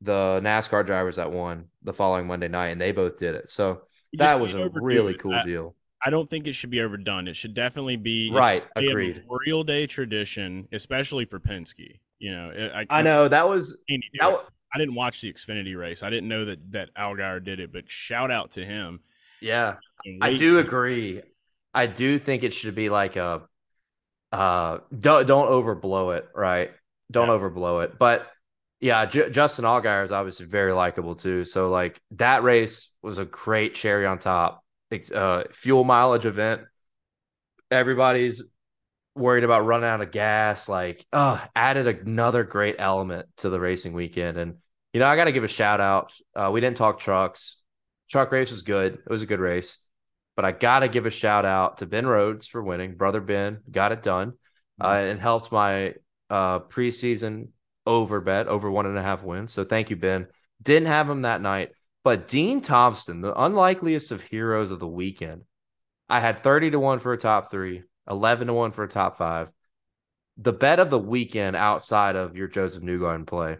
the 0.00 0.40
NASCAR 0.42 0.84
drivers 0.84 1.16
that 1.16 1.32
won 1.32 1.66
the 1.82 1.92
following 1.92 2.26
Monday 2.26 2.48
night, 2.48 2.68
and 2.68 2.80
they 2.80 2.92
both 2.92 3.18
did 3.18 3.34
it. 3.34 3.50
So 3.50 3.82
that 4.14 4.40
was 4.40 4.54
a 4.54 4.68
really 4.74 5.14
it. 5.14 5.20
cool 5.20 5.34
I, 5.34 5.44
deal. 5.44 5.74
I 6.04 6.10
don't 6.10 6.28
think 6.28 6.46
it 6.46 6.54
should 6.54 6.70
be 6.70 6.80
overdone. 6.80 7.28
It 7.28 7.36
should 7.36 7.54
definitely 7.54 7.96
be 7.96 8.30
right. 8.32 8.64
Agreed. 8.76 9.22
Memorial 9.22 9.64
Day 9.64 9.86
tradition, 9.86 10.68
especially 10.72 11.24
for 11.24 11.40
Penske. 11.40 12.00
You 12.18 12.32
know, 12.32 12.70
I, 12.74 12.86
I 12.88 13.02
know 13.02 13.28
that 13.28 13.48
was 13.48 13.82
that, 14.20 14.44
I 14.74 14.78
didn't 14.78 14.94
watch 14.94 15.20
the 15.20 15.32
Xfinity 15.32 15.76
race. 15.76 16.02
I 16.02 16.10
didn't 16.10 16.28
know 16.28 16.44
that 16.46 16.72
that 16.72 16.94
Allgaier 16.94 17.42
did 17.42 17.60
it, 17.60 17.72
but 17.72 17.90
shout 17.90 18.30
out 18.30 18.52
to 18.52 18.64
him. 18.64 19.00
Yeah, 19.40 19.76
I 20.20 20.34
do 20.34 20.58
agree. 20.58 21.22
I 21.72 21.86
do 21.86 22.18
think 22.18 22.42
it 22.42 22.52
should 22.52 22.74
be 22.74 22.88
like 22.88 23.16
a 23.16 23.42
uh 24.32 24.78
don't 24.98 25.26
don't 25.26 25.48
overblow 25.48 26.16
it, 26.16 26.28
right? 26.34 26.72
Don't 27.10 27.28
yeah. 27.28 27.34
overblow 27.34 27.84
it. 27.84 27.98
But 27.98 28.26
yeah, 28.80 29.06
J- 29.06 29.30
Justin 29.30 29.64
Allgaier 29.64 30.04
is 30.04 30.12
obviously 30.12 30.46
very 30.46 30.72
likable 30.72 31.14
too. 31.14 31.44
So 31.44 31.70
like 31.70 32.00
that 32.12 32.42
race 32.42 32.96
was 33.02 33.18
a 33.18 33.24
great 33.24 33.74
cherry 33.74 34.06
on 34.06 34.18
top. 34.18 34.64
It's 34.90 35.10
uh 35.10 35.44
fuel 35.52 35.84
mileage 35.84 36.26
event. 36.26 36.62
Everybody's 37.70 38.42
worried 39.16 39.44
about 39.44 39.64
running 39.64 39.88
out 39.88 40.00
of 40.00 40.10
gas. 40.10 40.68
Like, 40.68 41.06
uh, 41.12 41.44
added 41.54 41.86
another 41.86 42.44
great 42.44 42.76
element 42.78 43.26
to 43.38 43.50
the 43.50 43.60
racing 43.60 43.92
weekend. 43.92 44.38
And 44.38 44.56
you 44.92 45.00
know, 45.00 45.06
I 45.06 45.16
got 45.16 45.24
to 45.24 45.32
give 45.32 45.44
a 45.44 45.48
shout 45.48 45.80
out. 45.80 46.14
Uh, 46.34 46.50
we 46.52 46.60
didn't 46.60 46.76
talk 46.76 47.00
trucks. 47.00 47.62
Truck 48.08 48.32
race 48.32 48.50
was 48.50 48.62
good. 48.62 48.94
It 48.94 49.10
was 49.10 49.22
a 49.22 49.26
good 49.26 49.40
race. 49.40 49.78
But 50.36 50.44
I 50.44 50.52
got 50.52 50.80
to 50.80 50.88
give 50.88 51.06
a 51.06 51.10
shout 51.10 51.44
out 51.44 51.78
to 51.78 51.86
Ben 51.86 52.06
Rhodes 52.06 52.46
for 52.46 52.62
winning. 52.62 52.94
Brother 52.94 53.20
Ben 53.20 53.60
got 53.70 53.92
it 53.92 54.02
done 54.02 54.34
uh, 54.80 54.90
mm-hmm. 54.90 55.10
and 55.10 55.20
helped 55.20 55.50
my 55.50 55.94
uh, 56.30 56.60
preseason 56.60 57.48
over 57.86 58.20
bet, 58.20 58.48
over 58.48 58.70
one 58.70 58.86
and 58.86 58.98
a 58.98 59.02
half 59.02 59.22
wins. 59.22 59.52
So 59.52 59.64
thank 59.64 59.90
you, 59.90 59.96
Ben. 59.96 60.26
Didn't 60.62 60.88
have 60.88 61.08
him 61.08 61.22
that 61.22 61.40
night. 61.40 61.72
But 62.04 62.28
Dean 62.28 62.60
Thompson, 62.60 63.20
the 63.20 63.38
unlikeliest 63.38 64.12
of 64.12 64.22
heroes 64.22 64.70
of 64.70 64.78
the 64.78 64.86
weekend, 64.86 65.42
I 66.08 66.20
had 66.20 66.40
30 66.40 66.70
to 66.70 66.78
1 66.78 67.00
for 67.00 67.12
a 67.12 67.18
top 67.18 67.50
three, 67.50 67.82
11 68.08 68.46
to 68.48 68.52
1 68.52 68.72
for 68.72 68.84
a 68.84 68.88
top 68.88 69.18
five. 69.18 69.48
The 70.38 70.52
bet 70.52 70.80
of 70.80 70.90
the 70.90 70.98
weekend 70.98 71.56
outside 71.56 72.16
of 72.16 72.36
your 72.36 72.48
Josef 72.48 72.82
Newgarden 72.82 73.26
play, 73.26 73.58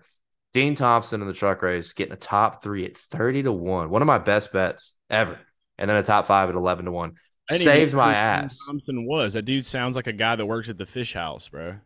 Dean 0.53 0.75
Thompson 0.75 1.23
in 1.23 1.27
the 1.27 1.35
truck 1.35 1.63
race 1.63 1.93
getting 1.93 2.13
a 2.13 2.17
top 2.17 2.63
three 2.63 2.85
at 2.85 2.97
30 2.97 3.45
to 3.45 3.53
1. 3.53 3.91
One 3.91 4.03
of 4.03 4.07
my 4.07 4.19
best 4.19 4.53
bets 4.53 4.97
ever 5.09 5.39
and 5.79 5.89
then 5.89 5.97
a 5.97 6.03
top 6.03 6.27
five 6.27 6.49
at 6.49 6.55
eleven 6.55 6.85
to 6.87 6.91
one. 6.91 7.15
Saved 7.51 7.95
my 7.95 8.15
ass. 8.15 8.59
Thompson 8.67 9.07
was 9.07 9.35
that 9.35 9.43
dude 9.43 9.65
sounds 9.65 9.95
like 9.95 10.09
a 10.09 10.13
guy 10.13 10.35
that 10.35 10.47
works 10.47 10.69
at 10.69 10.79
the 10.79 10.87
fish 10.87 11.13
house, 11.13 11.49
bro. 11.49 11.67
Like, 11.69 11.79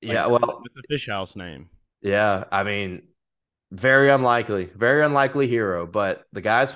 yeah, 0.00 0.26
well, 0.26 0.62
it's 0.64 0.76
a 0.76 0.82
fish 0.88 1.08
house 1.08 1.36
name. 1.36 1.68
Yeah, 2.00 2.44
I 2.52 2.62
mean, 2.62 3.02
very 3.72 4.10
unlikely, 4.10 4.70
very 4.74 5.02
unlikely 5.04 5.48
hero, 5.48 5.86
but 5.86 6.24
the 6.32 6.40
guy's 6.40 6.72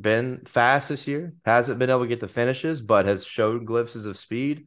been 0.00 0.42
fast 0.46 0.88
this 0.88 1.06
year. 1.06 1.34
Hasn't 1.44 1.78
been 1.78 1.90
able 1.90 2.02
to 2.02 2.06
get 2.06 2.20
the 2.20 2.28
finishes, 2.28 2.80
but 2.80 3.06
has 3.06 3.24
showed 3.24 3.66
glimpses 3.66 4.06
of 4.06 4.16
speed. 4.16 4.66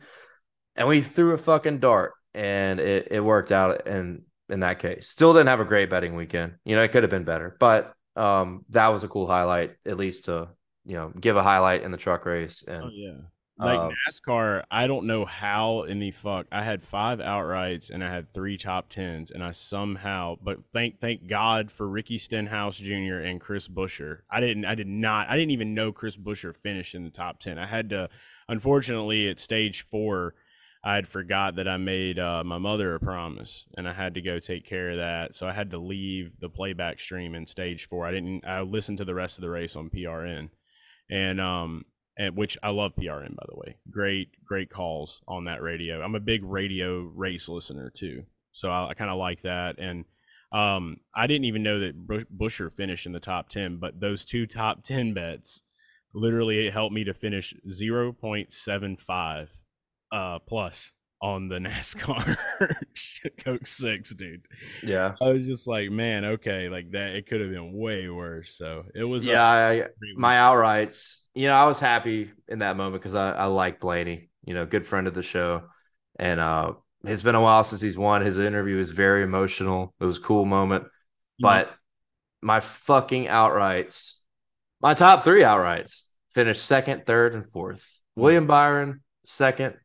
And 0.76 0.88
we 0.88 1.02
threw 1.02 1.34
a 1.34 1.38
fucking 1.38 1.80
dart, 1.80 2.14
and 2.34 2.80
it 2.80 3.10
it 3.12 3.20
worked 3.20 3.52
out. 3.52 3.88
And 3.88 4.24
in 4.50 4.62
that 4.62 4.80
case, 4.80 5.08
still 5.08 5.34
didn't 5.34 5.48
have 5.48 5.60
a 5.60 5.66
great 5.66 5.90
betting 5.90 6.16
weekend. 6.16 6.56
You 6.66 6.76
know, 6.76 6.84
it 6.84 6.92
could 6.92 7.04
have 7.04 7.10
been 7.10 7.24
better, 7.24 7.56
but 7.60 7.94
um, 8.16 8.66
that 8.70 8.88
was 8.88 9.04
a 9.04 9.08
cool 9.08 9.28
highlight, 9.28 9.76
at 9.86 9.98
least 9.98 10.26
to 10.26 10.50
you 10.86 10.96
know 10.96 11.10
give 11.10 11.38
a 11.38 11.44
highlight 11.44 11.84
in 11.84 11.92
the 11.92 11.98
truck 11.98 12.26
race. 12.26 12.64
And 12.64 12.84
oh, 12.84 12.90
yeah, 12.92 13.18
like 13.58 13.80
uh, 13.80 13.90
NASCAR, 14.10 14.64
I 14.72 14.88
don't 14.88 15.06
know 15.06 15.26
how 15.26 15.84
in 15.84 16.00
the 16.00 16.12
fuck 16.12 16.48
I 16.52 16.64
had 16.64 16.82
five 16.82 17.20
outrights 17.20 17.92
and 17.92 18.04
I 18.04 18.10
had 18.10 18.30
three 18.30 18.58
top 18.58 18.90
tens, 18.90 19.30
and 19.30 19.44
I 19.44 19.52
somehow, 19.52 20.38
but 20.42 20.60
thank 20.72 21.00
thank 21.00 21.28
God 21.28 21.72
for 21.72 21.88
Ricky 21.88 22.18
Stenhouse 22.18 22.78
Jr. 22.78 23.20
and 23.20 23.40
Chris 23.40 23.68
Buescher. 23.68 24.20
I 24.30 24.40
didn't, 24.40 24.66
I 24.66 24.76
did 24.76 24.88
not, 24.88 25.30
I 25.30 25.38
didn't 25.38 25.52
even 25.52 25.76
know 25.76 25.92
Chris 25.92 26.18
Buescher 26.18 26.56
finished 26.56 26.96
in 26.96 27.04
the 27.04 27.12
top 27.12 27.40
ten. 27.40 27.60
I 27.60 27.68
had 27.68 27.90
to, 27.90 28.10
unfortunately, 28.48 29.30
at 29.30 29.40
stage 29.40 29.82
four. 29.90 30.36
I 30.86 30.96
had 30.96 31.08
forgot 31.08 31.56
that 31.56 31.68
I 31.68 31.78
made 31.78 32.20
uh, 32.20 32.44
my 32.44 32.58
mother 32.58 32.94
a 32.94 33.00
promise, 33.00 33.66
and 33.78 33.88
I 33.88 33.94
had 33.94 34.16
to 34.16 34.22
go 34.22 34.40
take 34.40 34.66
care 34.66 34.90
of 34.90 34.98
that. 34.98 35.34
So 35.34 35.48
I 35.48 35.54
had 35.54 35.72
to 35.72 35.78
leave 35.78 36.34
the 36.42 36.50
playback 36.50 37.00
stream 37.00 37.36
in 37.36 37.46
stage 37.46 37.88
four. 37.88 38.06
I 38.06 38.12
didn't. 38.12 38.46
I 38.46 38.62
listened 38.62 38.98
to 38.98 39.06
the 39.06 39.16
rest 39.16 39.38
of 39.38 39.44
the 39.44 39.50
race 39.50 39.78
on 39.78 39.90
PRN, 39.90 40.50
and 41.10 41.40
um 41.40 41.86
and 42.18 42.36
which 42.36 42.58
I 42.62 42.70
love 42.70 42.94
PRN 42.96 43.36
by 43.36 43.46
the 43.48 43.58
way. 43.58 43.78
Great, 43.90 44.30
great 44.46 44.70
calls 44.70 45.22
on 45.28 45.46
that 45.46 45.62
radio. 45.62 46.02
I'm 46.02 46.16
a 46.16 46.20
big 46.20 46.44
radio 46.44 47.02
race 47.02 47.50
listener 47.50 47.90
too, 47.90 48.24
so 48.52 48.70
I, 48.70 48.90
I 48.90 48.94
kind 48.94 49.12
of 49.12 49.18
like 49.18 49.42
that. 49.44 49.80
And 49.80 50.06
um, 50.52 50.98
I 51.16 51.26
didn't 51.28 51.46
even 51.46 51.64
know 51.64 51.80
that 51.80 52.08
Buescher 52.08 52.72
finished 52.72 53.06
in 53.06 53.12
the 53.12 53.20
top 53.20 53.50
ten, 53.50 53.78
but 53.78 54.00
those 54.00 54.26
two 54.26 54.46
top 54.46 54.84
ten 54.84 55.14
bets 55.14 55.62
literally 56.14 56.70
helped 56.70 56.94
me 56.94 57.04
to 57.04 57.14
finish 57.14 57.54
zero 57.68 58.12
point 58.14 58.52
seven 58.52 58.96
five 58.98 59.50
uh, 60.12 60.40
plus 60.40 60.94
on 61.24 61.48
the 61.48 61.56
NASCAR 61.60 62.36
Coke 63.44 63.66
Six, 63.66 64.14
dude. 64.14 64.46
Yeah, 64.84 65.16
I 65.22 65.30
was 65.30 65.48
just 65.48 65.68
like, 65.68 65.90
man, 65.90 66.26
okay, 66.26 66.68
like 66.70 66.92
that. 66.92 67.16
It 67.16 67.26
could 67.26 67.40
have 67.42 67.50
been 67.50 67.72
way 67.74 68.10
worse. 68.10 68.54
So 68.54 68.84
it 68.94 69.06
was. 69.06 69.26
Yeah, 69.26 69.44
I, 69.44 69.86
my 70.16 70.36
outrights. 70.36 71.22
You 71.34 71.48
know, 71.48 71.56
I 71.56 71.66
was 71.66 71.80
happy 71.80 72.32
in 72.48 72.60
that 72.60 72.76
moment 72.76 73.02
because 73.02 73.16
I, 73.16 73.32
I 73.32 73.46
like 73.46 73.80
Blaney. 73.80 74.30
You 74.46 74.54
know, 74.54 74.66
good 74.66 74.86
friend 74.86 75.08
of 75.08 75.14
the 75.14 75.24
show, 75.24 75.64
and 76.20 76.40
uh, 76.40 76.74
it's 77.06 77.24
been 77.24 77.36
a 77.36 77.42
while 77.42 77.64
since 77.64 77.82
he's 77.82 77.98
won. 77.98 78.22
His 78.22 78.38
interview 78.38 78.76
was 78.78 78.92
very 78.92 79.24
emotional. 79.24 79.96
It 80.00 80.06
was 80.06 80.18
a 80.18 80.22
cool 80.22 80.44
moment, 80.44 80.84
yeah. 81.38 81.48
but 81.48 81.76
my 82.42 82.60
fucking 82.60 83.28
outrights, 83.28 84.20
my 84.82 84.94
top 84.94 85.24
three 85.24 85.42
outrights 85.42 86.04
finished 86.34 86.66
second, 86.66 87.06
third, 87.06 87.34
and 87.34 87.50
fourth. 87.50 88.02
William 88.18 88.46
Byron 88.46 89.02
second, 89.24 89.76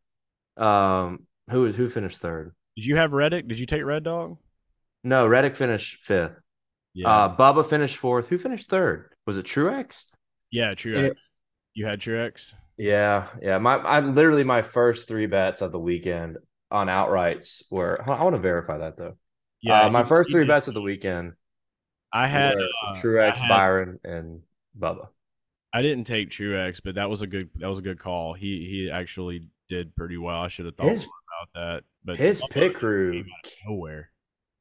um, 0.56 1.27
who 1.50 1.70
who 1.72 1.88
finished 1.88 2.18
third? 2.18 2.52
Did 2.76 2.86
you 2.86 2.96
have 2.96 3.12
Reddick? 3.12 3.48
Did 3.48 3.58
you 3.58 3.66
take 3.66 3.84
Red 3.84 4.04
Dog? 4.04 4.38
No, 5.04 5.26
Reddick 5.26 5.56
finished 5.56 6.04
fifth. 6.04 6.40
Yeah. 6.94 7.08
Uh, 7.08 7.36
Bubba 7.36 7.68
finished 7.68 7.96
fourth. 7.96 8.28
Who 8.28 8.38
finished 8.38 8.68
third? 8.68 9.10
Was 9.26 9.38
it 9.38 9.46
Truex? 9.46 10.06
Yeah, 10.50 10.74
Truex. 10.74 11.28
You 11.74 11.86
had 11.86 12.00
Truex. 12.00 12.54
Yeah, 12.76 13.26
yeah. 13.42 13.58
My, 13.58 13.76
I 13.76 14.00
literally 14.00 14.44
my 14.44 14.62
first 14.62 15.08
three 15.08 15.26
bets 15.26 15.60
of 15.60 15.72
the 15.72 15.78
weekend 15.78 16.38
on 16.70 16.86
outrights 16.88 17.62
were. 17.70 18.02
I 18.08 18.22
want 18.22 18.36
to 18.36 18.40
verify 18.40 18.78
that 18.78 18.96
though. 18.96 19.16
Yeah, 19.60 19.82
uh, 19.82 19.90
my 19.90 20.04
first 20.04 20.30
three 20.30 20.44
bets 20.44 20.68
of 20.68 20.74
the 20.74 20.80
weekend. 20.80 21.32
I 22.12 22.26
had 22.26 22.54
uh, 22.54 22.94
Truex, 22.94 23.36
I 23.36 23.44
had, 23.44 23.48
Byron, 23.48 24.00
and 24.04 24.42
Bubba. 24.78 25.08
I 25.72 25.82
didn't 25.82 26.04
take 26.04 26.30
Truex, 26.30 26.80
but 26.82 26.94
that 26.94 27.10
was 27.10 27.22
a 27.22 27.26
good 27.26 27.50
that 27.56 27.68
was 27.68 27.78
a 27.78 27.82
good 27.82 27.98
call. 27.98 28.34
He 28.34 28.64
he 28.64 28.90
actually 28.90 29.48
did 29.68 29.94
pretty 29.94 30.16
well. 30.16 30.40
I 30.40 30.48
should 30.48 30.66
have 30.66 30.76
thought 30.76 30.88
his, 30.88 31.06
about 31.42 31.60
that. 31.60 31.84
But 32.04 32.18
his 32.18 32.42
pit 32.50 32.74
crew 32.74 33.24
nowhere. 33.66 34.10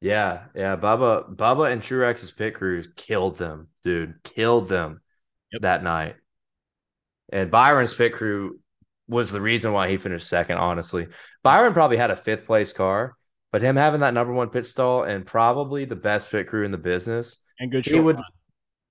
Yeah, 0.02 0.44
yeah. 0.56 0.76
Bubba 0.76 1.36
Bubba 1.36 1.72
and 1.72 1.82
Truex's 1.82 2.32
pit 2.32 2.54
crews 2.54 2.88
killed 2.96 3.38
them, 3.38 3.70
dude. 3.84 4.22
Killed 4.24 4.70
them 4.70 5.02
yep. 5.52 5.62
that 5.64 5.84
night. 5.84 6.16
And 7.32 7.52
Byron's 7.52 7.94
pit 7.94 8.14
crew 8.14 8.60
was 9.08 9.32
the 9.32 9.42
reason 9.42 9.74
why 9.74 9.90
he 9.90 9.98
finished 9.98 10.28
second. 10.28 10.58
Honestly, 10.58 11.08
Byron 11.44 11.74
probably 11.74 11.98
had 11.98 12.12
a 12.12 12.16
fifth 12.16 12.46
place 12.46 12.74
car, 12.74 13.16
but 13.52 13.62
him 13.62 13.76
having 13.76 14.02
that 14.02 14.14
number 14.14 14.34
one 14.34 14.50
pit 14.50 14.66
stall 14.66 15.04
and 15.04 15.26
probably 15.26 15.86
the 15.86 15.96
best 15.96 16.30
pit 16.30 16.48
crew 16.48 16.64
in 16.64 16.72
the 16.72 16.78
business 16.78 17.38
and 17.60 17.72
good. 17.72 17.86
He 17.86 18.00
would, 18.00 18.20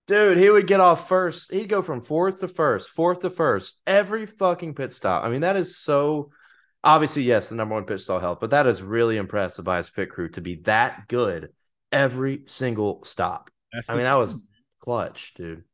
dude. 0.07 0.39
He 0.39 0.51
would 0.51 0.67
get 0.67 0.81
off 0.81 1.09
first. 1.09 1.53
He'd 1.53 1.69
go 1.69 1.83
from 1.83 2.03
fourth 2.03 2.41
to 2.41 2.49
first, 2.49 2.91
fourth 2.91 3.21
to 3.21 3.31
first, 3.31 3.79
every 3.87 4.27
fucking 4.27 4.75
pit 4.75 4.93
stop. 4.93 5.25
I 5.25 5.29
mean, 5.29 5.43
that 5.43 5.57
is 5.57 5.79
so 5.79 6.31
obviously, 6.87 7.23
yes, 7.23 7.51
the 7.51 7.57
number 7.57 7.75
one 7.75 7.85
pitch 7.85 8.03
stall 8.03 8.21
helped, 8.21 8.41
but 8.41 8.51
that 8.51 8.67
is 8.67 8.83
really 8.83 9.19
impressive 9.19 9.65
by 9.65 9.77
his 9.77 9.91
pit 9.91 10.09
crew 10.09 10.31
to 10.31 10.41
be 10.41 10.57
that 10.63 11.09
good 11.09 11.51
every 11.93 12.43
single 12.47 13.05
stop. 13.05 13.51
I 13.89 13.93
mean, 13.95 14.05
that 14.05 14.15
was 14.15 14.37
clutch, 14.81 15.35
dude. 15.35 15.65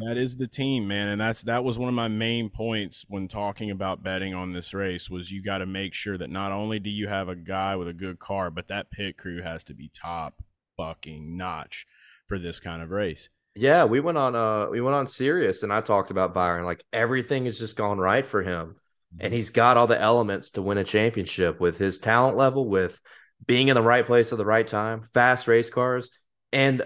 That 0.00 0.18
is 0.18 0.36
the 0.36 0.46
team, 0.46 0.86
man, 0.86 1.08
and 1.08 1.18
that's 1.18 1.42
that 1.44 1.64
was 1.64 1.78
one 1.78 1.88
of 1.88 1.94
my 1.94 2.08
main 2.08 2.50
points 2.50 3.06
when 3.08 3.28
talking 3.28 3.70
about 3.70 4.02
betting 4.02 4.34
on 4.34 4.52
this 4.52 4.74
race 4.74 5.08
was 5.08 5.32
you 5.32 5.42
got 5.42 5.58
to 5.58 5.66
make 5.66 5.94
sure 5.94 6.18
that 6.18 6.28
not 6.28 6.52
only 6.52 6.78
do 6.78 6.90
you 6.90 7.08
have 7.08 7.30
a 7.30 7.36
guy 7.36 7.76
with 7.76 7.88
a 7.88 7.94
good 7.94 8.18
car, 8.18 8.50
but 8.50 8.68
that 8.68 8.90
pit 8.90 9.16
crew 9.16 9.40
has 9.40 9.64
to 9.64 9.74
be 9.74 9.88
top 9.88 10.42
fucking 10.76 11.38
notch 11.38 11.86
for 12.26 12.38
this 12.38 12.60
kind 12.60 12.82
of 12.82 12.90
race. 12.90 13.30
Yeah, 13.54 13.84
we 13.84 14.00
went 14.00 14.18
on 14.18 14.34
uh 14.34 14.66
we 14.68 14.82
went 14.82 14.96
on 14.96 15.06
Sirius 15.06 15.62
and 15.62 15.72
I 15.72 15.80
talked 15.80 16.10
about 16.10 16.34
Byron 16.34 16.66
like 16.66 16.84
everything 16.92 17.46
has 17.46 17.58
just 17.58 17.74
gone 17.74 17.96
right 17.96 18.26
for 18.26 18.42
him 18.42 18.76
and 19.20 19.32
he's 19.32 19.50
got 19.50 19.76
all 19.76 19.86
the 19.86 20.00
elements 20.00 20.50
to 20.50 20.62
win 20.62 20.78
a 20.78 20.84
championship 20.84 21.60
with 21.60 21.78
his 21.78 21.98
talent 21.98 22.36
level, 22.36 22.68
with 22.68 23.00
being 23.46 23.68
in 23.68 23.74
the 23.74 23.82
right 23.82 24.04
place 24.04 24.32
at 24.32 24.38
the 24.38 24.46
right 24.46 24.66
time, 24.66 25.04
fast 25.14 25.48
race 25.48 25.70
cars, 25.70 26.10
and 26.52 26.82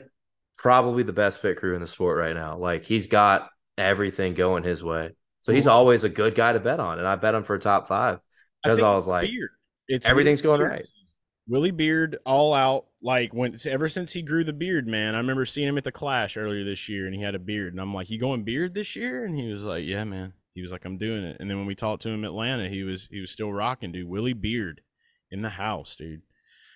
probably 0.56 1.02
the 1.02 1.12
best 1.12 1.40
pit 1.42 1.56
crew 1.56 1.74
in 1.74 1.80
the 1.80 1.86
sport 1.86 2.18
right 2.18 2.34
now. 2.34 2.58
Like 2.58 2.84
he's 2.84 3.06
got 3.06 3.48
everything 3.78 4.34
going 4.34 4.62
his 4.62 4.82
way. 4.84 5.12
So 5.40 5.52
he's 5.52 5.66
always 5.66 6.04
a 6.04 6.10
good 6.10 6.34
guy 6.34 6.52
to 6.52 6.60
bet 6.60 6.80
on. 6.80 6.98
And 6.98 7.08
I 7.08 7.16
bet 7.16 7.34
him 7.34 7.44
for 7.44 7.54
a 7.54 7.58
top 7.58 7.88
five 7.88 8.18
because 8.62 8.80
I, 8.80 8.90
I, 8.90 8.94
was 8.94 9.08
like, 9.08 9.30
Everything's 10.04 10.42
Willie 10.42 10.58
going 10.58 10.68
Beard. 10.68 10.80
right. 10.80 10.88
Willie 11.48 11.70
Beard 11.70 12.18
all 12.26 12.52
out 12.52 12.86
like 13.02 13.32
when 13.32 13.56
ever 13.66 13.88
since 13.88 14.12
he 14.12 14.22
grew 14.22 14.44
the 14.44 14.52
beard, 14.52 14.86
man. 14.86 15.14
I 15.14 15.18
remember 15.18 15.46
seeing 15.46 15.68
him 15.68 15.78
at 15.78 15.84
the 15.84 15.92
Clash 15.92 16.36
earlier 16.36 16.64
this 16.64 16.88
year, 16.88 17.06
and 17.06 17.14
he 17.14 17.22
had 17.22 17.34
a 17.34 17.38
beard, 17.38 17.72
and 17.72 17.80
I'm 17.80 17.94
like, 17.94 18.10
"You 18.10 18.20
going 18.20 18.44
beard 18.44 18.74
this 18.74 18.94
year?" 18.94 19.24
And 19.24 19.34
he 19.36 19.50
was 19.50 19.64
like, 19.64 19.84
"Yeah, 19.84 20.04
man." 20.04 20.34
He 20.60 20.62
was 20.62 20.72
like, 20.72 20.84
"I'm 20.84 20.98
doing 20.98 21.24
it." 21.24 21.38
And 21.40 21.50
then 21.50 21.56
when 21.56 21.66
we 21.66 21.74
talked 21.74 22.02
to 22.02 22.10
him 22.10 22.20
in 22.20 22.26
Atlanta, 22.26 22.68
he 22.68 22.82
was 22.84 23.08
he 23.10 23.20
was 23.20 23.30
still 23.30 23.50
rocking, 23.50 23.92
dude. 23.92 24.06
Willie 24.06 24.34
Beard 24.34 24.82
in 25.30 25.40
the 25.40 25.48
house, 25.48 25.96
dude. 25.96 26.20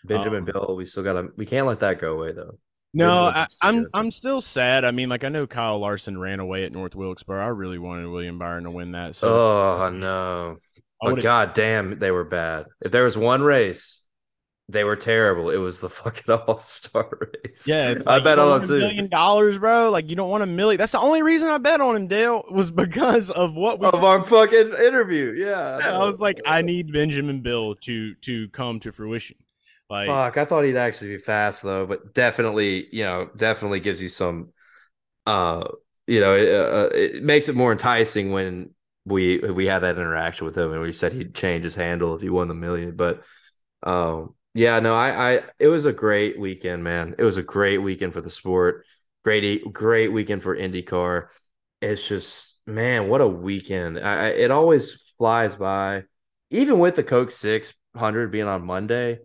Benjamin 0.04 0.38
Um, 0.40 0.44
Bill, 0.46 0.74
we 0.76 0.86
still 0.86 1.02
got 1.02 1.12
to. 1.14 1.28
We 1.36 1.44
can't 1.44 1.66
let 1.66 1.80
that 1.80 1.98
go 1.98 2.14
away 2.14 2.32
though. 2.32 2.58
No, 2.94 3.24
I, 3.24 3.46
too 3.50 3.56
I'm. 3.60 3.86
I'm 3.92 4.10
still 4.10 4.40
sad. 4.40 4.84
I 4.84 4.90
mean, 4.90 5.08
like 5.10 5.24
I 5.24 5.28
know 5.28 5.46
Kyle 5.46 5.78
Larson 5.78 6.18
ran 6.18 6.40
away 6.40 6.64
at 6.64 6.72
North 6.72 6.94
Wilkesboro. 6.94 7.44
I 7.44 7.48
really 7.48 7.78
wanted 7.78 8.08
William 8.08 8.38
Byron 8.38 8.64
to 8.64 8.70
win 8.70 8.92
that. 8.92 9.16
So 9.16 9.28
Oh 9.28 9.90
no! 9.90 10.56
But 11.02 11.10
would've- 11.10 11.22
god 11.22 11.52
damn, 11.52 11.98
they 11.98 12.10
were 12.10 12.24
bad. 12.24 12.66
If 12.80 12.90
there 12.90 13.04
was 13.04 13.18
one 13.18 13.42
race, 13.42 14.00
they 14.68 14.84
were 14.84 14.96
terrible. 14.96 15.50
It 15.50 15.58
was 15.58 15.78
the 15.78 15.88
fucking 15.90 16.34
All 16.34 16.58
Star 16.58 17.08
race. 17.44 17.68
Yeah, 17.68 17.90
it's 17.90 18.06
I 18.06 18.20
bet 18.20 18.38
on 18.38 18.56
him 18.56 18.62
a 18.62 18.66
too. 18.66 18.78
million 18.78 19.08
dollars, 19.08 19.58
bro. 19.58 19.90
Like 19.90 20.08
you 20.08 20.16
don't 20.16 20.30
want 20.30 20.42
a 20.42 20.46
million. 20.46 20.78
That's 20.78 20.92
the 20.92 21.00
only 21.00 21.22
reason 21.22 21.48
I 21.48 21.58
bet 21.58 21.80
on 21.80 21.96
him, 21.96 22.06
Dale, 22.08 22.44
was 22.50 22.70
because 22.70 23.30
of 23.30 23.54
what 23.54 23.80
we. 23.80 23.86
Of 23.86 24.02
our 24.02 24.24
fucking 24.24 24.74
interview, 24.74 25.34
yeah. 25.36 25.78
I 25.82 26.06
was 26.06 26.20
like, 26.20 26.40
I 26.46 26.62
need 26.62 26.92
Benjamin 26.92 27.42
Bill 27.42 27.74
to 27.82 28.14
to 28.14 28.48
come 28.48 28.80
to 28.80 28.92
fruition. 28.92 29.36
Like, 29.90 30.08
Fuck, 30.08 30.38
I 30.38 30.44
thought 30.46 30.64
he'd 30.64 30.76
actually 30.76 31.16
be 31.16 31.18
fast 31.18 31.62
though, 31.62 31.86
but 31.86 32.14
definitely, 32.14 32.88
you 32.90 33.04
know, 33.04 33.28
definitely 33.36 33.80
gives 33.80 34.02
you 34.02 34.08
some, 34.08 34.48
uh, 35.26 35.68
you 36.06 36.20
know, 36.20 36.34
it, 36.34 36.48
uh, 36.48 36.88
it 36.94 37.22
makes 37.22 37.48
it 37.48 37.54
more 37.54 37.70
enticing 37.70 38.32
when 38.32 38.70
we 39.04 39.38
we 39.38 39.66
had 39.66 39.80
that 39.80 39.98
interaction 39.98 40.46
with 40.46 40.56
him 40.56 40.72
and 40.72 40.80
we 40.80 40.90
said 40.92 41.12
he'd 41.12 41.34
change 41.34 41.64
his 41.64 41.74
handle 41.74 42.14
if 42.14 42.22
he 42.22 42.30
won 42.30 42.48
the 42.48 42.54
million. 42.54 42.96
But, 42.96 43.22
um, 43.82 44.34
yeah, 44.54 44.78
no, 44.80 44.94
I, 44.94 45.34
I, 45.36 45.42
it 45.58 45.68
was 45.68 45.86
a 45.86 45.92
great 45.92 46.38
weekend, 46.38 46.84
man. 46.84 47.14
It 47.18 47.24
was 47.24 47.36
a 47.36 47.42
great 47.42 47.78
weekend 47.78 48.12
for 48.12 48.20
the 48.20 48.30
sport. 48.30 48.84
Great, 49.24 49.72
great 49.72 50.12
weekend 50.12 50.42
for 50.42 50.56
IndyCar. 50.56 51.28
It's 51.82 52.06
just, 52.06 52.56
man, 52.66 53.08
what 53.08 53.20
a 53.20 53.26
weekend! 53.28 53.98
I, 53.98 54.26
I 54.26 54.28
it 54.28 54.50
always 54.50 55.12
flies 55.18 55.56
by, 55.56 56.04
even 56.50 56.78
with 56.78 56.96
the 56.96 57.02
Coke 57.04 57.30
600 57.30 58.30
being 58.30 58.46
on 58.46 58.64
Monday. 58.64 59.18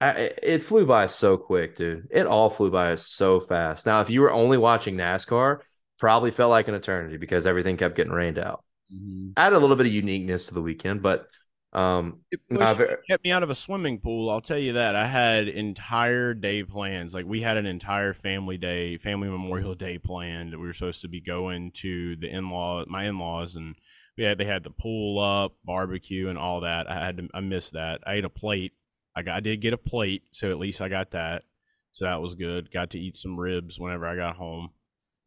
I, 0.00 0.32
it 0.42 0.62
flew 0.64 0.86
by 0.86 1.06
so 1.06 1.36
quick, 1.36 1.76
dude. 1.76 2.08
It 2.10 2.26
all 2.26 2.50
flew 2.50 2.70
by 2.70 2.96
so 2.96 3.40
fast. 3.40 3.86
Now, 3.86 4.00
if 4.00 4.10
you 4.10 4.20
were 4.22 4.32
only 4.32 4.58
watching 4.58 4.96
NASCAR, 4.96 5.60
probably 5.98 6.30
felt 6.30 6.50
like 6.50 6.68
an 6.68 6.74
eternity 6.74 7.16
because 7.16 7.46
everything 7.46 7.76
kept 7.76 7.96
getting 7.96 8.12
rained 8.12 8.38
out. 8.38 8.64
mhm. 8.92 9.32
Added 9.36 9.56
a 9.56 9.60
little 9.60 9.76
bit 9.76 9.86
of 9.86 9.92
uniqueness 9.92 10.46
to 10.48 10.54
the 10.54 10.62
weekend, 10.62 11.02
but 11.02 11.26
um, 11.74 12.20
It 12.30 12.40
pushed- 12.48 12.80
kept 13.08 13.24
me 13.24 13.32
out 13.32 13.42
of 13.42 13.50
a 13.50 13.54
swimming 13.54 13.98
pool. 14.00 14.30
I'll 14.30 14.40
tell 14.40 14.58
you 14.58 14.74
that. 14.74 14.94
I 14.94 15.06
had 15.06 15.48
entire 15.48 16.32
day 16.34 16.62
plans. 16.62 17.14
Like 17.14 17.26
we 17.26 17.40
had 17.40 17.56
an 17.56 17.66
entire 17.66 18.14
family 18.14 18.58
day, 18.58 18.96
family 18.98 19.28
Memorial 19.28 19.74
Day 19.86 19.98
planned. 19.98 20.52
We 20.52 20.66
were 20.66 20.72
supposed 20.72 21.02
to 21.02 21.08
be 21.08 21.20
going 21.20 21.72
to 21.72 22.16
the 22.16 22.28
in 22.28 22.48
law, 22.50 22.84
my 22.86 23.04
in 23.06 23.18
laws, 23.18 23.56
and 23.56 23.74
we 24.16 24.24
had 24.24 24.38
they 24.38 24.44
had 24.44 24.62
the 24.62 24.70
pool 24.70 25.18
up, 25.18 25.56
barbecue, 25.64 26.28
and 26.28 26.38
all 26.38 26.60
that. 26.60 26.88
I 26.88 27.04
had 27.04 27.16
to, 27.16 27.28
I 27.34 27.40
missed 27.40 27.72
that. 27.72 28.00
I 28.06 28.14
ate 28.14 28.24
a 28.24 28.30
plate. 28.30 28.72
I 29.16 29.22
got 29.22 29.36
I 29.36 29.40
did 29.40 29.60
get 29.60 29.72
a 29.72 29.78
plate, 29.78 30.22
so 30.30 30.50
at 30.50 30.58
least 30.58 30.80
I 30.80 30.88
got 30.88 31.10
that. 31.12 31.42
So 31.92 32.04
that 32.04 32.20
was 32.22 32.34
good. 32.34 32.70
Got 32.72 32.90
to 32.90 32.98
eat 33.00 33.16
some 33.16 33.38
ribs 33.38 33.78
whenever 33.78 34.06
I 34.06 34.16
got 34.16 34.36
home. 34.36 34.70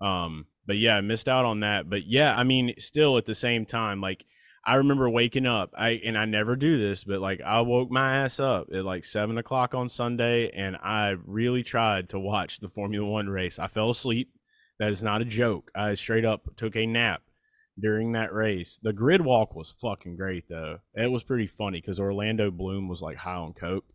Um, 0.01 0.47
but 0.65 0.77
yeah, 0.77 0.97
I 0.97 1.01
missed 1.01 1.29
out 1.29 1.45
on 1.45 1.61
that. 1.61 1.89
But 1.89 2.05
yeah, 2.05 2.37
I 2.37 2.43
mean, 2.43 2.73
still 2.77 3.17
at 3.17 3.25
the 3.25 3.35
same 3.35 3.65
time, 3.65 4.01
like 4.01 4.25
I 4.67 4.75
remember 4.75 5.09
waking 5.09 5.45
up. 5.45 5.73
I 5.77 5.91
and 6.03 6.17
I 6.17 6.25
never 6.25 6.57
do 6.57 6.77
this, 6.77 7.05
but 7.05 7.21
like 7.21 7.39
I 7.39 7.61
woke 7.61 7.89
my 7.89 8.17
ass 8.17 8.37
up 8.41 8.67
at 8.73 8.83
like 8.83 9.05
seven 9.05 9.37
o'clock 9.37 9.73
on 9.73 9.87
Sunday, 9.87 10.49
and 10.49 10.75
I 10.75 11.15
really 11.25 11.63
tried 11.63 12.09
to 12.09 12.19
watch 12.19 12.59
the 12.59 12.67
Formula 12.67 13.07
One 13.07 13.29
race. 13.29 13.59
I 13.59 13.67
fell 13.67 13.89
asleep. 13.89 14.29
That 14.79 14.91
is 14.91 15.01
not 15.01 15.21
a 15.21 15.25
joke. 15.25 15.71
I 15.73 15.95
straight 15.95 16.25
up 16.25 16.57
took 16.57 16.75
a 16.75 16.85
nap 16.85 17.21
during 17.79 18.11
that 18.11 18.33
race. 18.33 18.77
The 18.83 18.91
grid 18.91 19.21
walk 19.21 19.55
was 19.55 19.71
fucking 19.71 20.17
great 20.17 20.49
though. 20.49 20.79
It 20.93 21.09
was 21.09 21.23
pretty 21.23 21.47
funny 21.47 21.79
because 21.79 22.01
Orlando 22.01 22.51
Bloom 22.51 22.89
was 22.89 23.01
like 23.01 23.15
high 23.15 23.35
on 23.35 23.53
coke, 23.53 23.85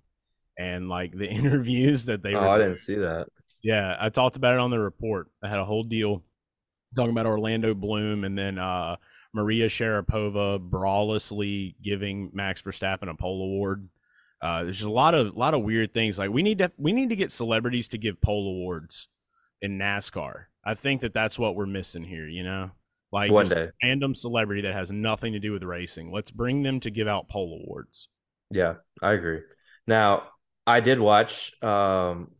and 0.59 0.89
like 0.89 1.13
the 1.13 1.29
interviews 1.31 2.07
that 2.07 2.23
they 2.23 2.35
oh, 2.35 2.41
were. 2.41 2.49
I 2.49 2.57
didn't 2.57 2.77
see 2.77 2.97
that. 2.97 3.29
yeah, 3.63 3.95
I 4.01 4.09
talked 4.09 4.37
about 4.37 4.55
it 4.55 4.61
on 4.61 4.71
the 4.71 4.81
report. 4.81 5.29
I 5.45 5.49
had 5.49 5.59
a 5.59 5.67
whole 5.67 5.85
deal 5.85 6.23
talking 6.97 7.11
about 7.11 7.27
Orlando 7.27 7.75
Bloom 7.75 8.25
and 8.25 8.39
then 8.39 8.59
uh, 8.59 8.97
Maria 9.35 9.69
Sharapova 9.69 10.61
brawlessly 10.61 11.77
giving 11.83 12.31
Max 12.33 12.63
Verstappen 12.63 13.09
a 13.09 13.15
pole 13.15 13.43
award. 13.45 13.89
Uh, 14.41 14.65
there's 14.65 14.79
just 14.79 14.89
a 14.89 14.93
lot 14.93 15.15
of 15.15 15.37
lot 15.37 15.55
of 15.55 15.63
weird 15.63 15.95
things. 15.95 16.19
Like 16.19 16.31
we 16.31 16.43
need 16.43 16.59
to 16.59 16.73
we 16.77 16.93
need 16.93 17.11
to 17.11 17.17
get 17.17 17.31
celebrities 17.31 17.89
to 17.89 17.99
give 17.99 18.21
pole 18.21 18.49
awards 18.49 19.09
in 19.61 19.79
NASCAR. 19.79 20.45
I 20.65 20.75
think 20.75 21.01
that 21.01 21.15
that's 21.15 21.39
what 21.39 21.55
we're 21.55 21.67
missing 21.67 22.05
here. 22.05 22.27
You 22.27 22.43
know, 22.43 22.71
like 23.13 23.31
One 23.31 23.49
day, 23.49 23.71
random 23.83 24.15
celebrity 24.15 24.63
that 24.63 24.75
has 24.75 24.91
nothing 24.91 25.35
to 25.35 25.39
do 25.39 25.53
with 25.53 25.63
racing. 25.63 26.13
Let's 26.13 26.31
bring 26.31 26.63
them 26.63 26.81
to 26.81 26.91
give 26.91 27.07
out 27.09 27.29
pole 27.29 27.63
awards. 27.65 28.09
yeah, 28.51 28.75
I 29.01 29.13
agree. 29.13 29.41
Now, 29.87 30.25
I 30.67 30.81
did 30.81 30.99
watch. 30.99 31.53
Um, 31.63 32.33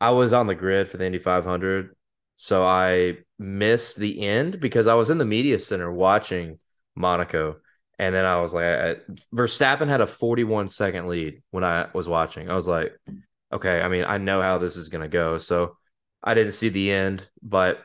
I 0.00 0.10
was 0.10 0.32
on 0.32 0.46
the 0.46 0.54
grid 0.54 0.88
for 0.88 0.96
the 0.96 1.06
Indy 1.06 1.18
500, 1.18 1.94
so 2.42 2.66
I 2.66 3.18
missed 3.38 3.98
the 3.98 4.20
end 4.20 4.58
because 4.58 4.88
I 4.88 4.94
was 4.94 5.10
in 5.10 5.18
the 5.18 5.24
media 5.24 5.60
center 5.60 5.92
watching 5.92 6.58
Monaco, 6.96 7.58
and 8.00 8.12
then 8.12 8.24
I 8.24 8.40
was 8.40 8.52
like, 8.52 8.64
I, 8.64 8.96
Verstappen 9.32 9.86
had 9.86 10.00
a 10.00 10.08
41 10.08 10.68
second 10.68 11.06
lead 11.06 11.44
when 11.52 11.62
I 11.62 11.86
was 11.94 12.08
watching. 12.08 12.50
I 12.50 12.54
was 12.54 12.66
like, 12.66 12.98
okay, 13.52 13.80
I 13.80 13.86
mean, 13.86 14.04
I 14.04 14.18
know 14.18 14.42
how 14.42 14.58
this 14.58 14.76
is 14.76 14.88
gonna 14.88 15.06
go, 15.06 15.38
so 15.38 15.76
I 16.20 16.34
didn't 16.34 16.54
see 16.54 16.68
the 16.68 16.90
end, 16.90 17.28
but 17.44 17.80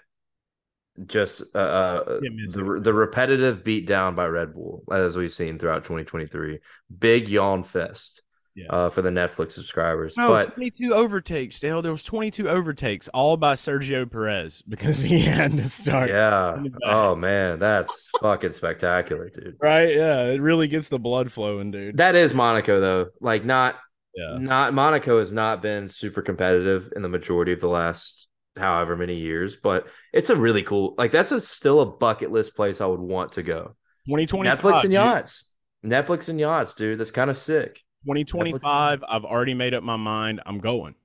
just 1.06 1.44
uh, 1.54 1.60
uh 1.60 2.04
the 2.20 2.80
the 2.82 2.94
repetitive 2.96 3.64
beat 3.64 3.86
down 3.86 4.16
by 4.16 4.26
Red 4.26 4.54
Bull 4.54 4.84
as 4.92 5.16
we've 5.16 5.32
seen 5.32 5.60
throughout 5.60 5.84
2023, 5.84 6.58
big 6.98 7.30
yawn 7.30 7.62
fest 7.62 8.24
Yeah. 8.58 8.66
uh, 8.72 8.90
for 8.90 9.04
the 9.04 9.12
Netflix 9.12 9.52
subscribers. 9.52 10.18
No, 10.18 10.30
but 10.30 10.56
22 10.56 10.94
overtakes, 10.94 11.60
Dale. 11.60 11.82
There 11.84 11.92
was 11.92 12.04
22 12.04 12.50
overtakes, 12.50 13.08
all 13.10 13.38
by 13.38 13.54
Sergio 13.54 14.10
Perez 14.12 14.64
because 14.68 15.02
he 15.04 15.20
had 15.20 15.52
to 15.58 15.64
start. 15.64 16.10
yeah, 16.10 16.56
in 16.56 16.64
the 16.64 16.70
back. 16.72 16.80
oh 16.88 17.16
man, 17.16 17.60
that's 17.60 18.10
fucking 18.20 18.54
spectacular, 18.54 19.30
dude. 19.30 19.58
Right? 19.62 19.96
Yeah, 19.96 20.24
it 20.24 20.42
really 20.42 20.68
gets 20.68 20.90
the 20.90 20.98
blood 21.00 21.32
flowing, 21.32 21.70
dude. 21.72 21.98
That 21.98 22.16
is 22.16 22.34
Monaco 22.34 22.80
though. 22.82 23.08
Like 23.22 23.46
not 23.46 23.76
Yeah. 24.16 24.38
not 24.40 24.74
Monaco 24.74 25.20
has 25.20 25.32
not 25.32 25.62
been 25.62 25.88
super 25.88 26.24
competitive 26.24 26.92
in 26.96 27.04
the 27.04 27.10
majority 27.10 27.52
of 27.54 27.60
the 27.60 27.68
last 27.70 28.28
however 28.56 28.98
many 28.98 29.18
years, 29.18 29.56
but 29.56 29.88
it's 30.12 30.32
a 30.32 30.36
really 30.36 30.64
cool 30.64 30.96
like 30.98 31.12
that's 31.12 31.32
a, 31.32 31.40
still 31.40 31.80
a 31.82 31.86
bucket 31.86 32.32
list 32.32 32.56
place 32.56 32.82
I 32.82 32.88
would 32.88 33.00
want 33.00 33.34
to 33.34 33.44
go. 33.44 33.76
2020 34.08 34.50
Netflix 34.50 34.74
and 34.76 34.82
dude. 34.84 34.92
yachts. 34.94 35.54
Netflix 35.86 36.28
and 36.30 36.40
yachts, 36.40 36.74
dude. 36.74 37.00
That's 37.00 37.12
kind 37.12 37.30
of 37.30 37.38
sick. 37.38 37.84
2025. 38.08 39.04
I've 39.08 39.26
already 39.26 39.54
made 39.54 39.74
up 39.74 39.84
my 39.84 39.98
mind. 39.98 40.42
I'm 40.46 40.60
going. 40.60 40.96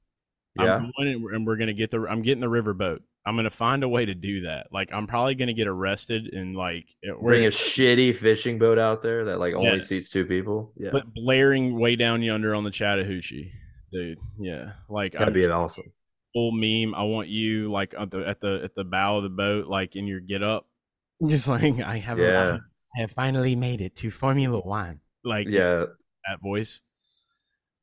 Yeah. 0.58 0.76
I'm 0.76 0.92
going 0.96 1.08
and 1.14 1.22
we're- 1.24 1.34
and 1.36 1.46
we're 1.46 1.56
gonna 1.56 1.72
get 1.72 1.90
the. 1.90 2.06
I'm 2.08 2.22
getting 2.22 2.40
the 2.40 2.48
riverboat. 2.50 3.00
I'm 3.24 3.36
gonna 3.36 3.50
find 3.50 3.82
a 3.84 3.88
way 3.88 4.04
to 4.04 4.14
do 4.14 4.42
that. 4.42 4.66
Like 4.72 4.92
I'm 4.92 5.06
probably 5.06 5.34
gonna 5.34 5.52
get 5.54 5.66
arrested 5.68 6.32
and 6.34 6.54
like 6.56 6.86
eh, 7.04 7.10
it- 7.10 7.20
Bring 7.20 7.44
a 7.44 7.48
shitty 7.48 8.14
fishing 8.14 8.58
boat 8.58 8.78
out 8.78 9.02
there 9.02 9.24
that 9.26 9.38
like 9.38 9.54
only 9.54 9.74
Yeah. 9.76 9.78
seats 9.80 10.08
two 10.10 10.24
people. 10.26 10.72
Yeah. 10.76 10.90
but 10.92 11.12
blaring 11.14 11.78
way 11.78 11.96
down 11.96 12.22
yonder 12.22 12.54
on 12.54 12.64
the 12.64 12.70
Chattahoochee, 12.70 13.50
dude. 13.92 14.18
Yeah, 14.38 14.72
like 14.90 15.12
That'd 15.12 15.28
I'm 15.28 15.34
be 15.34 15.46
awesome. 15.48 15.92
full 16.34 16.52
meme. 16.52 16.94
I 16.94 17.04
want 17.04 17.28
you 17.28 17.70
like 17.70 17.94
at 17.98 18.10
the 18.10 18.26
at 18.28 18.40
the 18.40 18.60
at 18.64 18.74
the 18.74 18.84
bow 18.84 19.18
of 19.18 19.22
the 19.22 19.28
boat, 19.30 19.68
like 19.68 19.96
in 19.96 20.06
your 20.06 20.20
get 20.20 20.42
up, 20.42 20.66
just 21.26 21.48
like 21.48 21.78
I 21.80 21.96
have. 21.98 22.18
Yeah. 22.18 22.24
arrived. 22.50 22.62
I 22.94 23.00
have 23.00 23.10
finally 23.12 23.56
made 23.56 23.80
it 23.80 23.96
to 23.96 24.10
Formula 24.10 24.58
One. 24.60 25.00
Like 25.24 25.48
Yeah. 25.48 25.86
that 26.28 26.42
voice. 26.42 26.82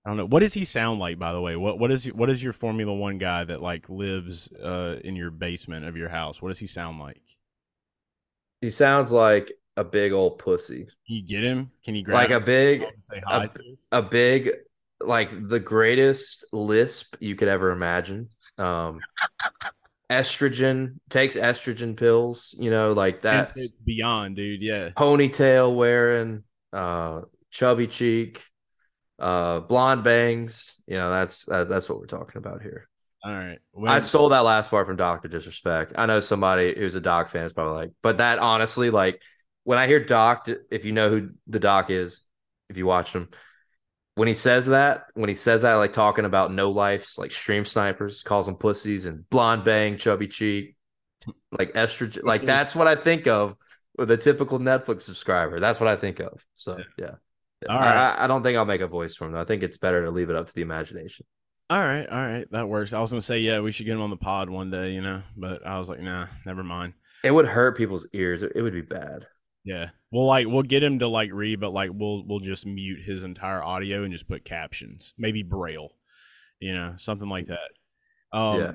I 0.05 0.09
don't 0.09 0.17
know. 0.17 0.25
What 0.25 0.39
does 0.39 0.53
he 0.53 0.63
sound 0.63 0.99
like, 0.99 1.19
by 1.19 1.33
the 1.33 1.41
way? 1.41 1.55
What 1.55 1.77
what 1.77 1.91
is 1.91 2.05
what 2.07 2.29
is 2.29 2.41
your 2.41 2.53
Formula 2.53 2.93
One 2.93 3.17
guy 3.17 3.43
that 3.43 3.61
like 3.61 3.89
lives 3.89 4.51
uh 4.53 4.95
in 5.03 5.15
your 5.15 5.29
basement 5.29 5.85
of 5.85 5.97
your 5.97 6.09
house? 6.09 6.41
What 6.41 6.49
does 6.49 6.59
he 6.59 6.67
sound 6.67 6.99
like? 6.99 7.21
He 8.61 8.69
sounds 8.69 9.11
like 9.11 9.51
a 9.77 9.83
big 9.83 10.11
old 10.11 10.39
pussy. 10.39 10.85
Can 11.07 11.15
you 11.15 11.21
get 11.23 11.43
him? 11.43 11.71
Can 11.83 11.95
you 11.95 12.03
grab 12.03 12.15
Like 12.15 12.31
a 12.31 12.39
big 12.39 12.85
say 13.01 13.21
hi 13.25 13.49
a- 13.91 13.97
a 13.99 14.01
big 14.01 14.51
like 15.01 15.47
the 15.47 15.59
greatest 15.59 16.45
lisp 16.51 17.15
you 17.19 17.35
could 17.35 17.47
ever 17.47 17.71
imagine. 17.71 18.29
Um 18.57 18.99
estrogen 20.09 20.95
takes 21.09 21.35
estrogen 21.35 21.95
pills, 21.95 22.55
you 22.57 22.71
know, 22.71 22.93
like 22.93 23.21
that 23.21 23.55
beyond, 23.85 24.35
dude. 24.37 24.61
Yeah. 24.61 24.89
ponytail 24.89 25.75
wearing, 25.75 26.43
uh 26.73 27.21
chubby 27.51 27.87
cheek, 27.87 28.43
uh 29.19 29.59
blonde 29.59 30.03
bangs, 30.03 30.81
you 30.87 30.97
know, 30.97 31.09
that's 31.09 31.45
that, 31.45 31.69
that's 31.69 31.89
what 31.89 31.99
we're 31.99 32.05
talking 32.05 32.37
about 32.37 32.61
here. 32.61 32.87
All 33.23 33.33
right. 33.33 33.59
I 33.85 33.99
stole 33.99 34.29
that 34.29 34.45
last 34.45 34.69
part 34.69 34.87
from 34.87 34.95
Doctor 34.95 35.27
Disrespect. 35.27 35.93
I 35.97 36.05
know 36.05 36.21
somebody 36.21 36.73
who's 36.77 36.95
a 36.95 37.01
Doc 37.01 37.29
fan 37.29 37.43
is 37.43 37.53
probably 37.53 37.73
like, 37.73 37.91
but 38.01 38.19
that 38.19 38.39
honestly, 38.39 38.91
like 38.91 39.21
when 39.63 39.77
I 39.77 39.87
hear 39.87 40.03
Doc, 40.03 40.47
if 40.71 40.85
you 40.85 40.93
know 40.93 41.09
who 41.09 41.29
the 41.47 41.59
Doc 41.59 41.89
is, 41.89 42.21
if 42.69 42.77
you 42.77 42.85
watch 42.85 43.13
him, 43.13 43.29
when 44.15 44.27
he 44.27 44.33
says 44.33 44.67
that, 44.67 45.05
when 45.15 45.29
he 45.29 45.35
says 45.35 45.63
that, 45.63 45.75
like 45.75 45.93
talking 45.93 46.25
about 46.25 46.53
no 46.53 46.71
lifes, 46.71 47.17
like 47.17 47.31
stream 47.31 47.65
snipers, 47.65 48.23
calls 48.23 48.45
them 48.45 48.55
pussies 48.55 49.05
and 49.05 49.29
blonde 49.29 49.65
bang, 49.65 49.97
chubby 49.97 50.27
cheek, 50.27 50.75
like 51.51 51.73
estrogen, 51.73 52.23
like 52.23 52.45
that's 52.45 52.75
what 52.75 52.87
I 52.87 52.95
think 52.95 53.27
of 53.27 53.55
with 53.97 54.11
a 54.11 54.17
typical 54.17 54.59
Netflix 54.59 55.01
subscriber. 55.01 55.59
That's 55.59 55.79
what 55.79 55.89
I 55.89 55.95
think 55.97 56.19
of. 56.19 56.45
So 56.55 56.79
yeah, 56.97 57.15
All 57.67 57.77
I, 57.77 57.79
right. 57.81 57.95
I, 57.95 58.23
I 58.23 58.27
don't 58.27 58.43
think 58.43 58.57
I'll 58.57 58.65
make 58.65 58.81
a 58.81 58.87
voice 58.87 59.15
for 59.15 59.25
him. 59.25 59.33
Though. 59.33 59.41
I 59.41 59.45
think 59.45 59.63
it's 59.63 59.77
better 59.77 60.03
to 60.05 60.11
leave 60.11 60.29
it 60.29 60.35
up 60.35 60.47
to 60.47 60.53
the 60.53 60.61
imagination. 60.61 61.25
All 61.71 61.83
right, 61.83 62.07
all 62.07 62.19
right, 62.19 62.49
that 62.51 62.67
works. 62.67 62.93
I 62.93 62.99
was 62.99 63.11
gonna 63.11 63.21
say, 63.21 63.39
yeah, 63.39 63.59
we 63.59 63.71
should 63.71 63.85
get 63.85 63.93
him 63.93 64.01
on 64.01 64.09
the 64.09 64.17
pod 64.17 64.49
one 64.49 64.71
day, 64.71 64.91
you 64.91 65.01
know, 65.01 65.21
but 65.37 65.63
I 65.67 65.77
was 65.77 65.87
like, 65.87 65.99
nah, 65.99 66.25
never 66.43 66.63
mind. 66.63 66.93
It 67.23 67.29
would 67.29 67.45
hurt 67.45 67.77
people's 67.77 68.07
ears. 68.11 68.41
It, 68.41 68.53
it 68.55 68.63
would 68.63 68.73
be 68.73 68.81
bad. 68.81 69.27
Yeah, 69.63 69.89
we'll 70.11 70.25
like 70.25 70.47
we'll 70.47 70.63
get 70.63 70.81
him 70.81 70.97
to 70.99 71.07
like 71.07 71.29
read, 71.31 71.59
but 71.59 71.71
like 71.71 71.91
we'll 71.93 72.25
we'll 72.25 72.39
just 72.39 72.65
mute 72.65 73.01
his 73.03 73.23
entire 73.23 73.61
audio 73.61 74.01
and 74.03 74.11
just 74.11 74.27
put 74.27 74.45
captions, 74.45 75.13
maybe 75.15 75.43
braille, 75.43 75.91
you 76.59 76.73
know, 76.73 76.95
something 76.97 77.29
like 77.29 77.45
that. 77.45 77.69
Um, 78.35 78.59
Yeah. 78.59 78.71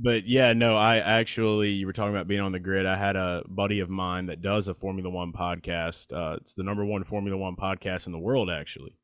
But 0.00 0.28
yeah, 0.28 0.52
no, 0.52 0.76
I 0.76 0.98
actually 0.98 1.70
you 1.70 1.86
were 1.86 1.92
talking 1.92 2.14
about 2.14 2.28
being 2.28 2.40
on 2.40 2.52
the 2.52 2.60
grid. 2.60 2.86
I 2.86 2.96
had 2.96 3.16
a 3.16 3.42
buddy 3.48 3.80
of 3.80 3.90
mine 3.90 4.26
that 4.26 4.40
does 4.42 4.68
a 4.68 4.74
Formula 4.74 5.10
One 5.10 5.32
podcast. 5.32 6.12
Uh, 6.12 6.36
it's 6.40 6.54
the 6.54 6.62
number 6.62 6.84
one 6.84 7.02
Formula 7.04 7.36
One 7.36 7.56
podcast 7.56 8.06
in 8.06 8.12
the 8.12 8.18
world, 8.18 8.48
actually. 8.50 8.96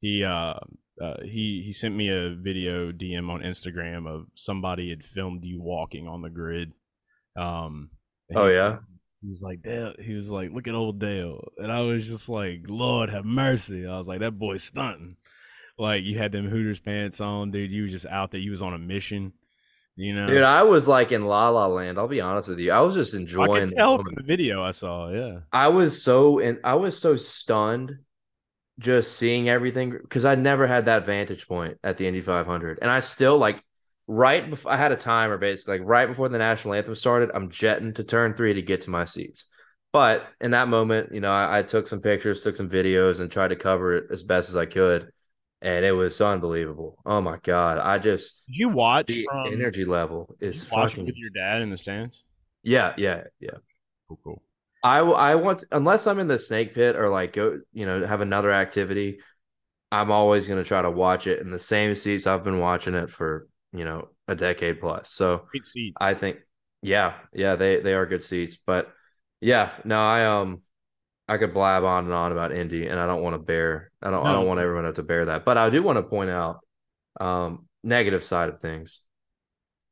He 0.00 0.24
uh, 0.24 0.54
uh, 1.02 1.16
he 1.22 1.62
he 1.64 1.72
sent 1.72 1.94
me 1.94 2.08
a 2.08 2.34
video 2.34 2.92
DM 2.92 3.28
on 3.28 3.40
Instagram 3.42 4.08
of 4.08 4.26
somebody 4.34 4.88
had 4.90 5.04
filmed 5.04 5.44
you 5.44 5.60
walking 5.60 6.08
on 6.08 6.22
the 6.22 6.30
grid. 6.30 6.72
Um, 7.36 7.90
Oh 8.34 8.48
yeah. 8.48 8.78
he 9.22 9.28
was 9.28 9.42
like, 9.42 9.62
Dale, 9.62 9.94
he 9.98 10.14
was 10.14 10.30
like, 10.30 10.50
look 10.52 10.66
at 10.68 10.74
old 10.74 10.98
Dale. 10.98 11.48
And 11.58 11.70
I 11.72 11.80
was 11.80 12.06
just 12.06 12.28
like, 12.28 12.62
Lord 12.68 13.10
have 13.10 13.24
mercy. 13.24 13.86
I 13.86 13.96
was 13.98 14.06
like, 14.08 14.20
that 14.20 14.38
boy's 14.38 14.64
stunting. 14.64 15.16
Like, 15.78 16.02
you 16.04 16.18
had 16.18 16.32
them 16.32 16.48
Hooters 16.48 16.80
pants 16.80 17.20
on, 17.20 17.50
dude. 17.50 17.70
You 17.70 17.82
was 17.84 17.92
just 17.92 18.06
out 18.06 18.32
there. 18.32 18.40
You 18.40 18.50
was 18.50 18.62
on 18.62 18.74
a 18.74 18.78
mission, 18.78 19.32
you 19.98 20.14
know? 20.14 20.28
Dude, 20.28 20.42
I 20.42 20.62
was 20.62 20.86
like 20.86 21.10
in 21.10 21.24
La 21.24 21.48
La 21.48 21.66
Land. 21.66 21.98
I'll 21.98 22.08
be 22.08 22.20
honest 22.20 22.48
with 22.48 22.60
you. 22.60 22.70
I 22.70 22.80
was 22.80 22.94
just 22.94 23.14
enjoying 23.14 23.62
could 23.62 23.70
the 23.70 23.76
tell 23.76 23.96
moment. 23.96 24.14
from 24.14 24.14
the 24.14 24.26
video 24.26 24.62
I 24.62 24.70
saw. 24.70 25.10
Yeah. 25.10 25.40
I 25.52 25.68
was 25.68 26.02
so 26.02 26.38
and 26.38 26.58
I 26.62 26.76
was 26.76 26.96
so 26.98 27.16
stunned 27.16 27.98
just 28.78 29.16
seeing 29.16 29.48
everything 29.48 29.90
because 29.90 30.24
I 30.24 30.36
never 30.36 30.68
had 30.68 30.86
that 30.86 31.04
vantage 31.04 31.48
point 31.48 31.78
at 31.82 31.96
the 31.96 32.06
Indy 32.06 32.20
500, 32.20 32.78
and 32.80 32.90
I 32.90 33.00
still 33.00 33.38
like 33.38 33.62
right 34.06 34.48
before 34.48 34.72
I 34.72 34.76
had 34.76 34.92
a 34.92 34.96
timer 34.96 35.36
basically 35.36 35.80
like 35.80 35.88
right 35.88 36.06
before 36.06 36.28
the 36.28 36.38
national 36.38 36.74
anthem 36.74 36.94
started. 36.94 37.30
I'm 37.34 37.50
jetting 37.50 37.94
to 37.94 38.04
turn 38.04 38.34
three 38.34 38.54
to 38.54 38.62
get 38.62 38.82
to 38.82 38.90
my 38.90 39.04
seats, 39.04 39.46
but 39.92 40.28
in 40.40 40.52
that 40.52 40.68
moment, 40.68 41.12
you 41.12 41.20
know, 41.20 41.32
I, 41.32 41.58
I 41.58 41.62
took 41.62 41.88
some 41.88 42.00
pictures, 42.00 42.44
took 42.44 42.56
some 42.56 42.70
videos, 42.70 43.18
and 43.18 43.30
tried 43.32 43.48
to 43.48 43.56
cover 43.56 43.96
it 43.96 44.04
as 44.12 44.22
best 44.22 44.48
as 44.48 44.54
I 44.54 44.66
could, 44.66 45.10
and 45.60 45.84
it 45.84 45.92
was 45.92 46.20
unbelievable. 46.20 46.98
Oh 47.04 47.20
my 47.20 47.38
god, 47.42 47.78
I 47.78 47.98
just 47.98 48.44
Did 48.46 48.56
you 48.56 48.68
watch 48.68 49.06
the 49.06 49.26
from 49.30 49.52
energy 49.52 49.84
level 49.84 50.36
is 50.40 50.64
fucking 50.64 51.06
with 51.06 51.16
your 51.16 51.30
dad 51.30 51.62
in 51.62 51.70
the 51.70 51.78
stands? 51.78 52.24
yeah, 52.62 52.94
yeah, 52.96 53.24
yeah. 53.40 53.58
Cool, 54.08 54.20
cool. 54.24 54.42
I 54.82 54.98
I 54.98 55.34
want 55.34 55.64
unless 55.72 56.06
I'm 56.06 56.18
in 56.18 56.28
the 56.28 56.38
snake 56.38 56.74
pit 56.74 56.96
or 56.96 57.08
like 57.08 57.32
go 57.32 57.60
you 57.72 57.86
know 57.86 58.06
have 58.06 58.20
another 58.20 58.52
activity, 58.52 59.20
I'm 59.90 60.10
always 60.10 60.46
gonna 60.46 60.64
try 60.64 60.82
to 60.82 60.90
watch 60.90 61.26
it 61.26 61.40
in 61.40 61.50
the 61.50 61.58
same 61.58 61.94
seats 61.94 62.26
I've 62.26 62.44
been 62.44 62.58
watching 62.58 62.94
it 62.94 63.10
for 63.10 63.48
you 63.72 63.84
know 63.84 64.08
a 64.28 64.34
decade 64.34 64.80
plus. 64.80 65.10
So. 65.10 65.46
I 66.00 66.14
think 66.14 66.38
yeah 66.80 67.14
yeah 67.32 67.56
they 67.56 67.80
they 67.80 67.94
are 67.94 68.06
good 68.06 68.22
seats, 68.22 68.56
but 68.56 68.92
yeah 69.40 69.72
no 69.84 70.00
I 70.00 70.26
um 70.26 70.62
I 71.28 71.36
could 71.36 71.52
blab 71.52 71.84
on 71.84 72.04
and 72.04 72.14
on 72.14 72.32
about 72.32 72.52
Indy 72.52 72.86
and 72.86 72.98
I 72.98 73.06
don't 73.06 73.22
want 73.22 73.34
to 73.34 73.38
bear 73.38 73.90
I 74.02 74.10
don't 74.10 74.26
I 74.26 74.32
don't 74.32 74.46
want 74.46 74.60
everyone 74.60 74.84
to 74.84 74.88
have 74.88 74.96
to 74.96 75.02
bear 75.02 75.26
that, 75.26 75.44
but 75.44 75.58
I 75.58 75.70
do 75.70 75.82
want 75.82 75.96
to 75.96 76.02
point 76.02 76.30
out 76.30 76.60
um 77.20 77.66
negative 77.82 78.24
side 78.24 78.48
of 78.48 78.60
things. 78.60 79.00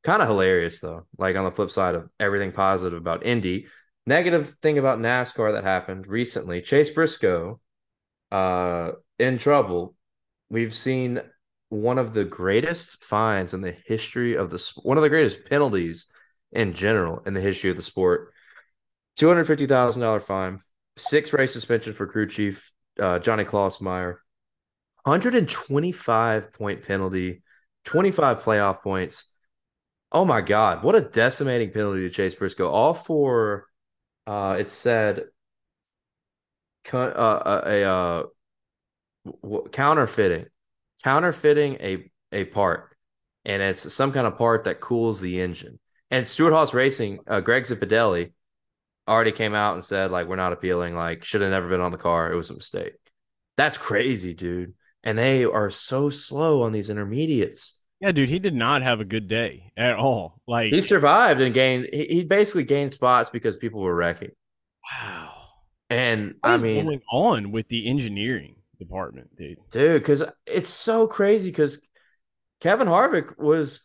Kind 0.05 0.22
of 0.22 0.28
hilarious 0.28 0.80
though. 0.80 1.07
Like 1.18 1.37
on 1.37 1.45
the 1.45 1.51
flip 1.51 1.70
side 1.70 1.95
of 1.95 2.09
everything 2.18 2.53
positive 2.53 2.99
about 2.99 3.26
Indy, 3.26 3.66
negative 4.07 4.55
thing 4.62 4.78
about 4.78 4.99
NASCAR 4.99 5.53
that 5.53 5.64
happened 5.64 6.07
recently. 6.07 6.62
Chase 6.62 6.91
Briscoe, 6.91 7.61
uh, 8.30 8.93
in 9.18 9.39
trouble. 9.39 9.95
We've 10.49 10.74
seen 10.74 11.20
one 11.68 11.99
of 11.99 12.12
the 12.14 12.24
greatest 12.24 13.03
fines 13.03 13.53
in 13.53 13.61
the 13.61 13.76
history 13.87 14.37
of 14.37 14.51
the 14.51 14.72
one 14.82 14.97
of 14.97 15.03
the 15.03 15.09
greatest 15.09 15.45
penalties 15.49 16.07
in 16.53 16.72
general 16.74 17.22
in 17.26 17.34
the 17.34 17.41
history 17.41 17.70
of 17.70 17.76
the 17.76 17.82
sport. 17.82 18.32
Two 19.16 19.28
hundred 19.28 19.47
fifty 19.47 19.66
thousand 19.66 20.03
dollar 20.03 20.20
fine, 20.20 20.61
six 20.97 21.33
race 21.33 21.53
suspension 21.53 21.93
for 21.93 22.07
crew 22.07 22.27
chief 22.27 22.73
uh, 23.01 23.19
Johnny 23.19 23.45
twenty 25.47 25.93
five 25.93 26.53
point 26.53 26.83
penalty, 26.83 27.43
twenty 27.85 28.11
five 28.11 28.43
playoff 28.43 28.83
points. 28.83 29.33
Oh 30.11 30.25
my 30.25 30.41
God, 30.41 30.83
what 30.83 30.97
a 30.97 31.01
decimating 31.01 31.71
penalty 31.71 32.01
to 32.03 32.11
Chase 32.11 32.35
Briscoe. 32.35 32.69
All 32.69 32.95
for 32.95 33.67
uh 34.27 34.57
it 34.59 34.71
said 34.71 35.25
uh, 36.93 36.99
a, 36.99 37.63
a 37.67 37.85
uh 37.85 38.23
counterfeiting 39.73 40.47
counterfeiting 41.03 41.75
a 41.81 42.11
a 42.33 42.45
part 42.45 42.97
and 43.45 43.63
it's 43.63 43.93
some 43.93 44.13
kind 44.13 44.27
of 44.27 44.37
part 44.37 44.65
that 44.65 44.81
cools 44.81 45.21
the 45.21 45.41
engine. 45.41 45.79
And 46.11 46.27
Stewart-Haas 46.27 46.75
Racing, 46.75 47.21
uh, 47.27 47.41
Greg 47.41 47.65
Zipadelli 47.65 48.33
already 49.09 49.33
came 49.33 49.55
out 49.55 49.75
and 49.75 49.85
said 49.85 50.11
like 50.11 50.27
we're 50.27 50.37
not 50.37 50.53
appealing, 50.53 50.95
like 50.95 51.25
should 51.25 51.41
have 51.41 51.51
never 51.51 51.69
been 51.69 51.81
on 51.81 51.93
the 51.93 51.99
car. 51.99 52.33
It 52.33 52.37
was 52.37 52.51
a 52.51 52.55
mistake. 52.55 52.95
That's 53.57 53.79
crazy, 53.79 54.35
dude. 54.35 54.75
And 55.03 55.17
they 55.17 55.45
are 55.45 55.71
so 55.71 56.11
slow 56.11 56.63
on 56.63 56.73
these 56.73 56.91
intermediates. 56.91 57.81
yeah, 58.01 58.13
dude, 58.13 58.29
he 58.29 58.39
did 58.41 58.55
not 58.55 58.83
have 58.83 59.01
a 59.01 59.05
good 59.05 59.29
day 59.29 59.71
at 59.77 59.97
all. 59.97 60.41
Like, 60.49 60.73
He 60.73 60.81
survived 60.81 61.41
and 61.41 61.55
gained. 61.55 61.89
He, 61.93 62.07
he 62.07 62.25
basically 62.25 62.65
gained 62.65 62.93
spots 62.93 63.31
because 63.31 63.57
people 63.57 63.81
were 63.81 63.95
wrecking. 63.95 64.33
wow. 64.93 65.33
And 65.89 66.35
What 66.41 66.51
I 66.51 66.57
mean, 66.57 66.85
going 66.85 67.03
on 67.13 67.53
with 67.53 67.69
the 67.69 67.89
engineering 67.89 68.57
department, 68.81 69.37
dude? 69.37 69.59
dude, 69.71 70.03
because 70.03 70.25
it's 70.45 70.69
so 70.69 71.07
crazy. 71.07 71.51
Because 71.51 71.87
Kevin 72.61 72.89
Harvick 72.89 73.39
was 73.39 73.81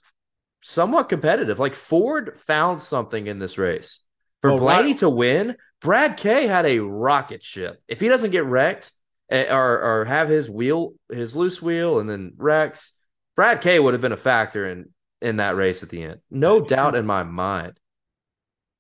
somewhat 0.64 1.08
competitive. 1.10 1.60
Like 1.60 1.76
Ford 1.76 2.40
found 2.40 2.82
something 2.82 3.28
in 3.28 3.38
this 3.40 3.58
race 3.60 4.00
for 4.42 4.52
Oh, 4.52 4.58
Blaney 4.58 4.94
right. 4.94 4.96
to 4.96 5.10
win. 5.10 5.58
Brad 5.82 6.18
K 6.18 6.48
had 6.48 6.66
a 6.66 6.80
rocket 6.80 7.44
ship. 7.44 7.82
If 7.88 8.00
he 8.00 8.08
doesn't 8.10 8.32
get 8.32 8.46
wrecked 8.46 8.92
eh, 9.30 9.54
or 9.54 9.80
or 10.02 10.06
have 10.06 10.30
his 10.30 10.50
wheel, 10.50 10.94
his 11.12 11.36
loose 11.36 11.62
wheel, 11.62 12.00
and 12.00 12.10
then 12.10 12.34
wrecks, 12.38 13.00
Brad 13.36 13.62
K 13.62 13.80
would 13.80 13.94
have 13.94 14.02
been 14.02 14.12
a 14.12 14.18
factor 14.18 14.68
in 14.68 14.90
in 15.22 15.38
that 15.38 15.56
race 15.56 15.84
at 15.84 15.90
the 15.90 16.04
end. 16.04 16.22
No 16.30 16.62
doubt 16.62 16.96
in 16.96 17.06
my 17.06 17.24
mind. 17.24 17.80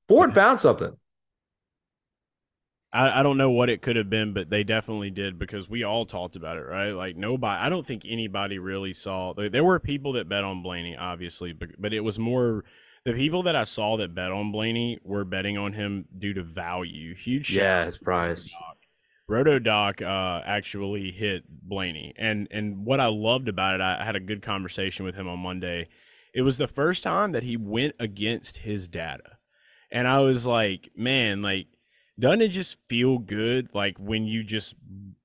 Ford 0.07 0.33
found 0.35 0.59
something. 0.59 0.95
I, 2.93 3.19
I 3.19 3.23
don't 3.23 3.37
know 3.37 3.51
what 3.51 3.69
it 3.69 3.81
could 3.81 3.95
have 3.95 4.09
been, 4.09 4.33
but 4.33 4.49
they 4.49 4.63
definitely 4.63 5.11
did 5.11 5.39
because 5.39 5.69
we 5.69 5.83
all 5.83 6.05
talked 6.05 6.35
about 6.35 6.57
it, 6.57 6.65
right? 6.65 6.91
Like 6.91 7.15
nobody, 7.15 7.59
I 7.61 7.69
don't 7.69 7.85
think 7.85 8.03
anybody 8.05 8.59
really 8.59 8.93
saw. 8.93 9.33
There, 9.33 9.49
there 9.49 9.63
were 9.63 9.79
people 9.79 10.13
that 10.13 10.27
bet 10.27 10.43
on 10.43 10.61
Blaney, 10.61 10.97
obviously, 10.97 11.53
but 11.53 11.69
but 11.79 11.93
it 11.93 12.01
was 12.01 12.19
more 12.19 12.65
the 13.03 13.13
people 13.13 13.43
that 13.43 13.55
I 13.55 13.63
saw 13.63 13.97
that 13.97 14.13
bet 14.13 14.31
on 14.31 14.51
Blaney 14.51 14.99
were 15.03 15.25
betting 15.25 15.57
on 15.57 15.73
him 15.73 16.05
due 16.17 16.33
to 16.33 16.43
value. 16.43 17.15
Huge, 17.15 17.55
Yeah, 17.55 17.85
his 17.85 17.97
price. 17.97 18.53
Roto 19.27 19.59
Doc 19.59 20.01
uh, 20.01 20.41
actually 20.45 21.11
hit 21.11 21.45
Blaney, 21.47 22.13
and 22.17 22.47
and 22.51 22.85
what 22.85 22.99
I 22.99 23.07
loved 23.07 23.47
about 23.47 23.75
it, 23.75 23.81
I, 23.81 24.01
I 24.01 24.03
had 24.03 24.15
a 24.15 24.19
good 24.19 24.41
conversation 24.41 25.05
with 25.05 25.15
him 25.15 25.27
on 25.27 25.39
Monday. 25.39 25.87
It 26.33 26.41
was 26.41 26.57
the 26.57 26.67
first 26.67 27.03
time 27.03 27.31
that 27.31 27.43
he 27.43 27.57
went 27.57 27.95
against 27.97 28.57
his 28.57 28.87
data, 28.87 29.37
and 29.89 30.07
I 30.07 30.19
was 30.19 30.45
like, 30.45 30.89
man, 30.95 31.41
like, 31.41 31.67
doesn't 32.19 32.41
it 32.41 32.49
just 32.49 32.77
feel 32.89 33.19
good, 33.19 33.73
like 33.73 33.97
when 33.97 34.25
you 34.25 34.43
just 34.43 34.75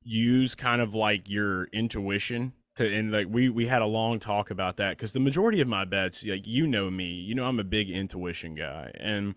use 0.03 0.55
kind 0.55 0.81
of 0.81 0.95
like 0.95 1.29
your 1.29 1.65
intuition 1.73 2.53
to, 2.77 2.95
and 2.95 3.13
like 3.13 3.27
we 3.29 3.49
we 3.49 3.67
had 3.67 3.83
a 3.83 3.87
long 3.87 4.19
talk 4.19 4.51
about 4.51 4.77
that 4.79 4.91
because 4.91 5.13
the 5.13 5.21
majority 5.21 5.61
of 5.61 5.69
my 5.69 5.85
bets, 5.85 6.25
like 6.25 6.47
you 6.47 6.67
know 6.67 6.91
me, 6.91 7.07
you 7.07 7.35
know 7.35 7.45
I'm 7.45 7.61
a 7.61 7.65
big 7.65 7.91
intuition 7.91 8.55
guy, 8.55 8.91
and 8.99 9.35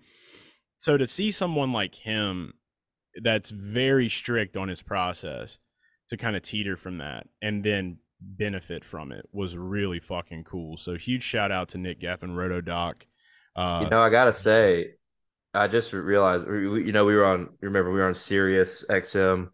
so 0.77 0.97
to 0.97 1.07
see 1.07 1.31
someone 1.31 1.73
like 1.73 1.95
him 1.95 2.53
that's 3.21 3.49
very 3.49 4.09
strict 4.09 4.55
on 4.55 4.67
his 4.67 4.81
process 4.81 5.59
to 6.09 6.17
kind 6.17 6.35
of 6.35 6.41
teeter 6.41 6.77
from 6.77 6.99
that 6.99 7.27
and 7.41 7.63
then 7.63 7.97
benefit 8.21 8.83
from 8.83 9.11
it 9.11 9.27
was 9.31 9.57
really 9.57 9.99
fucking 9.99 10.43
cool. 10.43 10.77
So 10.77 10.95
huge 10.95 11.23
shout 11.23 11.51
out 11.51 11.69
to 11.69 11.77
Nick 11.77 12.01
Geffen, 12.01 12.35
Roto 12.35 12.61
Doc. 12.61 13.05
Uh, 13.55 13.81
You 13.83 13.89
know, 13.89 14.01
I 14.01 14.09
gotta 14.09 14.33
say, 14.33 14.95
I 15.53 15.67
just 15.67 15.93
realized, 15.93 16.47
you 16.47 16.91
know, 16.91 17.05
we 17.05 17.15
were 17.15 17.25
on. 17.25 17.49
Remember, 17.61 17.91
we 17.91 17.99
were 17.99 18.07
on 18.07 18.13
Sirius 18.13 18.85
XM 18.89 19.49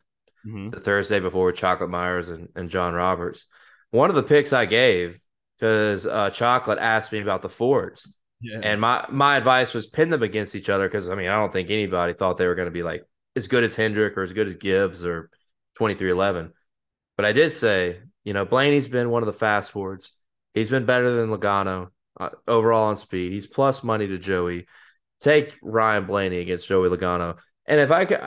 mhm. 0.45 0.71
the 0.71 0.79
Thursday 0.79 1.19
before 1.19 1.47
with 1.47 1.55
Chocolate 1.55 1.89
Myers 1.89 2.29
and, 2.29 2.49
and 2.55 2.69
John 2.69 2.93
Roberts. 2.93 3.47
One 3.95 4.09
of 4.09 4.15
the 4.15 4.23
picks 4.23 4.53
I 4.53 4.65
gave 4.65 5.19
because 5.57 6.05
uh, 6.05 6.29
Chocolate 6.29 6.79
asked 6.79 7.11
me 7.11 7.19
about 7.21 7.41
the 7.41 7.49
Fords, 7.49 8.13
yeah. 8.41 8.59
and 8.61 8.79
my 8.81 9.05
my 9.09 9.37
advice 9.37 9.73
was 9.73 9.87
pin 9.87 10.09
them 10.09 10.23
against 10.23 10.55
each 10.55 10.69
other 10.69 10.87
because 10.87 11.09
I 11.09 11.15
mean 11.15 11.27
I 11.29 11.35
don't 11.39 11.53
think 11.53 11.69
anybody 11.69 12.13
thought 12.13 12.37
they 12.37 12.47
were 12.47 12.55
going 12.55 12.67
to 12.67 12.71
be 12.71 12.83
like 12.83 13.03
as 13.35 13.47
good 13.47 13.63
as 13.63 13.75
Hendrick 13.75 14.17
or 14.17 14.23
as 14.23 14.33
good 14.33 14.47
as 14.47 14.55
Gibbs 14.55 15.05
or 15.05 15.29
twenty 15.77 15.95
three 15.95 16.11
eleven. 16.11 16.51
But 17.17 17.25
I 17.25 17.31
did 17.31 17.51
say 17.51 17.99
You 18.23 18.33
know, 18.33 18.45
Blaney's 18.45 18.87
been 18.87 19.09
one 19.09 19.23
of 19.23 19.27
the 19.27 19.33
fast 19.33 19.71
forwards. 19.71 20.11
He's 20.53 20.69
been 20.69 20.85
better 20.85 21.11
than 21.11 21.29
Logano 21.29 21.89
uh, 22.19 22.29
overall 22.47 22.87
on 22.89 22.97
speed. 22.97 23.31
He's 23.33 23.47
plus 23.47 23.83
money 23.83 24.07
to 24.07 24.17
Joey. 24.17 24.67
Take 25.19 25.53
Ryan 25.61 26.05
Blaney 26.05 26.39
against 26.39 26.67
Joey 26.67 26.89
Logano. 26.89 27.37
And 27.65 27.79
if 27.81 27.91
I 27.91 28.05
could, 28.05 28.21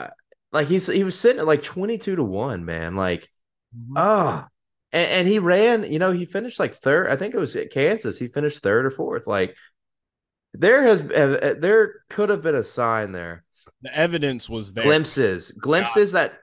like, 0.51 0.67
he's 0.67 0.87
he 0.87 1.03
was 1.03 1.17
sitting 1.19 1.39
at 1.39 1.47
like 1.47 1.63
22 1.63 2.15
to 2.17 2.23
1, 2.23 2.65
man. 2.65 2.95
Like, 2.95 3.29
Mhm. 3.75 3.93
ah. 3.97 4.48
And, 4.91 5.09
and 5.11 5.27
he 5.27 5.39
ran, 5.39 5.83
you 5.91 5.99
know, 5.99 6.11
he 6.11 6.25
finished 6.25 6.59
like 6.59 6.73
third. 6.73 7.09
I 7.09 7.15
think 7.15 7.33
it 7.33 7.39
was 7.39 7.55
at 7.55 7.71
Kansas. 7.71 8.17
He 8.19 8.27
finished 8.27 8.63
third 8.63 8.85
or 8.85 8.89
fourth. 8.91 9.27
Like, 9.27 9.55
there 10.53 10.83
has 10.83 11.01
uh, 11.01 11.55
there 11.59 12.01
could 12.09 12.29
have 12.29 12.41
been 12.41 12.55
a 12.55 12.63
sign 12.63 13.11
there 13.11 13.43
The 13.83 13.95
evidence 13.95 14.49
was 14.49 14.73
there. 14.73 14.83
glimpses 14.83 15.51
glimpses 15.51 16.13
that 16.13 16.33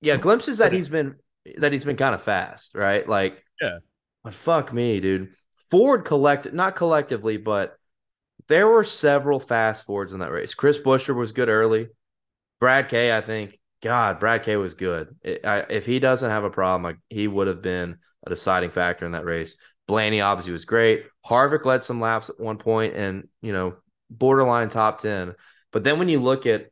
yeah 0.00 0.16
glimpses 0.16 0.58
that 0.58 0.72
he's 0.72 0.88
been 0.88 1.14
that 1.58 1.70
he's 1.70 1.84
been 1.84 1.96
kind 1.96 2.16
of 2.16 2.22
fast 2.22 2.74
right 2.74 3.08
like 3.08 3.44
Yeah. 3.62 3.78
but 4.24 4.34
fuck 4.34 4.72
me 4.72 4.98
dude 4.98 5.34
ford 5.70 6.04
collect 6.04 6.52
not 6.52 6.74
collectively 6.74 7.36
but 7.36 7.76
there 8.48 8.66
were 8.66 8.82
several 8.82 9.38
fast 9.38 9.84
forwards 9.86 10.12
in 10.12 10.18
that 10.18 10.32
race 10.32 10.54
chris 10.54 10.78
buescher 10.78 11.14
was 11.14 11.30
good 11.30 11.48
early 11.48 11.90
brad 12.58 12.88
k 12.88 13.16
i 13.16 13.20
think 13.20 13.56
god 13.82 14.18
brad 14.18 14.42
k 14.42 14.56
was 14.56 14.74
good 14.74 15.14
It- 15.22 15.44
I, 15.44 15.58
if 15.70 15.86
he 15.86 15.98
doesn't 15.98 16.30
have 16.30 16.44
a 16.44 16.50
problem 16.50 16.82
like, 16.82 16.98
he 17.08 17.28
would 17.28 17.46
have 17.46 17.62
been 17.62 17.98
a 18.26 18.30
deciding 18.30 18.70
factor 18.70 19.06
in 19.06 19.12
that 19.12 19.24
race 19.24 19.56
blaney 19.86 20.20
obviously 20.20 20.52
was 20.52 20.64
great 20.64 21.06
harvick 21.26 21.64
led 21.64 21.82
some 21.82 22.00
laps 22.00 22.28
at 22.30 22.40
one 22.40 22.58
point 22.58 22.94
and 22.94 23.28
you 23.42 23.52
know 23.52 23.76
borderline 24.10 24.68
top 24.68 24.98
10 24.98 25.34
but 25.72 25.84
then 25.84 25.98
when 25.98 26.08
you 26.08 26.20
look 26.20 26.46
at 26.46 26.70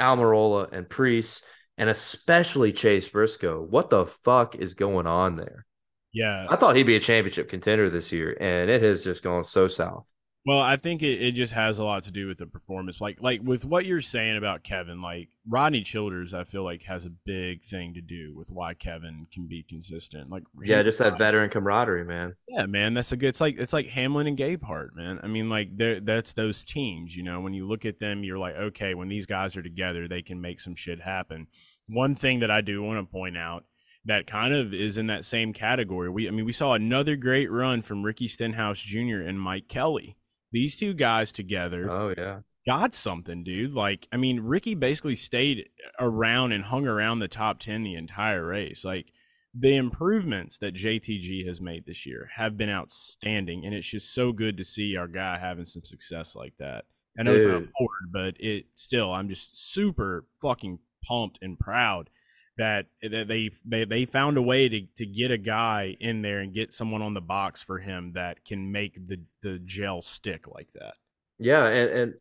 Almirola 0.00 0.72
and 0.72 0.88
Preece, 0.88 1.42
and 1.78 1.88
especially 1.88 2.72
Chase 2.72 3.08
Briscoe, 3.08 3.60
what 3.62 3.90
the 3.90 4.06
fuck 4.06 4.56
is 4.56 4.74
going 4.74 5.06
on 5.06 5.36
there? 5.36 5.66
Yeah. 6.12 6.46
I 6.48 6.56
thought 6.56 6.74
he'd 6.76 6.84
be 6.84 6.96
a 6.96 7.00
championship 7.00 7.48
contender 7.48 7.88
this 7.88 8.10
year, 8.10 8.36
and 8.40 8.70
it 8.70 8.82
has 8.82 9.04
just 9.04 9.22
gone 9.22 9.44
so 9.44 9.68
south. 9.68 10.06
Well, 10.46 10.58
I 10.58 10.76
think 10.76 11.02
it, 11.02 11.20
it 11.20 11.32
just 11.32 11.52
has 11.52 11.78
a 11.78 11.84
lot 11.84 12.02
to 12.04 12.10
do 12.10 12.26
with 12.26 12.38
the 12.38 12.46
performance. 12.46 13.00
Like 13.00 13.18
like 13.20 13.42
with 13.42 13.66
what 13.66 13.84
you're 13.84 14.00
saying 14.00 14.38
about 14.38 14.62
Kevin, 14.62 15.02
like 15.02 15.28
Rodney 15.46 15.82
Childers, 15.82 16.32
I 16.32 16.44
feel 16.44 16.64
like 16.64 16.84
has 16.84 17.04
a 17.04 17.10
big 17.10 17.62
thing 17.62 17.92
to 17.94 18.00
do 18.00 18.34
with 18.34 18.50
why 18.50 18.72
Kevin 18.72 19.26
can 19.30 19.46
be 19.46 19.62
consistent. 19.62 20.30
Like 20.30 20.44
Yeah, 20.62 20.82
just 20.82 20.98
that 20.98 21.18
veteran 21.18 21.50
camaraderie, 21.50 22.06
man. 22.06 22.36
Yeah, 22.48 22.64
man, 22.64 22.94
that's 22.94 23.12
a 23.12 23.18
good. 23.18 23.28
It's 23.28 23.40
like 23.40 23.58
it's 23.58 23.74
like 23.74 23.88
Hamlin 23.88 24.26
and 24.26 24.38
Gabehart, 24.38 24.94
man. 24.94 25.20
I 25.22 25.26
mean, 25.26 25.50
like 25.50 25.76
that's 25.76 26.32
those 26.32 26.64
teams. 26.64 27.14
You 27.14 27.22
know, 27.22 27.40
when 27.40 27.52
you 27.52 27.68
look 27.68 27.84
at 27.84 27.98
them, 27.98 28.24
you're 28.24 28.38
like, 28.38 28.54
okay, 28.54 28.94
when 28.94 29.08
these 29.08 29.26
guys 29.26 29.58
are 29.58 29.62
together, 29.62 30.08
they 30.08 30.22
can 30.22 30.40
make 30.40 30.60
some 30.60 30.74
shit 30.74 31.02
happen. 31.02 31.48
One 31.86 32.14
thing 32.14 32.40
that 32.40 32.50
I 32.50 32.62
do 32.62 32.82
want 32.82 32.98
to 32.98 33.12
point 33.12 33.36
out 33.36 33.64
that 34.06 34.26
kind 34.26 34.54
of 34.54 34.72
is 34.72 34.96
in 34.96 35.08
that 35.08 35.26
same 35.26 35.52
category. 35.52 36.08
We, 36.08 36.26
I 36.26 36.30
mean, 36.30 36.46
we 36.46 36.52
saw 36.52 36.72
another 36.72 37.16
great 37.16 37.50
run 37.50 37.82
from 37.82 38.02
Ricky 38.02 38.28
Stenhouse 38.28 38.80
Jr. 38.80 39.20
and 39.20 39.38
Mike 39.38 39.68
Kelley. 39.68 40.16
These 40.52 40.76
two 40.76 40.94
guys 40.94 41.32
together 41.32 41.90
Oh 41.90 42.14
yeah, 42.16 42.40
got 42.66 42.94
something, 42.94 43.44
dude. 43.44 43.72
Like, 43.72 44.08
I 44.12 44.16
mean, 44.16 44.40
Ricky 44.40 44.74
basically 44.74 45.14
stayed 45.14 45.68
around 45.98 46.52
and 46.52 46.64
hung 46.64 46.86
around 46.86 47.18
the 47.18 47.28
top 47.28 47.58
10 47.58 47.82
the 47.82 47.94
entire 47.94 48.46
race. 48.46 48.84
Like, 48.84 49.12
the 49.54 49.76
improvements 49.76 50.58
that 50.58 50.74
JTG 50.74 51.46
has 51.46 51.60
made 51.60 51.84
this 51.86 52.06
year 52.06 52.30
have 52.34 52.56
been 52.56 52.70
outstanding, 52.70 53.64
and 53.64 53.74
it's 53.74 53.88
just 53.88 54.14
so 54.14 54.32
good 54.32 54.56
to 54.56 54.64
see 54.64 54.96
our 54.96 55.08
guy 55.08 55.38
having 55.38 55.64
some 55.64 55.82
success 55.82 56.36
like 56.36 56.56
that. 56.58 56.84
I 57.18 57.24
know 57.24 57.34
it's 57.34 57.44
not 57.44 57.62
Dude. 57.62 57.70
Ford, 57.76 58.12
but 58.12 58.34
it 58.38 58.66
still, 58.74 59.12
I'm 59.12 59.28
just 59.28 59.72
super 59.72 60.26
fucking 60.40 60.78
pumped 61.04 61.38
and 61.42 61.58
proud 61.58 62.10
that, 62.56 62.86
eh, 63.02 63.08
that 63.08 63.28
they, 63.28 63.50
they 63.64 63.84
they 63.84 64.04
found 64.04 64.36
a 64.36 64.42
way 64.42 64.68
to, 64.68 64.82
to 64.96 65.06
get 65.06 65.30
a 65.30 65.38
guy 65.38 65.96
in 66.00 66.22
there 66.22 66.40
and 66.40 66.54
get 66.54 66.74
someone 66.74 67.02
on 67.02 67.14
the 67.14 67.20
box 67.20 67.62
for 67.62 67.78
him 67.78 68.12
that 68.14 68.44
can 68.44 68.70
make 68.72 68.94
the, 69.06 69.20
the 69.42 69.58
gel 69.60 70.02
stick 70.02 70.48
like 70.48 70.70
that. 70.72 70.94
yeah, 71.38 71.66
and 71.66 71.90
and 71.90 72.14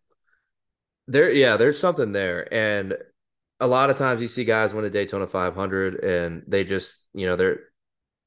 there, 1.07 1.31
yeah, 1.31 1.57
there's 1.57 1.79
something 1.79 2.11
there, 2.11 2.51
and 2.53 2.95
a 3.59 3.67
lot 3.67 3.89
of 3.89 3.97
times 3.97 4.21
you 4.21 4.27
see 4.27 4.45
guys 4.45 4.73
win 4.73 4.85
a 4.85 4.89
Daytona 4.89 5.27
500, 5.27 6.03
and 6.03 6.43
they 6.47 6.63
just, 6.63 7.05
you 7.13 7.25
know, 7.25 7.35
they're 7.35 7.59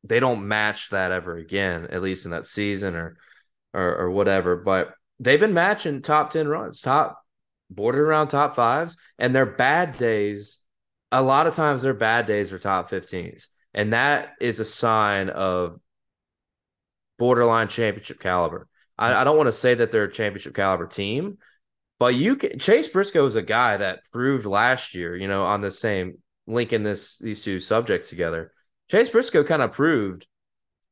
they 0.05 0.21
don't 0.21 0.47
match 0.47 0.91
that 0.91 1.13
ever 1.13 1.37
again, 1.37 1.87
at 1.91 2.03
least 2.03 2.25
in 2.25 2.33
that 2.33 2.47
season 2.47 2.95
or 2.97 3.17
or, 3.73 3.97
or 3.97 4.11
whatever. 4.11 4.57
But 4.57 4.95
they've 5.21 5.41
been 5.41 5.55
matching 5.55 6.03
top 6.03 6.31
10 6.31 6.49
runs, 6.49 6.81
top 6.81 7.23
bordered 7.71 8.07
around 8.07 8.29
top 8.29 8.55
fives, 8.55 8.97
and 9.19 9.35
their 9.35 9.47
bad 9.47 9.97
days, 9.97 10.59
a 11.13 11.23
lot 11.23 11.47
of 11.47 11.55
times 11.55 11.83
their 11.83 11.95
bad 11.95 12.27
days 12.27 12.53
are 12.53 12.59
top 12.59 12.91
15s. 12.91 13.47
And 13.75 13.93
that 13.93 14.33
is 14.41 14.59
a 14.59 14.65
sign 14.65 15.31
of 15.31 15.79
borderline 17.19 17.69
championship 17.69 18.19
caliber. 18.19 18.69
I, 18.99 19.15
I 19.15 19.25
don't 19.25 19.37
want 19.37 19.47
to 19.47 19.53
say 19.53 19.75
that 19.75 19.93
they're 19.93 20.05
a 20.05 20.13
championship 20.13 20.55
caliber 20.55 20.87
team, 20.87 21.39
but 21.99 22.15
you 22.15 22.37
can 22.37 22.59
Chase 22.59 22.89
Briscoe 22.89 23.27
is 23.27 23.37
a 23.37 23.43
guy 23.43 23.77
that 23.77 24.01
proved 24.13 24.45
last 24.45 24.95
year, 24.95 25.15
you 25.17 25.29
know, 25.29 25.45
on 25.45 25.61
the 25.61 25.71
same 25.71 26.19
linking 26.47 26.83
this 26.83 27.19
these 27.19 27.43
two 27.43 27.61
subjects 27.61 28.09
together. 28.11 28.53
Chase 28.91 29.11
Briscoe 29.11 29.45
kind 29.45 29.63
of 29.63 29.73
proved 29.73 30.27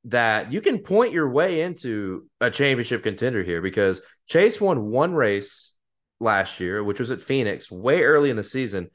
that 0.04 0.52
you 0.52 0.60
can 0.60 0.78
point 0.78 1.12
your 1.12 1.28
way 1.28 1.60
into 1.60 2.26
a 2.40 2.50
championship 2.50 3.02
contender 3.02 3.42
here 3.42 3.60
because 3.60 4.00
Chase 4.26 4.60
won 4.60 4.90
one 4.90 5.12
race 5.12 5.72
last 6.20 6.60
year, 6.60 6.82
which 6.82 6.98
was 6.98 7.10
at 7.10 7.20
Phoenix 7.20 7.70
way 7.70 8.02
early 8.02 8.30
in 8.30 8.36
the 8.36 8.44
season. 8.44 8.88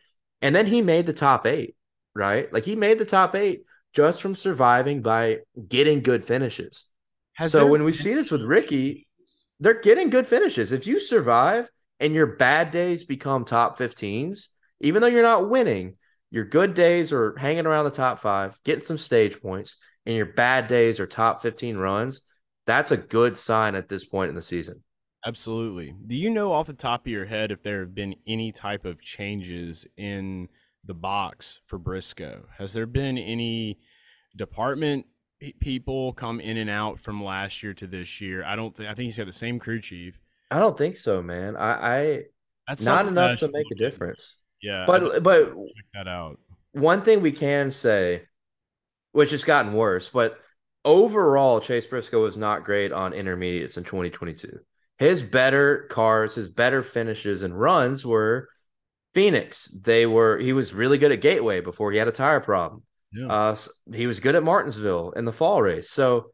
And 0.45 0.55
then 0.55 0.67
he 0.67 0.83
made 0.83 1.07
the 1.07 1.13
top 1.13 1.47
eight, 1.47 1.75
right? 2.13 2.53
Like 2.53 2.65
he 2.65 2.75
made 2.75 2.99
the 2.99 3.05
top 3.05 3.35
eight 3.35 3.63
just 3.95 4.21
from 4.21 4.35
surviving 4.35 5.01
by 5.01 5.39
getting 5.67 6.03
good 6.03 6.23
finishes. 6.23 6.85
Has 7.33 7.51
so 7.51 7.65
when 7.65 7.83
we 7.83 7.91
see 7.93 8.13
this 8.13 8.29
with 8.29 8.43
Ricky, 8.43 9.07
they're 9.59 9.81
getting 9.81 10.11
good 10.11 10.27
finishes. 10.27 10.71
If 10.71 10.85
you 10.85 10.99
survive 10.99 11.67
and 11.99 12.13
your 12.13 12.27
bad 12.27 12.69
days 12.69 13.03
become 13.03 13.43
top 13.43 13.79
15s, 13.79 14.49
even 14.81 15.01
though 15.01 15.07
you're 15.07 15.23
not 15.23 15.49
winning, 15.49 15.95
your 16.29 16.45
good 16.45 16.75
days 16.75 17.11
are 17.11 17.35
hanging 17.39 17.65
around 17.65 17.85
the 17.85 17.89
top 17.89 18.19
five, 18.19 18.61
getting 18.63 18.83
some 18.83 18.99
stage 18.99 19.41
points, 19.41 19.77
and 20.05 20.15
your 20.15 20.27
bad 20.27 20.67
days 20.67 20.99
are 20.99 21.07
top 21.07 21.41
15 21.41 21.75
runs. 21.75 22.21
That's 22.67 22.91
a 22.91 22.97
good 22.97 23.35
sign 23.35 23.73
at 23.73 23.89
this 23.89 24.05
point 24.05 24.29
in 24.29 24.35
the 24.35 24.43
season. 24.43 24.83
Absolutely. 25.25 25.95
Do 26.05 26.15
you 26.15 26.29
know 26.29 26.51
off 26.53 26.67
the 26.67 26.73
top 26.73 27.05
of 27.05 27.11
your 27.11 27.25
head 27.25 27.51
if 27.51 27.63
there 27.63 27.79
have 27.79 27.95
been 27.95 28.15
any 28.27 28.51
type 28.51 28.85
of 28.85 29.01
changes 29.01 29.87
in 29.97 30.49
the 30.83 30.93
box 30.93 31.59
for 31.65 31.79
Briscoe? 31.79 32.47
Has 32.57 32.73
there 32.73 32.85
been 32.85 33.17
any 33.17 33.79
department 34.35 35.07
people 35.59 36.13
come 36.13 36.39
in 36.39 36.57
and 36.57 36.69
out 36.69 36.99
from 36.99 37.23
last 37.23 37.63
year 37.63 37.73
to 37.73 37.87
this 37.87 38.21
year? 38.21 38.43
I 38.43 38.55
don't 38.55 38.75
think. 38.75 38.89
I 38.89 38.93
think 38.93 39.05
he's 39.05 39.17
got 39.17 39.25
the 39.25 39.31
same 39.33 39.57
crew 39.59 39.81
chief. 39.81 40.19
I 40.51 40.59
don't 40.59 40.77
think 40.77 40.95
so, 40.95 41.21
man. 41.23 41.55
I, 41.55 41.71
I 41.71 42.23
That's 42.67 42.83
not 42.83 42.99
something 42.99 43.15
that 43.15 43.25
I 43.29 43.29
enough 43.29 43.39
to 43.39 43.49
make 43.51 43.65
a 43.71 43.75
difference. 43.75 44.37
Yeah, 44.61 44.85
But 44.85 45.23
but 45.23 45.45
check 45.53 45.85
that 45.93 46.07
out. 46.07 46.39
one 46.73 47.01
thing 47.03 47.21
we 47.21 47.31
can 47.31 47.71
say, 47.71 48.27
which 49.13 49.31
has 49.31 49.43
gotten 49.43 49.73
worse, 49.73 50.09
but 50.09 50.39
overall, 50.83 51.59
Chase 51.59 51.87
Briscoe 51.87 52.21
was 52.23 52.37
not 52.37 52.63
great 52.63 52.91
on 52.91 53.13
intermediates 53.13 53.77
in 53.77 53.83
2022. 53.83 54.59
His 54.97 55.21
better 55.21 55.87
cars, 55.89 56.35
his 56.35 56.47
better 56.47 56.81
finishes 56.81 57.43
and 57.43 57.59
runs 57.59 58.05
were 58.05 58.47
Phoenix. 59.13 59.67
They 59.67 60.05
were 60.05 60.37
he 60.37 60.53
was 60.53 60.73
really 60.73 60.97
good 60.97 61.11
at 61.11 61.21
Gateway 61.21 61.61
before 61.61 61.91
he 61.91 61.97
had 61.97 62.07
a 62.07 62.13
tire 62.13 62.39
problem. 62.39 62.83
Yeah. 63.11 63.27
Uh, 63.27 63.55
he 63.93 64.07
was 64.07 64.19
good 64.19 64.35
at 64.35 64.43
Martinsville 64.43 65.11
in 65.11 65.25
the 65.25 65.31
fall 65.31 65.61
race. 65.61 65.89
So 65.89 66.31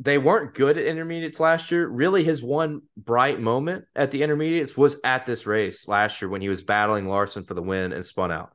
they 0.00 0.16
weren't 0.16 0.54
good 0.54 0.78
at 0.78 0.86
intermediates 0.86 1.40
last 1.40 1.70
year. 1.70 1.86
Really, 1.88 2.22
his 2.22 2.42
one 2.42 2.82
bright 2.96 3.40
moment 3.40 3.84
at 3.96 4.10
the 4.10 4.22
intermediates 4.22 4.76
was 4.76 5.00
at 5.02 5.26
this 5.26 5.46
race 5.46 5.88
last 5.88 6.22
year 6.22 6.28
when 6.28 6.40
he 6.40 6.48
was 6.48 6.62
battling 6.62 7.06
Larson 7.08 7.42
for 7.42 7.54
the 7.54 7.62
win 7.62 7.92
and 7.92 8.04
spun 8.04 8.30
out. 8.30 8.52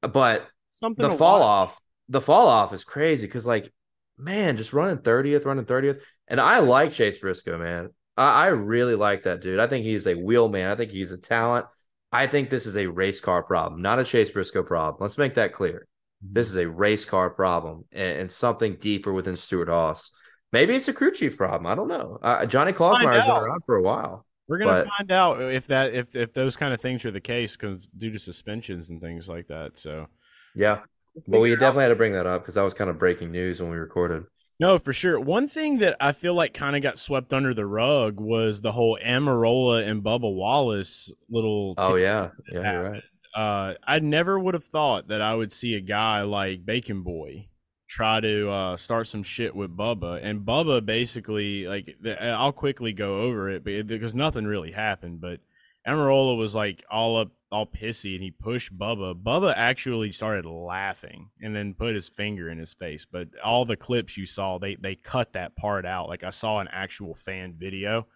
But 0.00 0.46
Something 0.68 1.08
the 1.08 1.14
fall 1.14 1.40
watch. 1.40 1.70
off, 1.70 1.82
the 2.08 2.20
fall 2.20 2.46
off 2.46 2.72
is 2.72 2.84
crazy 2.84 3.26
because, 3.26 3.46
like, 3.46 3.72
man, 4.16 4.56
just 4.56 4.72
running 4.72 4.98
30th, 4.98 5.44
running 5.44 5.64
30th. 5.64 6.00
And 6.28 6.40
I 6.40 6.60
like 6.60 6.92
Chase 6.92 7.18
Briscoe, 7.18 7.58
man. 7.58 7.90
I, 8.16 8.44
I 8.44 8.46
really 8.48 8.94
like 8.94 9.22
that 9.22 9.40
dude. 9.40 9.60
I 9.60 9.66
think 9.66 9.84
he's 9.84 10.06
a 10.06 10.14
wheel 10.14 10.48
man. 10.48 10.70
I 10.70 10.74
think 10.74 10.90
he's 10.90 11.12
a 11.12 11.18
talent. 11.18 11.66
I 12.12 12.26
think 12.26 12.50
this 12.50 12.66
is 12.66 12.76
a 12.76 12.86
race 12.86 13.20
car 13.20 13.42
problem, 13.42 13.80
not 13.80 13.98
a 13.98 14.04
Chase 14.04 14.30
Briscoe 14.30 14.62
problem. 14.62 14.98
Let's 15.00 15.16
make 15.18 15.34
that 15.34 15.52
clear. 15.54 15.86
This 16.20 16.48
is 16.48 16.56
a 16.56 16.68
race 16.68 17.04
car 17.04 17.30
problem 17.30 17.84
and, 17.90 18.18
and 18.20 18.30
something 18.32 18.76
deeper 18.76 19.12
within 19.12 19.34
Stewart-Haas. 19.34 20.12
Maybe 20.52 20.74
it's 20.74 20.88
a 20.88 20.92
crew 20.92 21.12
chief 21.12 21.36
problem. 21.38 21.66
I 21.66 21.74
don't 21.74 21.88
know. 21.88 22.18
Uh, 22.22 22.44
Johnny 22.44 22.72
Klausmeier's 22.72 23.24
been 23.24 23.36
around 23.36 23.64
for 23.64 23.76
a 23.76 23.82
while. 23.82 24.26
We're 24.46 24.58
gonna 24.58 24.72
but- 24.84 24.88
find 24.98 25.10
out 25.10 25.40
if 25.40 25.68
that 25.68 25.94
if 25.94 26.14
if 26.14 26.34
those 26.34 26.56
kind 26.56 26.74
of 26.74 26.80
things 26.80 27.06
are 27.06 27.10
the 27.10 27.20
case 27.20 27.56
because 27.56 27.86
due 27.86 28.10
to 28.10 28.18
suspensions 28.18 28.90
and 28.90 29.00
things 29.00 29.28
like 29.28 29.46
that. 29.46 29.78
So 29.78 30.08
Yeah. 30.54 30.80
But 31.28 31.40
we 31.40 31.52
out. 31.52 31.60
definitely 31.60 31.84
had 31.84 31.88
to 31.90 31.96
bring 31.96 32.12
that 32.12 32.26
up 32.26 32.42
because 32.42 32.54
that 32.56 32.62
was 32.62 32.74
kind 32.74 32.90
of 32.90 32.98
breaking 32.98 33.30
news 33.32 33.62
when 33.62 33.70
we 33.70 33.76
recorded. 33.78 34.24
No, 34.60 34.78
for 34.78 34.92
sure. 34.92 35.18
One 35.18 35.48
thing 35.48 35.78
that 35.78 35.96
I 36.00 36.12
feel 36.12 36.34
like 36.34 36.54
kind 36.54 36.76
of 36.76 36.82
got 36.82 36.98
swept 36.98 37.32
under 37.32 37.52
the 37.52 37.66
rug 37.66 38.20
was 38.20 38.60
the 38.60 38.72
whole 38.72 38.98
Almirola 39.04 39.86
and 39.86 40.02
Bubba 40.02 40.32
Wallace 40.32 41.12
little. 41.28 41.74
Oh, 41.78 41.96
yeah. 41.96 42.30
Yeah, 42.52 42.72
you're 42.72 42.90
right. 42.90 43.02
Uh, 43.34 43.74
I 43.84 43.98
never 43.98 44.38
would 44.38 44.54
have 44.54 44.64
thought 44.64 45.08
that 45.08 45.22
I 45.22 45.34
would 45.34 45.52
see 45.52 45.74
a 45.74 45.80
guy 45.80 46.22
like 46.22 46.66
Bacon 46.66 47.02
Boy 47.02 47.48
try 47.88 48.20
to 48.20 48.50
uh, 48.50 48.76
start 48.76 49.06
some 49.06 49.22
shit 49.22 49.54
with 49.54 49.76
Bubba, 49.76 50.20
and 50.22 50.46
Bubba 50.46 50.84
basically 50.84 51.66
like 51.66 51.94
I'll 52.20 52.52
quickly 52.52 52.92
go 52.92 53.20
over 53.20 53.50
it 53.50 53.64
because 53.64 54.14
nothing 54.14 54.46
really 54.46 54.72
happened, 54.72 55.20
but 55.20 55.40
Almirola 55.86 56.36
was 56.36 56.54
like 56.54 56.84
all 56.90 57.18
up, 57.18 57.28
all 57.52 57.66
pissy, 57.66 58.14
and 58.14 58.22
he 58.22 58.30
pushed 58.30 58.76
Bubba. 58.76 59.14
Bubba 59.14 59.52
actually 59.56 60.12
started 60.12 60.46
laughing 60.46 61.30
and 61.40 61.54
then 61.54 61.74
put 61.74 61.94
his 61.94 62.08
finger 62.08 62.48
in 62.48 62.58
his 62.58 62.74
face. 62.74 63.06
But 63.10 63.28
all 63.44 63.64
the 63.64 63.76
clips 63.76 64.16
you 64.16 64.26
saw, 64.26 64.58
they 64.58 64.76
they 64.76 64.94
cut 64.94 65.34
that 65.34 65.56
part 65.56 65.86
out. 65.86 66.08
Like 66.08 66.24
I 66.24 66.30
saw 66.30 66.60
an 66.60 66.68
actual 66.72 67.14
fan 67.14 67.54
video 67.56 68.06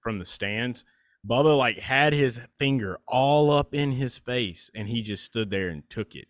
from 0.00 0.18
the 0.18 0.24
stands. 0.24 0.84
Bubba 1.26 1.56
like 1.56 1.78
had 1.78 2.12
his 2.12 2.40
finger 2.58 2.98
all 3.06 3.50
up 3.50 3.74
in 3.74 3.92
his 3.92 4.16
face, 4.16 4.70
and 4.74 4.88
he 4.88 5.02
just 5.02 5.24
stood 5.24 5.50
there 5.50 5.68
and 5.68 5.88
took 5.88 6.14
it. 6.14 6.28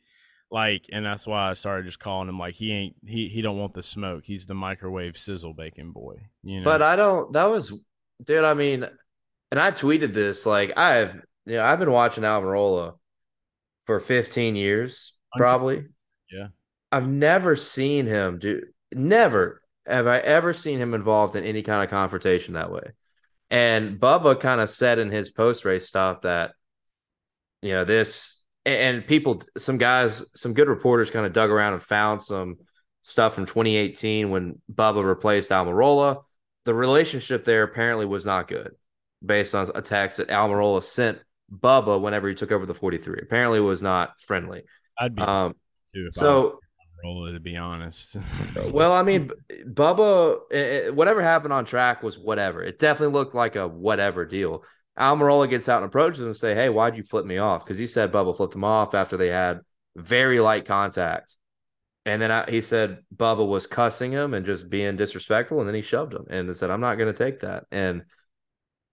Like, 0.50 0.86
and 0.92 1.04
that's 1.04 1.26
why 1.26 1.50
I 1.50 1.54
started 1.54 1.86
just 1.86 1.98
calling 1.98 2.28
him 2.28 2.38
like 2.38 2.54
he 2.54 2.72
ain't 2.72 2.96
he 3.04 3.28
he 3.28 3.42
don't 3.42 3.58
want 3.58 3.74
the 3.74 3.82
smoke. 3.82 4.24
He's 4.24 4.46
the 4.46 4.54
microwave 4.54 5.18
sizzle 5.18 5.52
bacon 5.52 5.90
boy. 5.90 6.28
You 6.42 6.60
know. 6.60 6.64
But 6.64 6.80
I 6.80 6.96
don't. 6.96 7.32
That 7.32 7.50
was, 7.50 7.76
dude. 8.22 8.44
I 8.44 8.54
mean, 8.54 8.86
and 9.50 9.60
I 9.60 9.72
tweeted 9.72 10.14
this 10.14 10.46
like 10.46 10.72
I've 10.76 11.20
you 11.46 11.56
know 11.56 11.64
I've 11.64 11.78
been 11.78 11.90
watching 11.90 12.24
Almirola 12.24 12.94
for 13.86 14.00
15 14.00 14.56
years 14.56 15.14
probably. 15.36 15.84
Yeah. 16.30 16.48
I've 16.90 17.08
never 17.08 17.56
seen 17.56 18.06
him 18.06 18.38
do 18.38 18.62
never 18.92 19.60
have 19.86 20.06
I 20.06 20.18
ever 20.18 20.52
seen 20.52 20.78
him 20.78 20.94
involved 20.94 21.36
in 21.36 21.44
any 21.44 21.62
kind 21.62 21.82
of 21.82 21.90
confrontation 21.90 22.54
that 22.54 22.70
way. 22.70 22.92
And 23.50 24.00
Bubba 24.00 24.40
kind 24.40 24.60
of 24.60 24.70
said 24.70 24.98
in 24.98 25.10
his 25.10 25.30
post 25.30 25.64
race 25.64 25.86
stuff 25.86 26.22
that 26.22 26.52
you 27.62 27.72
know 27.72 27.84
this 27.84 28.42
and 28.64 29.06
people 29.06 29.42
some 29.56 29.78
guys 29.78 30.24
some 30.34 30.54
good 30.54 30.68
reporters 30.68 31.10
kind 31.10 31.26
of 31.26 31.32
dug 31.32 31.50
around 31.50 31.74
and 31.74 31.82
found 31.82 32.22
some 32.22 32.56
stuff 33.02 33.34
from 33.34 33.44
2018 33.44 34.30
when 34.30 34.60
Bubba 34.72 35.04
replaced 35.04 35.50
Almirola. 35.50 36.22
The 36.64 36.74
relationship 36.74 37.44
there 37.44 37.62
apparently 37.62 38.06
was 38.06 38.24
not 38.24 38.48
good 38.48 38.72
based 39.24 39.54
on 39.54 39.68
a 39.74 39.82
text 39.82 40.18
that 40.18 40.28
Almirola 40.28 40.82
sent 40.82 41.18
Bubba 41.52 42.00
whenever 42.00 42.28
he 42.28 42.34
took 42.34 42.52
over 42.52 42.66
the 42.66 42.74
43. 42.74 43.20
Apparently, 43.22 43.60
was 43.60 43.82
not 43.82 44.20
friendly. 44.20 44.62
I'd 44.98 45.14
be 45.14 45.22
um, 45.22 45.54
too. 45.92 46.08
so, 46.12 46.60
Almirola, 47.04 47.32
to 47.32 47.40
be 47.40 47.56
honest. 47.56 48.16
well, 48.72 48.92
I 48.92 49.02
mean, 49.02 49.30
Bubba, 49.66 50.50
it, 50.50 50.94
whatever 50.94 51.22
happened 51.22 51.52
on 51.52 51.64
track 51.64 52.02
was 52.02 52.18
whatever. 52.18 52.62
It 52.62 52.78
definitely 52.78 53.14
looked 53.14 53.34
like 53.34 53.56
a 53.56 53.66
whatever 53.68 54.24
deal. 54.24 54.64
Almirola 54.98 55.50
gets 55.50 55.68
out 55.68 55.78
and 55.78 55.86
approaches 55.86 56.20
him 56.20 56.28
and 56.28 56.36
say, 56.36 56.54
"Hey, 56.54 56.68
why'd 56.68 56.96
you 56.96 57.02
flip 57.02 57.26
me 57.26 57.38
off?" 57.38 57.64
Because 57.64 57.78
he 57.78 57.86
said 57.86 58.12
Bubba 58.12 58.36
flipped 58.36 58.54
him 58.54 58.64
off 58.64 58.94
after 58.94 59.16
they 59.16 59.28
had 59.28 59.60
very 59.96 60.40
light 60.40 60.64
contact. 60.64 61.36
And 62.06 62.20
then 62.20 62.30
I, 62.30 62.50
he 62.50 62.60
said 62.60 62.98
Bubba 63.14 63.46
was 63.46 63.66
cussing 63.66 64.12
him 64.12 64.34
and 64.34 64.44
just 64.46 64.68
being 64.68 64.96
disrespectful, 64.96 65.58
and 65.58 65.68
then 65.68 65.74
he 65.74 65.82
shoved 65.82 66.14
him 66.14 66.26
and 66.30 66.54
said, 66.56 66.70
"I'm 66.70 66.80
not 66.80 66.96
going 66.96 67.12
to 67.12 67.24
take 67.24 67.40
that." 67.40 67.64
And 67.72 68.04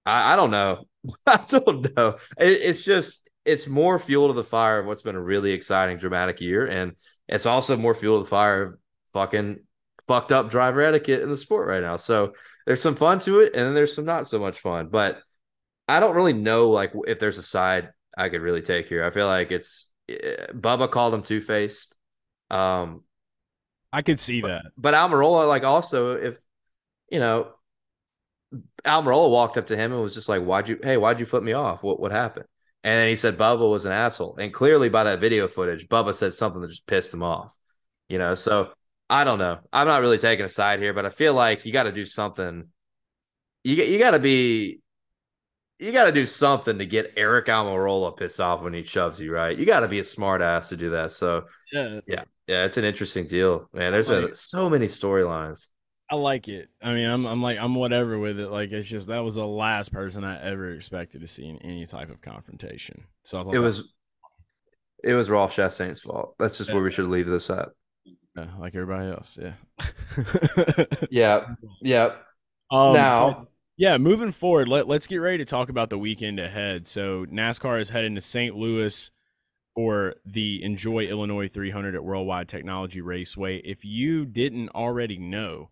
I, 0.05 0.33
I 0.33 0.35
don't 0.35 0.51
know. 0.51 0.85
I 1.25 1.43
don't 1.47 1.95
know. 1.95 2.17
It, 2.37 2.61
it's 2.61 2.85
just 2.85 3.27
it's 3.45 3.67
more 3.67 3.97
fuel 3.97 4.27
to 4.27 4.33
the 4.33 4.43
fire 4.43 4.79
of 4.79 4.85
what's 4.85 5.01
been 5.01 5.15
a 5.15 5.21
really 5.21 5.51
exciting, 5.51 5.97
dramatic 5.97 6.41
year, 6.41 6.65
and 6.65 6.93
it's 7.27 7.45
also 7.45 7.77
more 7.77 7.95
fuel 7.95 8.19
to 8.19 8.23
the 8.23 8.29
fire 8.29 8.63
of 8.63 8.75
fucking 9.13 9.59
fucked 10.07 10.31
up 10.31 10.49
driver 10.49 10.81
etiquette 10.81 11.21
in 11.21 11.29
the 11.29 11.37
sport 11.37 11.67
right 11.67 11.81
now. 11.81 11.97
So 11.97 12.33
there's 12.65 12.81
some 12.81 12.95
fun 12.95 13.19
to 13.19 13.39
it, 13.39 13.55
and 13.55 13.65
then 13.65 13.73
there's 13.73 13.95
some 13.95 14.05
not 14.05 14.27
so 14.27 14.39
much 14.39 14.59
fun. 14.59 14.89
But 14.89 15.19
I 15.87 15.99
don't 15.99 16.15
really 16.15 16.33
know 16.33 16.69
like 16.69 16.93
if 17.07 17.19
there's 17.19 17.37
a 17.37 17.43
side 17.43 17.89
I 18.17 18.29
could 18.29 18.41
really 18.41 18.61
take 18.61 18.87
here. 18.87 19.03
I 19.05 19.09
feel 19.09 19.27
like 19.27 19.51
it's 19.51 19.91
eh, 20.09 20.47
Bubba 20.53 20.89
called 20.89 21.13
him 21.13 21.23
two 21.23 21.41
faced. 21.41 21.97
Um, 22.49 23.03
I 23.93 24.01
could 24.01 24.19
see 24.19 24.41
but, 24.41 24.47
that, 24.47 24.65
but 24.77 24.93
Almirola, 24.93 25.47
like 25.47 25.63
also 25.63 26.15
if 26.15 26.37
you 27.09 27.19
know 27.19 27.51
Almirola 28.85 29.29
walked 29.29 29.57
up 29.57 29.67
to 29.67 29.77
him 29.77 29.91
and 29.93 30.01
was 30.01 30.13
just 30.13 30.29
like, 30.29 30.41
"Why'd 30.43 30.67
you? 30.67 30.79
Hey, 30.81 30.97
why'd 30.97 31.19
you 31.19 31.25
flip 31.25 31.43
me 31.43 31.53
off? 31.53 31.83
What 31.83 31.99
what 31.99 32.11
happened?" 32.11 32.45
And 32.83 32.93
then 32.93 33.07
he 33.07 33.15
said 33.15 33.37
Bubba 33.37 33.69
was 33.69 33.85
an 33.85 33.91
asshole, 33.91 34.37
and 34.37 34.53
clearly 34.53 34.89
by 34.89 35.03
that 35.05 35.19
video 35.19 35.47
footage, 35.47 35.87
Bubba 35.87 36.15
said 36.15 36.33
something 36.33 36.61
that 36.61 36.69
just 36.69 36.87
pissed 36.87 37.13
him 37.13 37.23
off. 37.23 37.55
You 38.09 38.17
know, 38.17 38.35
so 38.35 38.71
I 39.09 39.23
don't 39.23 39.39
know. 39.39 39.59
I'm 39.71 39.87
not 39.87 40.01
really 40.01 40.17
taking 40.17 40.45
a 40.45 40.49
side 40.49 40.79
here, 40.79 40.93
but 40.93 41.05
I 41.05 41.09
feel 41.09 41.33
like 41.33 41.65
you 41.65 41.71
got 41.73 41.83
to 41.83 41.91
do 41.91 42.05
something. 42.05 42.67
You 43.63 43.75
you 43.75 43.99
got 43.99 44.11
to 44.11 44.19
be. 44.19 44.79
You 45.79 45.91
got 45.91 46.05
to 46.05 46.11
do 46.11 46.27
something 46.27 46.77
to 46.77 46.85
get 46.85 47.13
Eric 47.17 47.47
Almirola 47.47 48.15
pissed 48.15 48.39
off 48.39 48.61
when 48.61 48.71
he 48.71 48.83
shoves 48.83 49.19
you, 49.19 49.33
right? 49.33 49.57
You 49.57 49.65
got 49.65 49.79
to 49.79 49.87
be 49.87 49.97
a 49.97 50.03
smart 50.03 50.43
ass 50.43 50.69
to 50.69 50.77
do 50.77 50.91
that. 50.91 51.11
So, 51.11 51.45
yeah, 51.71 52.01
yeah, 52.05 52.23
yeah, 52.45 52.65
it's 52.65 52.77
an 52.77 52.83
interesting 52.85 53.25
deal, 53.25 53.67
man. 53.73 53.91
There's 53.91 54.09
a, 54.09 54.31
so 54.31 54.69
many 54.69 54.85
storylines. 54.85 55.69
I 56.11 56.17
like 56.17 56.49
it. 56.49 56.69
I 56.81 56.93
mean, 56.93 57.09
I'm 57.09 57.25
I'm 57.25 57.41
like 57.41 57.57
I'm 57.57 57.73
whatever 57.73 58.19
with 58.19 58.37
it. 58.37 58.49
Like 58.49 58.71
it's 58.71 58.89
just 58.89 59.07
that 59.07 59.19
was 59.19 59.35
the 59.35 59.47
last 59.47 59.93
person 59.93 60.25
I 60.25 60.41
ever 60.43 60.73
expected 60.73 61.21
to 61.21 61.27
see 61.27 61.47
in 61.47 61.57
any 61.59 61.85
type 61.85 62.09
of 62.09 62.19
confrontation. 62.21 63.05
So 63.23 63.49
it 63.51 63.59
was 63.59 63.93
it 65.03 65.13
was 65.13 65.29
Ross 65.29 65.55
Chastain's 65.55 66.01
fault. 66.01 66.35
That's 66.37 66.57
just 66.57 66.69
yeah. 66.69 66.75
where 66.75 66.83
we 66.83 66.91
should 66.91 67.07
leave 67.07 67.27
this 67.27 67.49
at. 67.49 67.69
Yeah, 68.35 68.47
like 68.59 68.75
everybody 68.75 69.09
else. 69.09 69.39
Yeah. 69.41 70.85
yeah. 71.09 71.45
Yeah. 71.81 72.15
Um, 72.69 72.93
now. 72.93 73.47
Yeah, 73.77 73.97
moving 73.97 74.31
forward, 74.31 74.67
let, 74.67 74.87
let's 74.87 75.07
get 75.07 75.17
ready 75.17 75.39
to 75.39 75.45
talk 75.45 75.69
about 75.69 75.89
the 75.89 75.97
weekend 75.97 76.39
ahead. 76.39 76.87
So 76.87 77.25
NASCAR 77.25 77.79
is 77.81 77.89
heading 77.89 78.13
to 78.13 78.21
St. 78.21 78.55
Louis 78.55 79.09
for 79.73 80.15
the 80.23 80.61
Enjoy 80.63 81.05
Illinois 81.05 81.47
300 81.47 81.95
at 81.95 82.03
World 82.03 82.27
Wide 82.27 82.47
Technology 82.47 83.01
Raceway. 83.01 83.57
If 83.57 83.83
you 83.83 84.25
didn't 84.25 84.69
already 84.69 85.17
know, 85.17 85.71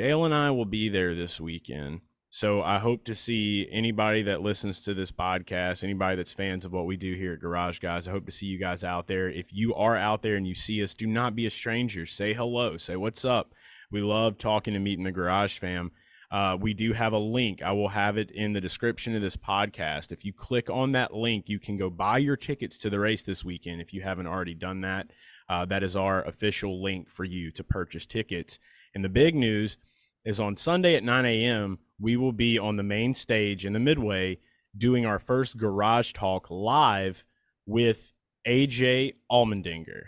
Dale 0.00 0.24
and 0.24 0.32
I 0.32 0.50
will 0.50 0.64
be 0.64 0.88
there 0.88 1.14
this 1.14 1.38
weekend. 1.38 2.00
So 2.30 2.62
I 2.62 2.78
hope 2.78 3.04
to 3.04 3.14
see 3.14 3.68
anybody 3.70 4.22
that 4.22 4.40
listens 4.40 4.80
to 4.80 4.94
this 4.94 5.12
podcast, 5.12 5.84
anybody 5.84 6.16
that's 6.16 6.32
fans 6.32 6.64
of 6.64 6.72
what 6.72 6.86
we 6.86 6.96
do 6.96 7.14
here 7.14 7.34
at 7.34 7.40
Garage 7.40 7.80
Guys. 7.80 8.08
I 8.08 8.12
hope 8.12 8.24
to 8.24 8.32
see 8.32 8.46
you 8.46 8.56
guys 8.56 8.82
out 8.82 9.08
there. 9.08 9.28
If 9.28 9.52
you 9.52 9.74
are 9.74 9.98
out 9.98 10.22
there 10.22 10.36
and 10.36 10.46
you 10.46 10.54
see 10.54 10.82
us, 10.82 10.94
do 10.94 11.06
not 11.06 11.36
be 11.36 11.44
a 11.44 11.50
stranger. 11.50 12.06
Say 12.06 12.32
hello. 12.32 12.78
Say 12.78 12.96
what's 12.96 13.26
up. 13.26 13.52
We 13.90 14.00
love 14.00 14.38
talking 14.38 14.74
and 14.74 14.82
meeting 14.82 15.04
the 15.04 15.12
Garage 15.12 15.58
fam. 15.58 15.90
Uh, 16.30 16.56
we 16.58 16.72
do 16.72 16.94
have 16.94 17.12
a 17.12 17.18
link. 17.18 17.60
I 17.60 17.72
will 17.72 17.88
have 17.88 18.16
it 18.16 18.30
in 18.30 18.54
the 18.54 18.60
description 18.62 19.14
of 19.14 19.20
this 19.20 19.36
podcast. 19.36 20.12
If 20.12 20.24
you 20.24 20.32
click 20.32 20.70
on 20.70 20.92
that 20.92 21.12
link, 21.12 21.50
you 21.50 21.58
can 21.58 21.76
go 21.76 21.90
buy 21.90 22.16
your 22.16 22.38
tickets 22.38 22.78
to 22.78 22.88
the 22.88 23.00
race 23.00 23.22
this 23.22 23.44
weekend. 23.44 23.82
If 23.82 23.92
you 23.92 24.00
haven't 24.00 24.28
already 24.28 24.54
done 24.54 24.80
that, 24.80 25.10
uh, 25.50 25.66
that 25.66 25.82
is 25.82 25.94
our 25.94 26.22
official 26.22 26.82
link 26.82 27.10
for 27.10 27.24
you 27.24 27.50
to 27.50 27.62
purchase 27.62 28.06
tickets. 28.06 28.58
And 28.94 29.04
the 29.04 29.10
big 29.10 29.34
news 29.34 29.76
is 30.24 30.40
on 30.40 30.56
Sunday 30.56 30.94
at 30.96 31.04
9 31.04 31.24
a.m., 31.24 31.78
we 31.98 32.16
will 32.16 32.32
be 32.32 32.58
on 32.58 32.76
the 32.76 32.82
main 32.82 33.14
stage 33.14 33.66
in 33.66 33.72
the 33.72 33.80
Midway 33.80 34.38
doing 34.76 35.04
our 35.04 35.18
first 35.18 35.56
Garage 35.56 36.12
Talk 36.12 36.50
live 36.50 37.24
with 37.66 38.12
AJ 38.46 39.14
Allmendinger. 39.30 40.04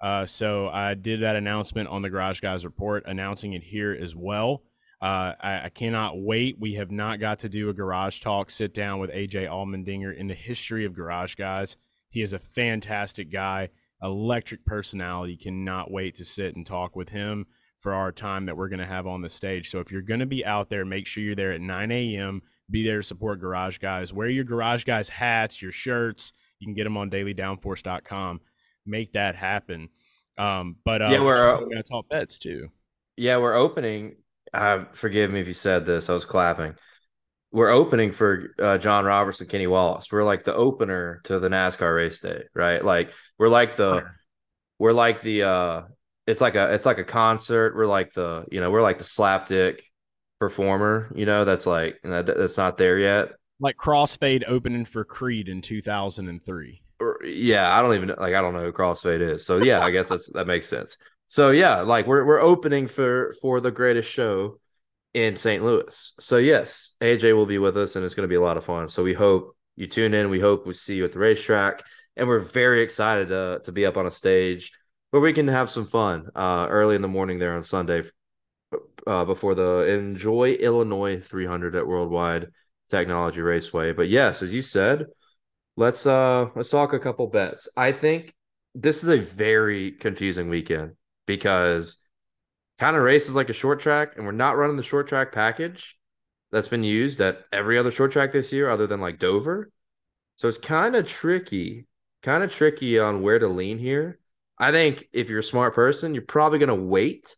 Uh, 0.00 0.26
so 0.26 0.68
I 0.68 0.94
did 0.94 1.20
that 1.20 1.36
announcement 1.36 1.88
on 1.88 2.02
the 2.02 2.10
Garage 2.10 2.40
Guys 2.40 2.64
report, 2.64 3.04
announcing 3.06 3.52
it 3.52 3.62
here 3.62 3.96
as 3.98 4.14
well. 4.14 4.62
Uh, 5.00 5.32
I, 5.40 5.60
I, 5.64 5.68
cannot 5.68 6.18
wait. 6.18 6.56
We 6.58 6.74
have 6.74 6.90
not 6.90 7.20
got 7.20 7.40
to 7.40 7.50
do 7.50 7.68
a 7.68 7.74
Garage 7.74 8.20
Talk 8.20 8.50
sit 8.50 8.72
down 8.72 8.98
with 8.98 9.10
AJ 9.10 9.46
Allmendinger 9.48 10.14
in 10.14 10.26
the 10.26 10.34
history 10.34 10.86
of 10.86 10.94
Garage 10.94 11.34
Guys. 11.34 11.76
He 12.08 12.22
is 12.22 12.32
a 12.32 12.38
fantastic 12.38 13.30
guy, 13.30 13.68
electric 14.02 14.64
personality. 14.64 15.36
Cannot 15.36 15.90
wait 15.90 16.16
to 16.16 16.24
sit 16.24 16.56
and 16.56 16.66
talk 16.66 16.96
with 16.96 17.10
him 17.10 17.46
for 17.78 17.94
our 17.94 18.12
time 18.12 18.46
that 18.46 18.56
we're 18.56 18.68
going 18.68 18.80
to 18.80 18.86
have 18.86 19.06
on 19.06 19.20
the 19.20 19.30
stage. 19.30 19.70
So 19.70 19.80
if 19.80 19.90
you're 19.92 20.02
going 20.02 20.20
to 20.20 20.26
be 20.26 20.44
out 20.44 20.70
there, 20.70 20.84
make 20.84 21.06
sure 21.06 21.22
you're 21.22 21.34
there 21.34 21.52
at 21.52 21.60
9 21.60 21.92
a.m. 21.92 22.42
Be 22.70 22.84
there 22.84 22.98
to 22.98 23.02
support 23.02 23.40
Garage 23.40 23.78
Guys. 23.78 24.12
Wear 24.12 24.28
your 24.28 24.44
Garage 24.44 24.84
Guys 24.84 25.08
hats, 25.08 25.62
your 25.62 25.72
shirts. 25.72 26.32
You 26.58 26.66
can 26.66 26.74
get 26.74 26.84
them 26.84 26.96
on 26.96 27.10
dailydownforce.com. 27.10 28.40
Make 28.86 29.12
that 29.12 29.36
happen. 29.36 29.88
Um, 30.38 30.76
but 30.84 31.02
uh, 31.02 31.08
yeah, 31.10 31.20
we're 31.20 31.46
uh, 31.46 31.60
going 31.60 31.76
to 31.76 31.82
talk 31.82 32.08
bets 32.08 32.38
too. 32.38 32.68
Yeah, 33.16 33.38
we're 33.38 33.54
opening. 33.54 34.16
Uh, 34.52 34.84
forgive 34.92 35.30
me 35.30 35.40
if 35.40 35.46
you 35.46 35.54
said 35.54 35.84
this. 35.84 36.10
I 36.10 36.14
was 36.14 36.24
clapping. 36.24 36.74
We're 37.52 37.70
opening 37.70 38.12
for 38.12 38.54
uh, 38.58 38.78
John 38.78 39.04
Roberts 39.04 39.40
and 39.40 39.48
Kenny 39.48 39.66
Wallace. 39.66 40.10
We're 40.12 40.24
like 40.24 40.44
the 40.44 40.54
opener 40.54 41.20
to 41.24 41.38
the 41.38 41.48
NASCAR 41.48 41.94
race 41.94 42.20
day, 42.20 42.44
right? 42.54 42.84
Like 42.84 43.12
we're 43.38 43.48
like 43.48 43.76
the 43.76 44.04
we're 44.78 44.92
like 44.92 45.20
the 45.20 45.42
uh 45.44 45.82
it's 46.26 46.40
like 46.40 46.56
a 46.56 46.72
it's 46.72 46.86
like 46.86 46.98
a 46.98 47.04
concert. 47.04 47.76
We're 47.76 47.86
like 47.86 48.12
the 48.12 48.46
you 48.50 48.60
know 48.60 48.70
we're 48.70 48.82
like 48.82 48.98
the 48.98 49.04
slapdick 49.04 49.80
performer. 50.40 51.12
You 51.14 51.26
know 51.26 51.44
that's 51.44 51.66
like 51.66 51.98
that's 52.02 52.56
not 52.56 52.78
there 52.78 52.98
yet. 52.98 53.30
Like 53.60 53.76
crossfade 53.76 54.44
opening 54.46 54.84
for 54.84 55.04
Creed 55.04 55.48
in 55.48 55.62
two 55.62 55.80
thousand 55.80 56.28
and 56.28 56.44
three. 56.44 56.82
Yeah, 57.24 57.76
I 57.76 57.82
don't 57.82 57.94
even 57.94 58.08
like 58.08 58.34
I 58.34 58.40
don't 58.40 58.54
know 58.54 58.62
who 58.62 58.72
crossfade 58.72 59.20
is. 59.20 59.46
So 59.46 59.62
yeah, 59.62 59.80
I 59.80 59.90
guess 59.90 60.08
that's 60.08 60.30
that 60.32 60.46
makes 60.46 60.66
sense. 60.66 60.98
So 61.26 61.50
yeah, 61.50 61.80
like 61.80 62.06
we're 62.06 62.24
we're 62.24 62.40
opening 62.40 62.88
for 62.88 63.34
for 63.40 63.60
the 63.60 63.70
greatest 63.70 64.10
show 64.10 64.58
in 65.14 65.36
St. 65.36 65.62
Louis. 65.62 66.12
So 66.20 66.36
yes, 66.38 66.96
AJ 67.00 67.34
will 67.34 67.46
be 67.46 67.58
with 67.58 67.76
us 67.76 67.96
and 67.96 68.04
it's 68.04 68.14
going 68.14 68.28
to 68.28 68.32
be 68.32 68.36
a 68.36 68.40
lot 68.40 68.56
of 68.56 68.64
fun. 68.64 68.88
So 68.88 69.02
we 69.02 69.14
hope 69.14 69.56
you 69.76 69.86
tune 69.86 70.12
in. 70.12 70.28
We 70.28 70.40
hope 70.40 70.66
we 70.66 70.72
see 70.72 70.96
you 70.96 71.04
at 71.04 71.12
the 71.12 71.18
racetrack 71.18 71.84
and 72.16 72.28
we're 72.28 72.40
very 72.40 72.82
excited 72.82 73.28
to 73.28 73.60
to 73.64 73.72
be 73.72 73.86
up 73.86 73.96
on 73.96 74.06
a 74.06 74.10
stage 74.10 74.72
where 75.10 75.22
we 75.22 75.32
can 75.32 75.48
have 75.48 75.70
some 75.70 75.86
fun 75.86 76.26
uh, 76.34 76.66
early 76.68 76.96
in 76.96 77.02
the 77.02 77.08
morning 77.08 77.38
there 77.38 77.54
on 77.54 77.62
Sunday 77.62 78.02
uh, 79.06 79.24
before 79.24 79.54
the 79.54 79.84
Enjoy 79.84 80.52
Illinois 80.52 81.20
300 81.20 81.76
at 81.76 81.86
World 81.86 82.10
Wide 82.10 82.48
Technology 82.88 83.40
Raceway. 83.40 83.92
But 83.92 84.08
yes, 84.08 84.42
as 84.42 84.52
you 84.52 84.62
said, 84.62 85.06
let's 85.76 86.06
uh 86.06 86.48
let's 86.54 86.70
talk 86.70 86.92
a 86.92 86.98
couple 86.98 87.26
bets. 87.26 87.68
I 87.76 87.92
think 87.92 88.34
this 88.74 89.02
is 89.02 89.08
a 89.08 89.18
very 89.18 89.92
confusing 89.92 90.48
weekend 90.48 90.92
because 91.26 91.98
kind 92.78 92.96
of 92.96 93.02
races 93.02 93.34
like 93.34 93.48
a 93.50 93.54
short 93.54 93.80
track, 93.80 94.14
and 94.16 94.26
we're 94.26 94.32
not 94.32 94.56
running 94.56 94.76
the 94.76 94.82
short 94.82 95.06
track 95.08 95.32
package 95.32 95.98
that's 96.50 96.68
been 96.68 96.84
used 96.84 97.20
at 97.20 97.44
every 97.52 97.78
other 97.78 97.90
short 97.90 98.12
track 98.12 98.32
this 98.32 98.52
year, 98.52 98.68
other 98.68 98.86
than 98.86 99.00
like 99.00 99.18
Dover. 99.18 99.70
So 100.36 100.48
it's 100.48 100.58
kind 100.58 100.94
of 100.94 101.08
tricky, 101.08 101.86
kind 102.22 102.44
of 102.44 102.52
tricky 102.52 102.98
on 102.98 103.22
where 103.22 103.38
to 103.38 103.48
lean 103.48 103.78
here. 103.78 104.18
I 104.58 104.72
think 104.72 105.08
if 105.12 105.28
you're 105.28 105.40
a 105.40 105.44
smart 105.44 105.74
person, 105.74 106.14
you're 106.14 106.24
probably 106.24 106.58
going 106.58 106.68
to 106.68 106.74
wait 106.74 107.36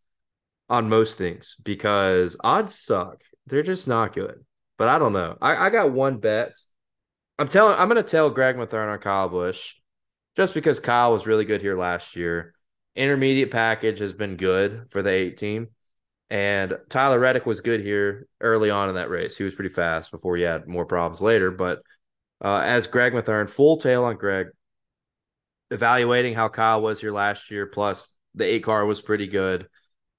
on 0.68 0.88
most 0.88 1.18
things 1.18 1.56
because 1.64 2.36
odds 2.42 2.74
suck. 2.74 3.22
They're 3.46 3.62
just 3.62 3.88
not 3.88 4.12
good. 4.12 4.44
But 4.76 4.88
I 4.88 4.98
don't 4.98 5.12
know. 5.12 5.36
I, 5.40 5.66
I 5.66 5.70
got 5.70 5.92
one 5.92 6.18
bet. 6.18 6.54
I'm 7.38 7.48
telling. 7.48 7.78
I'm 7.78 7.88
going 7.88 8.02
to 8.02 8.08
tell 8.08 8.30
Greg 8.30 8.56
Mathern 8.56 8.92
on 8.92 8.98
Kyle 8.98 9.28
Busch, 9.28 9.74
just 10.36 10.54
because 10.54 10.80
Kyle 10.80 11.12
was 11.12 11.26
really 11.26 11.44
good 11.44 11.60
here 11.60 11.76
last 11.76 12.16
year. 12.16 12.54
Intermediate 12.94 13.50
package 13.50 13.98
has 13.98 14.12
been 14.12 14.36
good 14.36 14.86
for 14.90 15.02
the 15.02 15.10
eight 15.10 15.36
team, 15.36 15.68
and 16.30 16.78
Tyler 16.88 17.18
Reddick 17.18 17.46
was 17.46 17.60
good 17.60 17.80
here 17.80 18.26
early 18.40 18.70
on 18.70 18.88
in 18.88 18.94
that 18.96 19.10
race. 19.10 19.36
He 19.36 19.44
was 19.44 19.54
pretty 19.54 19.74
fast 19.74 20.10
before 20.10 20.36
he 20.36 20.42
had 20.42 20.68
more 20.68 20.86
problems 20.86 21.22
later. 21.22 21.50
But 21.50 21.82
uh, 22.40 22.62
as 22.64 22.86
Greg 22.86 23.12
Mathern, 23.12 23.50
full 23.50 23.78
tail 23.78 24.04
on 24.04 24.16
Greg, 24.16 24.48
evaluating 25.70 26.34
how 26.34 26.48
Kyle 26.48 26.80
was 26.80 27.00
here 27.00 27.12
last 27.12 27.50
year, 27.50 27.66
plus 27.66 28.14
the 28.34 28.44
eight 28.44 28.64
car 28.64 28.86
was 28.86 29.00
pretty 29.00 29.26
good. 29.26 29.68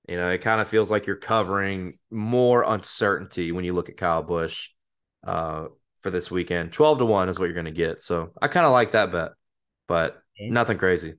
You 0.07 0.17
know, 0.17 0.29
it 0.29 0.41
kind 0.41 0.59
of 0.59 0.67
feels 0.67 0.89
like 0.89 1.05
you're 1.05 1.15
covering 1.15 1.99
more 2.09 2.63
uncertainty 2.63 3.51
when 3.51 3.63
you 3.63 3.73
look 3.73 3.89
at 3.89 3.97
Kyle 3.97 4.23
Busch 4.23 4.69
uh, 5.23 5.65
for 5.99 6.09
this 6.09 6.31
weekend. 6.31 6.71
12 6.71 6.99
to 6.99 7.05
1 7.05 7.29
is 7.29 7.37
what 7.37 7.45
you're 7.45 7.53
going 7.53 7.65
to 7.65 7.71
get. 7.71 8.01
So 8.01 8.31
I 8.41 8.47
kind 8.47 8.65
of 8.65 8.71
like 8.71 8.91
that 8.91 9.11
bet, 9.11 9.31
but 9.87 10.21
nothing 10.39 10.77
crazy. 10.77 11.15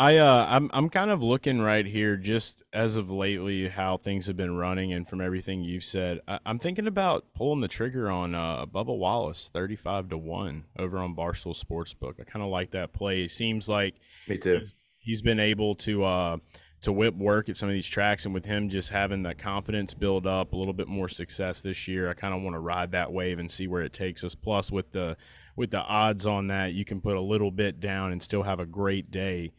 I 0.00 0.16
uh 0.16 0.46
I'm 0.48 0.70
I'm 0.72 0.88
kind 0.88 1.10
of 1.10 1.22
looking 1.22 1.60
right 1.60 1.84
here 1.84 2.16
just 2.16 2.62
as 2.72 2.96
of 2.96 3.10
lately 3.10 3.68
how 3.68 3.98
things 3.98 4.28
have 4.28 4.36
been 4.36 4.56
running 4.56 4.94
and 4.94 5.06
from 5.06 5.20
everything 5.20 5.62
you've 5.62 5.84
said. 5.84 6.20
I, 6.26 6.38
am 6.46 6.58
thinking 6.58 6.86
about 6.86 7.26
pulling 7.34 7.60
the 7.60 7.68
trigger 7.68 8.10
on 8.10 8.34
uh 8.34 8.64
Bubba 8.64 8.96
Wallace 8.96 9.50
35 9.52 10.08
to 10.08 10.16
1 10.16 10.64
over 10.78 10.96
on 10.96 11.14
Barstool 11.14 11.54
Sportsbook. 11.54 12.18
I 12.18 12.24
kind 12.24 12.42
of 12.42 12.48
like 12.48 12.70
that 12.70 12.94
play. 12.94 13.24
It 13.24 13.30
seems 13.30 13.68
like 13.68 13.96
Me 14.26 14.38
too. 14.38 14.68
He's 14.96 15.20
been 15.20 15.38
able 15.38 15.74
to 15.74 16.02
uh 16.04 16.36
to 16.80 16.92
whip 16.92 17.14
work 17.14 17.50
at 17.50 17.58
some 17.58 17.68
of 17.68 17.74
these 17.74 17.86
tracks 17.86 18.24
and 18.24 18.32
with 18.32 18.46
him 18.46 18.70
just 18.70 18.88
having 18.88 19.22
that 19.24 19.36
confidence 19.36 19.92
build 19.92 20.26
up 20.26 20.54
a 20.54 20.56
little 20.56 20.72
bit 20.72 20.88
more 20.88 21.10
success 21.10 21.60
this 21.60 21.86
year 21.86 22.08
i 22.08 22.14
kind 22.14 22.32
of 22.32 22.40
want 22.40 22.54
to 22.54 22.58
ride 22.58 22.92
that 22.92 23.12
wave 23.12 23.38
and 23.38 23.50
see 23.50 23.66
where 23.66 23.82
it 23.82 23.92
takes 23.92 24.24
us 24.24 24.34
plus 24.34 24.72
with 24.72 24.92
the 24.92 25.14
with 25.56 25.70
the 25.72 25.80
odds 25.80 26.24
on 26.24 26.46
that 26.46 26.72
you 26.72 26.86
can 26.86 27.02
put 27.02 27.16
a 27.16 27.20
little 27.20 27.50
bit 27.50 27.80
down 27.80 28.12
and 28.12 28.22
still 28.22 28.44
have 28.44 28.58
a 28.58 28.64
great 28.64 29.10
day 29.10 29.52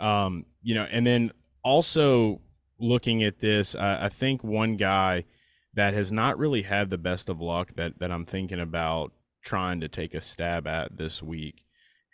um, 0.00 0.46
you 0.62 0.74
know 0.74 0.86
and 0.90 1.06
then 1.06 1.32
also 1.62 2.40
looking 2.78 3.22
at 3.22 3.40
this 3.40 3.74
I, 3.74 4.06
I 4.06 4.08
think 4.08 4.42
one 4.44 4.76
guy 4.76 5.24
that 5.74 5.94
has 5.94 6.12
not 6.12 6.38
really 6.38 6.62
had 6.62 6.90
the 6.90 6.98
best 6.98 7.28
of 7.28 7.40
luck 7.40 7.74
that 7.74 7.98
that 7.98 8.10
i'm 8.10 8.24
thinking 8.24 8.60
about 8.60 9.12
trying 9.44 9.80
to 9.80 9.88
take 9.88 10.14
a 10.14 10.20
stab 10.20 10.66
at 10.66 10.96
this 10.96 11.22
week 11.22 11.64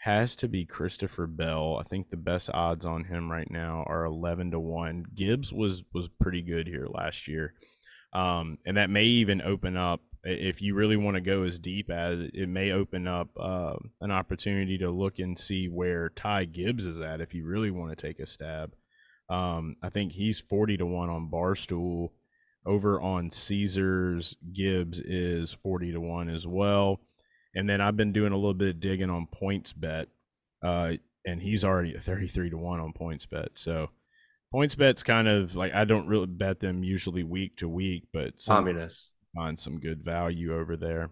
has 0.04 0.36
to 0.36 0.46
be 0.46 0.66
Christopher 0.66 1.26
Bell. 1.26 1.78
I 1.80 1.82
think 1.82 2.10
the 2.10 2.18
best 2.18 2.50
odds 2.52 2.84
on 2.84 3.04
him 3.04 3.32
right 3.32 3.50
now 3.50 3.84
are 3.86 4.04
eleven 4.04 4.50
to 4.50 4.60
one. 4.60 5.06
Gibbs 5.14 5.50
was 5.50 5.82
was 5.94 6.08
pretty 6.08 6.42
good 6.42 6.66
here 6.66 6.86
last 6.86 7.26
year, 7.26 7.54
um, 8.12 8.58
and 8.66 8.76
that 8.76 8.90
may 8.90 9.04
even 9.04 9.40
open 9.40 9.78
up 9.78 10.02
if 10.24 10.62
you 10.62 10.74
really 10.74 10.96
want 10.96 11.16
to 11.16 11.20
go 11.20 11.42
as 11.42 11.58
deep 11.58 11.90
as 11.90 12.30
it 12.32 12.48
may 12.48 12.72
open 12.72 13.06
up 13.06 13.28
uh, 13.38 13.74
an 14.00 14.10
opportunity 14.10 14.78
to 14.78 14.90
look 14.90 15.18
and 15.18 15.38
see 15.38 15.68
where 15.68 16.08
Ty 16.08 16.46
Gibbs 16.46 16.86
is 16.86 17.00
at 17.00 17.20
if 17.20 17.34
you 17.34 17.44
really 17.44 17.70
want 17.70 17.90
to 17.90 18.06
take 18.06 18.18
a 18.18 18.26
stab. 18.26 18.74
Um, 19.28 19.76
I 19.82 19.90
think 19.90 20.12
he's 20.12 20.38
forty 20.38 20.76
to 20.76 20.86
one 20.86 21.10
on 21.10 21.30
Barstool. 21.30 22.10
Over 22.66 22.98
on 22.98 23.30
Caesars, 23.30 24.36
Gibbs 24.52 24.98
is 24.98 25.52
forty 25.52 25.92
to 25.92 26.00
one 26.00 26.28
as 26.28 26.46
well. 26.46 27.00
And 27.54 27.68
then 27.68 27.80
I've 27.80 27.96
been 27.96 28.12
doing 28.12 28.32
a 28.32 28.36
little 28.36 28.54
bit 28.54 28.68
of 28.68 28.80
digging 28.80 29.10
on 29.10 29.28
PointsBet, 29.40 30.06
uh, 30.62 30.94
and 31.24 31.42
he's 31.42 31.64
already 31.64 31.94
at 31.94 32.02
33 32.02 32.50
to 32.50 32.56
1 32.56 32.80
on 32.80 32.92
PointsBet. 32.92 33.50
So 33.54 33.90
PointsBet's 34.52 35.02
kind 35.02 35.28
of 35.28 35.54
like 35.54 35.72
I 35.74 35.84
don't 35.84 36.08
really 36.08 36.26
bet 36.26 36.60
them 36.60 36.82
usually 36.82 37.22
week 37.22 37.56
to 37.58 37.68
week, 37.68 38.04
but 38.12 38.34
communist 38.44 39.12
find 39.34 39.58
some 39.58 39.80
good 39.80 40.04
value 40.04 40.54
over 40.54 40.76
there. 40.76 41.10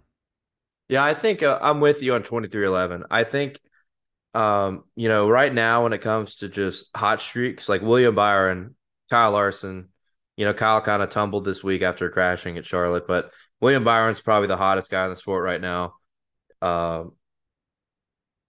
Yeah, 0.88 1.04
I 1.04 1.14
think 1.14 1.42
uh, 1.42 1.58
I'm 1.60 1.80
with 1.80 2.02
you 2.02 2.14
on 2.14 2.22
23XI. 2.22 3.04
I 3.10 3.24
think 3.24 3.58
um, 4.34 4.84
you 4.96 5.08
know, 5.08 5.28
right 5.28 5.52
now 5.52 5.82
when 5.82 5.92
it 5.92 6.00
comes 6.00 6.36
to 6.36 6.48
just 6.48 6.94
hot 6.96 7.20
streaks 7.20 7.68
like 7.68 7.82
William 7.82 8.14
Byron, 8.14 8.74
Kyle 9.10 9.32
Larson, 9.32 9.88
you 10.36 10.46
know, 10.46 10.54
Kyle 10.54 10.80
kind 10.80 11.02
of 11.02 11.10
tumbled 11.10 11.44
this 11.44 11.62
week 11.62 11.82
after 11.82 12.08
crashing 12.08 12.56
at 12.56 12.64
Charlotte, 12.64 13.06
but 13.06 13.30
William 13.60 13.84
Byron's 13.84 14.20
probably 14.20 14.48
the 14.48 14.56
hottest 14.56 14.90
guy 14.90 15.04
in 15.04 15.10
the 15.10 15.16
sport 15.16 15.44
right 15.44 15.60
now. 15.60 15.94
Um, 16.62 17.12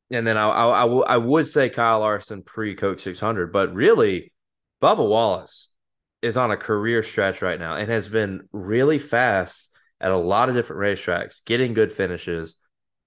and 0.10 0.26
then 0.26 0.38
I, 0.38 0.48
I, 0.48 0.80
I, 0.80 0.82
w- 0.84 1.04
I 1.04 1.08
would 1.08 1.08
I 1.08 1.18
would 1.18 1.48
say 1.48 1.70
Kyle 1.70 2.00
Larson 2.00 2.44
pre 2.44 2.76
Coke 2.76 3.00
600, 3.00 3.52
but 3.52 3.74
really, 3.74 4.32
Bubba 4.82 5.08
Wallace 5.08 5.70
is 6.24 6.38
on 6.38 6.52
a 6.52 6.58
career 6.58 7.04
stretch 7.04 7.42
right 7.42 7.60
now 7.60 7.76
and 7.76 7.90
has 7.90 8.08
been 8.08 8.48
really 8.52 8.98
fast 8.98 9.72
at 10.00 10.12
a 10.12 10.18
lot 10.18 10.50
of 10.50 10.56
different 10.56 10.82
racetracks, 10.82 11.44
getting 11.46 11.74
good 11.74 11.92
finishes. 11.92 12.60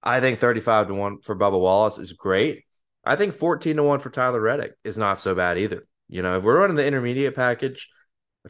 I 0.03 0.19
think 0.19 0.39
35 0.39 0.87
to 0.87 0.93
1 0.93 1.21
for 1.21 1.35
Bubba 1.35 1.59
Wallace 1.59 1.97
is 1.97 2.13
great. 2.13 2.65
I 3.03 3.15
think 3.15 3.33
14 3.33 3.75
to 3.77 3.83
1 3.83 3.99
for 3.99 4.09
Tyler 4.09 4.39
Reddick 4.39 4.73
is 4.83 4.97
not 4.97 5.17
so 5.17 5.33
bad 5.33 5.57
either. 5.57 5.87
You 6.09 6.21
know, 6.21 6.37
if 6.37 6.43
we're 6.43 6.59
running 6.59 6.75
the 6.75 6.85
intermediate 6.85 7.35
package, 7.35 7.89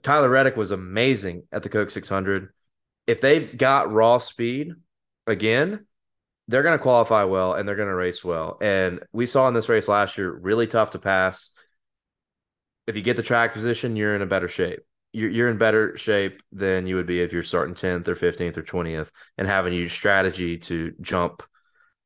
Tyler 0.03 0.29
Reddick 0.29 0.57
was 0.57 0.71
amazing 0.71 1.43
at 1.51 1.63
the 1.63 1.69
Coke 1.69 1.89
600. 1.89 2.49
If 3.07 3.21
they've 3.21 3.57
got 3.57 3.91
raw 3.91 4.17
speed 4.17 4.73
again, 5.25 5.85
they're 6.47 6.63
going 6.63 6.77
to 6.77 6.81
qualify 6.81 7.23
well 7.23 7.53
and 7.53 7.67
they're 7.67 7.75
going 7.75 7.87
to 7.87 7.95
race 7.95 8.23
well. 8.23 8.57
And 8.61 9.01
we 9.11 9.25
saw 9.25 9.47
in 9.47 9.53
this 9.53 9.69
race 9.69 9.87
last 9.87 10.17
year, 10.17 10.31
really 10.31 10.67
tough 10.67 10.91
to 10.91 10.99
pass. 10.99 11.51
If 12.87 12.95
you 12.95 13.01
get 13.01 13.17
the 13.17 13.23
track 13.23 13.53
position, 13.53 13.95
you're 13.95 14.15
in 14.15 14.21
a 14.21 14.27
better 14.27 14.47
shape. 14.47 14.79
You're, 15.13 15.29
you're 15.29 15.49
in 15.49 15.57
better 15.57 15.95
shape 15.97 16.41
than 16.51 16.87
you 16.87 16.95
would 16.95 17.05
be 17.05 17.21
if 17.21 17.33
you're 17.33 17.43
starting 17.43 17.75
10th 17.75 18.07
or 18.07 18.15
15th 18.15 18.57
or 18.57 18.63
20th 18.63 19.11
and 19.37 19.47
having 19.47 19.73
a 19.73 19.87
strategy 19.87 20.57
to 20.57 20.93
jump, 21.01 21.43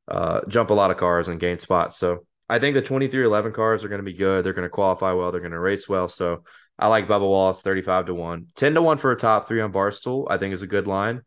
uh, 0.08 0.40
jump 0.48 0.70
a 0.70 0.74
lot 0.74 0.90
of 0.90 0.96
cars 0.96 1.28
and 1.28 1.40
gain 1.40 1.56
spots. 1.56 1.96
So 1.96 2.26
I 2.48 2.58
think 2.58 2.74
the 2.74 2.82
23XI 2.82 3.54
cars 3.54 3.84
are 3.84 3.88
going 3.88 4.00
to 4.00 4.04
be 4.04 4.12
good. 4.12 4.44
They're 4.44 4.52
going 4.52 4.64
to 4.64 4.68
qualify 4.68 5.12
well. 5.12 5.32
They're 5.32 5.40
going 5.40 5.52
to 5.52 5.58
race 5.58 5.88
well. 5.88 6.08
So 6.08 6.44
I 6.78 6.88
like 6.88 7.08
Bubba 7.08 7.28
Wallace 7.28 7.62
35 7.62 8.06
to 8.06 8.14
1. 8.14 8.46
10 8.56 8.74
to 8.74 8.82
1 8.82 8.98
for 8.98 9.12
a 9.12 9.16
top 9.16 9.46
three 9.46 9.60
on 9.60 9.72
Barstool, 9.72 10.26
I 10.28 10.36
think 10.36 10.52
is 10.52 10.62
a 10.62 10.66
good 10.66 10.86
line. 10.86 11.22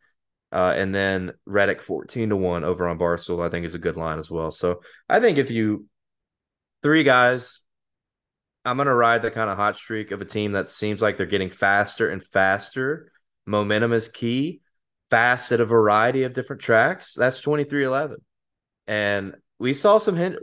Uh, 0.52 0.72
and 0.76 0.94
then 0.94 1.32
Reddick 1.44 1.82
14 1.82 2.28
to 2.28 2.36
1 2.36 2.64
over 2.64 2.88
on 2.88 2.98
Barstool, 2.98 3.44
I 3.44 3.48
think 3.48 3.66
is 3.66 3.74
a 3.74 3.78
good 3.80 3.96
line 3.96 4.18
as 4.18 4.30
well. 4.30 4.50
So 4.50 4.82
I 5.08 5.20
think 5.20 5.38
if 5.38 5.50
you 5.50 5.86
three 6.82 7.02
guys, 7.02 7.60
I'm 8.66 8.76
gonna 8.76 8.94
ride 8.94 9.22
the 9.22 9.30
kind 9.30 9.48
of 9.48 9.56
hot 9.56 9.76
streak 9.76 10.10
of 10.10 10.20
a 10.20 10.24
team 10.24 10.52
that 10.52 10.68
seems 10.68 11.00
like 11.00 11.16
they're 11.16 11.26
getting 11.26 11.50
faster 11.50 12.10
and 12.10 12.22
faster. 12.22 13.10
Momentum 13.46 13.92
is 13.92 14.08
key, 14.08 14.60
fast 15.08 15.52
at 15.52 15.60
a 15.60 15.64
variety 15.64 16.24
of 16.24 16.32
different 16.32 16.62
tracks. 16.62 17.14
That's 17.14 17.40
23XI. 17.40 18.16
And 18.86 19.36
we 19.58 19.72
saw 19.72 19.98
some 19.98 20.16
hint 20.16 20.36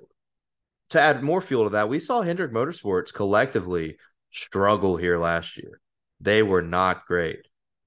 to 0.89 1.01
add 1.01 1.21
more 1.21 1.41
fuel 1.41 1.65
to 1.65 1.71
that. 1.71 1.89
We 1.89 1.99
saw 1.99 2.21
Hendrick 2.21 2.51
Motorsports 2.51 3.13
collectively 3.13 3.97
struggle 4.29 4.95
here 4.95 5.17
last 5.17 5.57
year. 5.57 5.81
They 6.21 6.43
were 6.43 6.61
not 6.61 7.05
great. 7.05 7.39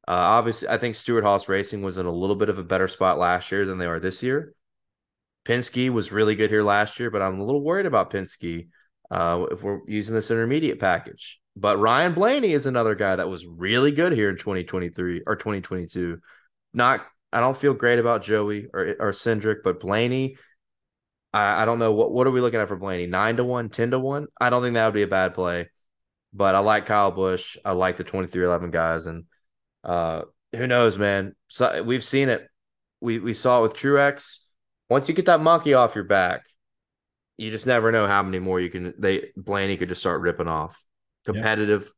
Uh, 0.07 0.13
obviously, 0.13 0.69
I 0.69 0.77
think 0.77 0.95
Stewart-Haas 0.95 1.49
Racing 1.49 1.83
was 1.83 1.99
in 1.99 2.07
a 2.07 2.13
little 2.13 2.37
bit 2.37 2.49
of 2.49 2.59
a 2.59 2.65
better 2.65 2.89
spot 2.89 3.19
last 3.19 3.51
year 3.51 3.65
than 3.65 3.79
they 3.79 3.87
are 3.87 3.99
this 3.99 4.23
year. 4.23 4.55
Penske 5.45 5.91
was 5.91 6.13
really 6.13 6.37
good 6.37 6.51
here 6.51 6.63
last 6.63 7.01
year, 7.01 7.11
but 7.11 7.23
I'm 7.23 7.41
a 7.41 7.45
little 7.45 7.63
worried 7.63 7.87
about 7.87 8.11
Penske 8.11 8.69
uh, 9.11 9.47
if 9.51 9.63
we're 9.63 9.81
using 9.87 10.15
this 10.15 10.31
intermediate 10.31 10.81
package. 10.81 11.41
But 11.57 11.79
Ryan 11.79 12.13
Blaney 12.13 12.53
is 12.53 12.67
another 12.67 12.95
guy 12.95 13.17
that 13.17 13.29
was 13.29 13.47
really 13.47 13.93
good 13.93 14.13
here 14.13 14.29
in 14.29 14.37
2023 14.37 15.23
or 15.27 15.37
2022. 15.37 16.19
Not, 16.75 17.07
I 17.33 17.41
don't 17.41 17.57
feel 17.57 17.73
great 17.73 17.99
about 17.99 18.23
Joey 18.23 18.67
or 18.73 18.95
or 18.99 19.11
Cindric, 19.13 19.59
but 19.65 19.81
Blaney. 19.81 20.37
I, 21.33 21.63
I 21.63 21.65
don't 21.65 21.79
know 21.79 21.93
what 21.93 22.13
what 22.13 22.27
are 22.27 22.31
we 22.31 22.41
looking 22.41 22.61
at 22.61 22.69
for 22.69 22.77
Blaney? 22.77 23.07
Nine 23.07 23.37
to 23.39 23.45
one, 23.45 23.71
10 23.71 23.93
to 23.93 23.99
one. 23.99 24.27
I 24.39 24.51
don't 24.51 24.63
think 24.63 24.75
that 24.75 24.85
would 24.87 24.95
be 24.95 25.03
a 25.03 25.09
bad 25.09 25.35
play. 25.35 25.71
But 26.33 26.55
I 26.55 26.59
like 26.59 26.85
Kyle 26.85 27.11
Busch. 27.11 27.57
I 27.65 27.73
like 27.73 27.97
the 27.97 28.05
23XI 28.05 28.71
guys, 28.71 29.07
and 29.07 29.25
uh, 29.83 30.23
who 30.55 30.67
knows, 30.67 30.99
man? 30.99 31.35
So 31.49 31.83
we've 31.83 32.05
seen 32.05 32.29
it. 32.29 32.47
We 33.01 33.19
we 33.19 33.33
saw 33.33 33.61
it 33.61 33.63
with 33.63 33.77
Truex. 33.77 34.41
Once 34.91 35.09
you 35.09 35.15
get 35.15 35.27
that 35.27 35.41
monkey 35.41 35.73
off 35.73 35.95
your 35.95 36.05
back, 36.05 36.45
you 37.37 37.51
just 37.51 37.67
never 37.67 37.93
know 37.93 38.07
how 38.07 38.23
many 38.23 38.39
more 38.39 38.61
you 38.61 38.71
can. 38.71 38.95
They 38.99 39.31
Blaney 39.37 39.77
could 39.77 39.89
just 39.89 40.01
start 40.01 40.21
ripping 40.21 40.49
off 40.49 40.83
competitive 41.25 41.93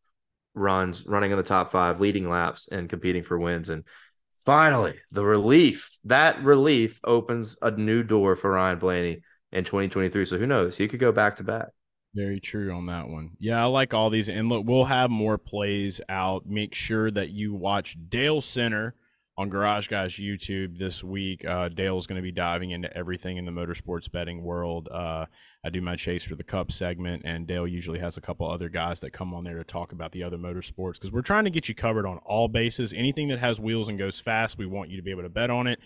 runs, 0.54 1.06
running 1.06 1.30
in 1.30 1.36
the 1.36 1.42
top 1.42 1.70
five, 1.70 2.00
leading 2.00 2.28
laps, 2.28 2.68
and 2.70 2.88
competing 2.88 3.22
for 3.22 3.38
wins. 3.38 3.68
And 3.68 3.84
finally, 4.32 4.94
the 5.10 5.24
relief 5.24 5.98
that 6.04 6.42
relief 6.42 7.00
opens 7.04 7.56
a 7.62 7.70
new 7.70 8.02
door 8.02 8.36
for 8.36 8.50
Ryan 8.50 8.78
Blaney 8.78 9.20
in 9.52 9.64
2023. 9.64 10.24
So 10.24 10.38
who 10.38 10.46
knows? 10.46 10.76
He 10.76 10.88
could 10.88 11.00
go 11.00 11.12
back 11.12 11.36
to 11.36 11.44
back. 11.44 11.68
Very 12.14 12.40
true 12.40 12.72
on 12.72 12.86
that 12.86 13.08
one. 13.08 13.30
Yeah, 13.38 13.62
I 13.62 13.66
like 13.66 13.94
all 13.94 14.10
these. 14.10 14.28
And 14.28 14.48
look, 14.48 14.66
we'll 14.66 14.86
have 14.86 15.10
more 15.10 15.38
plays 15.38 16.00
out. 16.08 16.46
Make 16.46 16.74
sure 16.74 17.10
that 17.10 17.30
you 17.30 17.54
watch 17.54 17.96
Dale 18.08 18.40
Center 18.40 18.94
on 19.38 19.48
Garage 19.48 19.86
Guys 19.86 20.14
YouTube 20.14 20.78
this 20.80 21.04
week. 21.04 21.44
Uh, 21.44 21.68
Dale's 21.68 22.08
going 22.08 22.16
to 22.16 22.22
be 22.22 22.32
diving 22.32 22.72
into 22.72 22.94
everything 22.96 23.36
in 23.36 23.44
the 23.44 23.52
motorsports 23.52 24.10
betting 24.10 24.42
world. 24.42 24.88
Uh, 24.90 25.26
I 25.64 25.70
do 25.70 25.80
my 25.80 25.94
chase 25.94 26.24
for 26.24 26.34
the 26.34 26.42
Cup 26.42 26.72
segment, 26.72 27.22
and 27.24 27.46
Dale 27.46 27.68
usually 27.68 28.00
has 28.00 28.16
a 28.16 28.20
couple 28.20 28.50
other 28.50 28.68
guys 28.68 28.98
that 28.98 29.12
come 29.12 29.32
on 29.32 29.44
there 29.44 29.56
to 29.56 29.62
talk 29.62 29.92
about 29.92 30.10
the 30.10 30.24
other 30.24 30.36
motorsports 30.36 30.94
because 30.94 31.12
we're 31.12 31.22
trying 31.22 31.44
to 31.44 31.50
get 31.50 31.68
you 31.68 31.74
covered 31.76 32.04
on 32.04 32.18
all 32.24 32.48
bases. 32.48 32.92
Anything 32.92 33.28
that 33.28 33.38
has 33.38 33.60
wheels 33.60 33.88
and 33.88 33.96
goes 33.96 34.18
fast, 34.18 34.58
we 34.58 34.66
want 34.66 34.90
you 34.90 34.96
to 34.96 35.04
be 35.04 35.12
able 35.12 35.22
to 35.22 35.28
bet 35.28 35.50
on 35.50 35.68
it. 35.68 35.78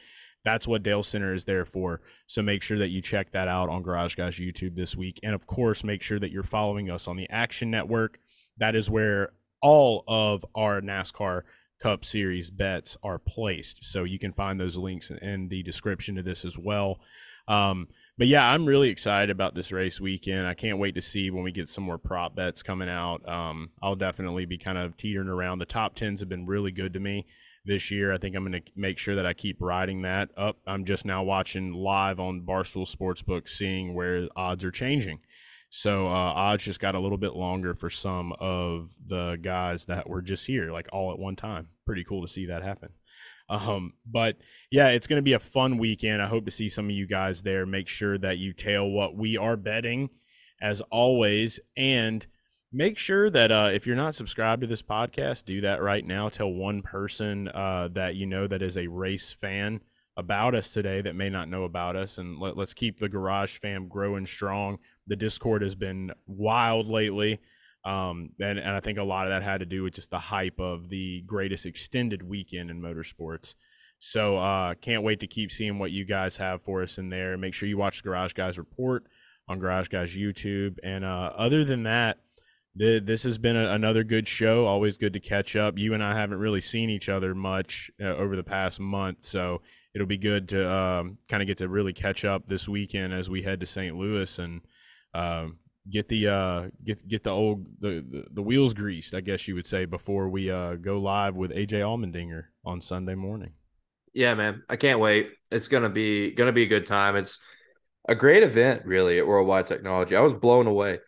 That's 0.46 0.66
what 0.66 0.82
Dale 0.82 1.02
Center 1.02 1.34
is 1.34 1.44
there 1.44 1.66
for. 1.66 2.00
So 2.26 2.40
make 2.40 2.62
sure 2.62 2.78
that 2.78 2.88
you 2.88 3.02
check 3.02 3.32
that 3.32 3.48
out 3.48 3.68
on 3.68 3.82
Garage 3.82 4.14
Guys 4.14 4.36
YouTube 4.36 4.76
this 4.76 4.96
week. 4.96 5.20
And 5.22 5.34
of 5.34 5.46
course, 5.46 5.84
make 5.84 6.02
sure 6.02 6.18
that 6.18 6.32
you're 6.32 6.42
following 6.42 6.90
us 6.90 7.06
on 7.06 7.18
the 7.18 7.28
Action 7.28 7.70
Network. 7.70 8.18
That 8.56 8.74
is 8.74 8.88
where 8.88 9.32
all 9.60 10.04
of 10.08 10.44
our 10.54 10.80
NASCAR 10.80 11.42
Cup 11.82 12.04
Series 12.04 12.50
bets 12.50 12.96
are 13.02 13.18
placed. 13.18 13.84
So 13.84 14.04
you 14.04 14.18
can 14.18 14.32
find 14.32 14.60
those 14.60 14.76
links 14.76 15.10
in 15.10 15.48
the 15.48 15.62
description 15.62 16.14
to 16.14 16.22
this 16.22 16.44
as 16.44 16.56
well. 16.56 17.00
Um, 17.48 17.88
but 18.16 18.28
yeah, 18.28 18.48
I'm 18.48 18.66
really 18.66 18.88
excited 18.88 19.30
about 19.30 19.56
this 19.56 19.72
race 19.72 20.00
weekend. 20.00 20.46
I 20.46 20.54
can't 20.54 20.78
wait 20.78 20.94
to 20.94 21.02
see 21.02 21.30
when 21.30 21.42
we 21.42 21.50
get 21.50 21.68
some 21.68 21.82
more 21.82 21.98
prop 21.98 22.36
bets 22.36 22.62
coming 22.62 22.88
out. 22.88 23.28
Um, 23.28 23.70
I'll 23.82 23.96
definitely 23.96 24.46
be 24.46 24.58
kind 24.58 24.78
of 24.78 24.96
teetering 24.96 25.28
around. 25.28 25.58
The 25.58 25.64
top 25.64 25.96
tens 25.96 26.20
have 26.20 26.28
been 26.28 26.46
really 26.46 26.70
good 26.70 26.92
to 26.92 27.00
me 27.00 27.26
this 27.64 27.90
year. 27.90 28.12
I 28.12 28.18
think 28.18 28.36
I'm 28.36 28.44
going 28.44 28.62
to 28.62 28.72
make 28.76 28.98
sure 28.98 29.16
that 29.16 29.26
I 29.26 29.32
keep 29.32 29.60
riding 29.60 30.02
that 30.02 30.30
up. 30.36 30.58
I'm 30.66 30.84
just 30.84 31.04
now 31.04 31.24
watching 31.24 31.72
live 31.72 32.20
on 32.20 32.42
Barstool 32.42 32.88
Sportsbook, 32.88 33.48
seeing 33.48 33.94
where 33.94 34.28
odds 34.36 34.64
are 34.64 34.70
changing. 34.70 35.18
So 35.74 36.06
uh, 36.06 36.10
odds 36.10 36.64
just 36.64 36.80
got 36.80 36.94
a 36.94 37.00
little 37.00 37.16
bit 37.16 37.34
longer 37.34 37.72
for 37.72 37.88
some 37.88 38.34
of 38.38 38.90
the 39.06 39.38
guys 39.40 39.86
that 39.86 40.06
were 40.06 40.20
just 40.20 40.46
here, 40.46 40.70
like 40.70 40.86
all 40.92 41.12
at 41.12 41.18
one 41.18 41.34
time. 41.34 41.68
Pretty 41.86 42.04
cool 42.04 42.20
to 42.20 42.28
see 42.28 42.44
that 42.44 42.62
happen. 42.62 42.90
Um, 43.48 43.94
but 44.04 44.36
yeah, 44.70 44.88
it's 44.88 45.06
going 45.06 45.16
to 45.16 45.22
be 45.22 45.32
a 45.32 45.38
fun 45.38 45.78
weekend. 45.78 46.20
I 46.20 46.26
hope 46.26 46.44
to 46.44 46.50
see 46.50 46.68
some 46.68 46.84
of 46.84 46.90
you 46.90 47.06
guys 47.06 47.42
there. 47.42 47.64
Make 47.64 47.88
sure 47.88 48.18
that 48.18 48.36
you 48.36 48.52
tail 48.52 48.86
what 48.90 49.16
we 49.16 49.38
are 49.38 49.56
betting, 49.56 50.10
as 50.60 50.82
always, 50.90 51.58
and 51.74 52.26
make 52.70 52.98
sure 52.98 53.30
that 53.30 53.50
uh, 53.50 53.70
if 53.72 53.86
you're 53.86 53.96
not 53.96 54.14
subscribed 54.14 54.60
to 54.60 54.66
this 54.66 54.82
podcast, 54.82 55.46
do 55.46 55.62
that 55.62 55.80
right 55.80 56.06
now. 56.06 56.28
Tell 56.28 56.52
one 56.52 56.82
person 56.82 57.48
uh, 57.48 57.88
that 57.94 58.14
you 58.14 58.26
know 58.26 58.46
that 58.46 58.60
is 58.60 58.76
a 58.76 58.88
race 58.88 59.32
fan 59.32 59.80
about 60.18 60.54
us 60.54 60.74
today 60.74 61.00
that 61.00 61.16
may 61.16 61.30
not 61.30 61.48
know 61.48 61.64
about 61.64 61.96
us, 61.96 62.18
and 62.18 62.38
let, 62.38 62.58
let's 62.58 62.74
keep 62.74 62.98
the 62.98 63.08
Garage 63.08 63.56
Fam 63.56 63.88
growing 63.88 64.26
strong 64.26 64.78
the 65.06 65.16
Discord 65.16 65.62
has 65.62 65.74
been 65.74 66.12
wild 66.26 66.88
lately. 66.88 67.40
Um, 67.84 68.30
and, 68.40 68.58
and 68.58 68.70
I 68.70 68.80
think 68.80 68.98
a 68.98 69.02
lot 69.02 69.26
of 69.26 69.30
that 69.30 69.42
had 69.42 69.58
to 69.58 69.66
do 69.66 69.82
with 69.82 69.94
just 69.94 70.10
the 70.10 70.18
hype 70.18 70.60
of 70.60 70.88
the 70.88 71.22
greatest 71.22 71.66
extended 71.66 72.22
weekend 72.22 72.70
in 72.70 72.80
motorsports. 72.80 73.54
So 73.98 74.36
uh, 74.36 74.74
can't 74.74 75.02
wait 75.02 75.20
to 75.20 75.26
keep 75.26 75.52
seeing 75.52 75.78
what 75.78 75.90
you 75.90 76.04
guys 76.04 76.36
have 76.36 76.62
for 76.62 76.82
us 76.82 76.98
in 76.98 77.08
there. 77.08 77.36
Make 77.36 77.54
sure 77.54 77.68
you 77.68 77.76
watch 77.76 78.02
the 78.02 78.08
Garage 78.08 78.32
Guys 78.32 78.58
Report 78.58 79.06
on 79.48 79.58
Garage 79.58 79.88
Guys 79.88 80.16
YouTube. 80.16 80.78
And 80.82 81.04
uh, 81.04 81.32
other 81.36 81.64
than 81.64 81.84
that, 81.84 82.18
the, 82.74 83.00
this 83.00 83.24
has 83.24 83.38
been 83.38 83.56
a, 83.56 83.70
another 83.70 84.02
good 84.02 84.26
show. 84.26 84.66
Always 84.66 84.96
good 84.96 85.12
to 85.12 85.20
catch 85.20 85.56
up. 85.56 85.78
You 85.78 85.94
and 85.94 86.02
I 86.02 86.16
haven't 86.16 86.38
really 86.38 86.60
seen 86.60 86.90
each 86.90 87.08
other 87.08 87.34
much 87.34 87.90
uh, 88.00 88.06
over 88.06 88.34
the 88.34 88.42
past 88.42 88.80
month, 88.80 89.24
so 89.24 89.60
it'll 89.94 90.06
be 90.06 90.18
good 90.18 90.48
to 90.50 90.72
um, 90.72 91.18
kind 91.28 91.42
of 91.42 91.46
get 91.46 91.58
to 91.58 91.68
really 91.68 91.92
catch 91.92 92.24
up 92.24 92.46
this 92.46 92.68
weekend 92.68 93.12
as 93.12 93.28
we 93.28 93.42
head 93.42 93.60
to 93.60 93.66
St. 93.66 93.96
Louis 93.96 94.38
and 94.38 94.62
um, 95.14 95.58
get 95.88 96.08
the 96.08 96.28
uh, 96.28 96.68
get 96.84 97.06
get 97.06 97.22
the 97.22 97.30
old 97.30 97.66
the, 97.80 98.04
the, 98.08 98.24
the 98.32 98.42
wheels 98.42 98.74
greased, 98.74 99.14
I 99.14 99.20
guess 99.20 99.48
you 99.48 99.54
would 99.54 99.66
say, 99.66 99.84
before 99.84 100.28
we 100.28 100.50
uh, 100.50 100.76
go 100.76 100.98
live 100.98 101.34
with 101.34 101.50
AJ 101.50 101.80
Allmendinger 101.80 102.44
on 102.64 102.80
Sunday 102.80 103.14
morning. 103.14 103.52
Yeah, 104.14 104.34
man, 104.34 104.62
I 104.68 104.76
can't 104.76 105.00
wait. 105.00 105.30
It's 105.50 105.68
gonna 105.68 105.88
be 105.88 106.32
gonna 106.32 106.52
be 106.52 106.64
a 106.64 106.68
good 106.68 106.86
time. 106.86 107.16
It's 107.16 107.40
a 108.08 108.14
great 108.14 108.42
event, 108.42 108.84
really, 108.84 109.18
at 109.18 109.26
World 109.26 109.48
Wide 109.48 109.66
Technology. 109.66 110.16
I 110.16 110.20
was 110.20 110.34
blown 110.34 110.66
away 110.66 110.98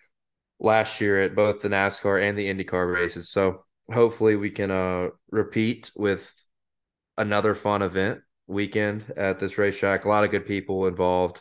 last 0.60 1.00
year 1.00 1.20
at 1.20 1.34
both 1.34 1.60
the 1.60 1.68
NASCAR 1.68 2.22
and 2.22 2.38
the 2.38 2.52
IndyCar 2.52 2.92
races. 2.92 3.30
So 3.30 3.64
hopefully 3.92 4.36
we 4.36 4.50
can 4.50 4.70
uh 4.70 5.08
repeat 5.30 5.90
with 5.96 6.32
another 7.18 7.54
fun 7.54 7.82
event 7.82 8.20
weekend 8.46 9.04
at 9.16 9.38
this 9.38 9.58
racetrack. 9.58 10.04
A 10.04 10.08
lot 10.08 10.24
of 10.24 10.30
good 10.30 10.46
people 10.46 10.86
involved 10.86 11.40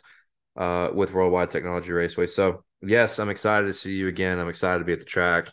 uh, 0.56 0.90
with 0.92 1.12
World 1.12 1.32
Wide 1.32 1.50
Technology 1.50 1.92
Raceway. 1.92 2.26
So 2.26 2.64
yes, 2.82 3.18
I'm 3.18 3.30
excited 3.30 3.66
to 3.66 3.72
see 3.74 3.94
you 3.94 4.08
again. 4.08 4.38
I'm 4.38 4.48
excited 4.48 4.78
to 4.78 4.84
be 4.84 4.92
at 4.92 5.00
the 5.00 5.04
track, 5.06 5.48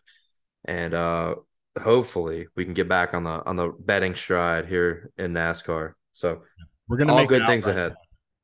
and 0.65 0.93
uh, 0.93 1.35
hopefully 1.81 2.47
we 2.55 2.65
can 2.65 2.73
get 2.73 2.87
back 2.87 3.13
on 3.13 3.23
the 3.23 3.45
on 3.45 3.55
the 3.55 3.69
betting 3.79 4.15
stride 4.15 4.67
here 4.67 5.11
in 5.17 5.33
NASCAR. 5.33 5.93
So 6.13 6.41
we're 6.87 6.97
gonna 6.97 7.13
all 7.13 7.25
good 7.25 7.45
things 7.45 7.65
right 7.65 7.75
ahead. 7.75 7.91
Now. 7.91 7.97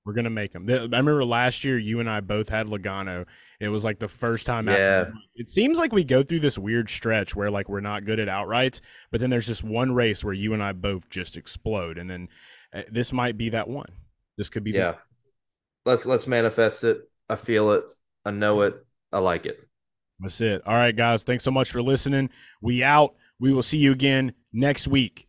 We're 0.05 0.13
gonna 0.13 0.29
make 0.29 0.53
them. 0.53 0.65
I 0.69 0.73
remember 0.83 1.25
last 1.25 1.65
year 1.65 1.77
you 1.77 1.99
and 1.99 2.09
I 2.09 2.21
both 2.21 2.47
had 2.47 2.67
Logano. 2.67 3.25
It 3.59 3.67
was 3.67 3.83
like 3.83 3.99
the 3.99 4.07
first 4.07 4.45
time. 4.45 4.67
Yeah. 4.69 5.09
it 5.35 5.49
seems 5.49 5.77
like 5.77 5.91
we 5.91 6.05
go 6.05 6.23
through 6.23 6.39
this 6.39 6.57
weird 6.57 6.89
stretch 6.89 7.35
where 7.35 7.51
like 7.51 7.67
we're 7.67 7.81
not 7.81 8.05
good 8.05 8.19
at 8.19 8.29
outrights, 8.29 8.79
but 9.11 9.19
then 9.19 9.29
there's 9.29 9.47
this 9.47 9.61
one 9.61 9.93
race 9.93 10.23
where 10.23 10.33
you 10.33 10.53
and 10.53 10.63
I 10.63 10.71
both 10.71 11.09
just 11.09 11.35
explode, 11.35 11.97
and 11.97 12.09
then 12.09 12.29
uh, 12.73 12.83
this 12.89 13.11
might 13.11 13.35
be 13.37 13.49
that 13.49 13.67
one. 13.67 13.89
This 14.37 14.49
could 14.49 14.63
be. 14.63 14.71
Yeah. 14.71 14.91
The- 14.91 14.97
let's 15.87 16.05
let's 16.05 16.27
manifest 16.27 16.83
it. 16.83 17.09
I 17.29 17.35
feel 17.35 17.71
it. 17.71 17.83
I 18.25 18.31
know 18.31 18.61
it. 18.61 18.85
I 19.11 19.19
like 19.19 19.45
it. 19.45 19.59
That's 20.19 20.41
it. 20.41 20.61
All 20.65 20.75
right, 20.75 20.95
guys. 20.95 21.23
Thanks 21.23 21.43
so 21.43 21.51
much 21.51 21.71
for 21.71 21.81
listening. 21.81 22.29
We 22.61 22.83
out. 22.83 23.15
We 23.39 23.53
will 23.53 23.63
see 23.63 23.77
you 23.77 23.91
again 23.91 24.33
next 24.51 24.87
week. 24.87 25.27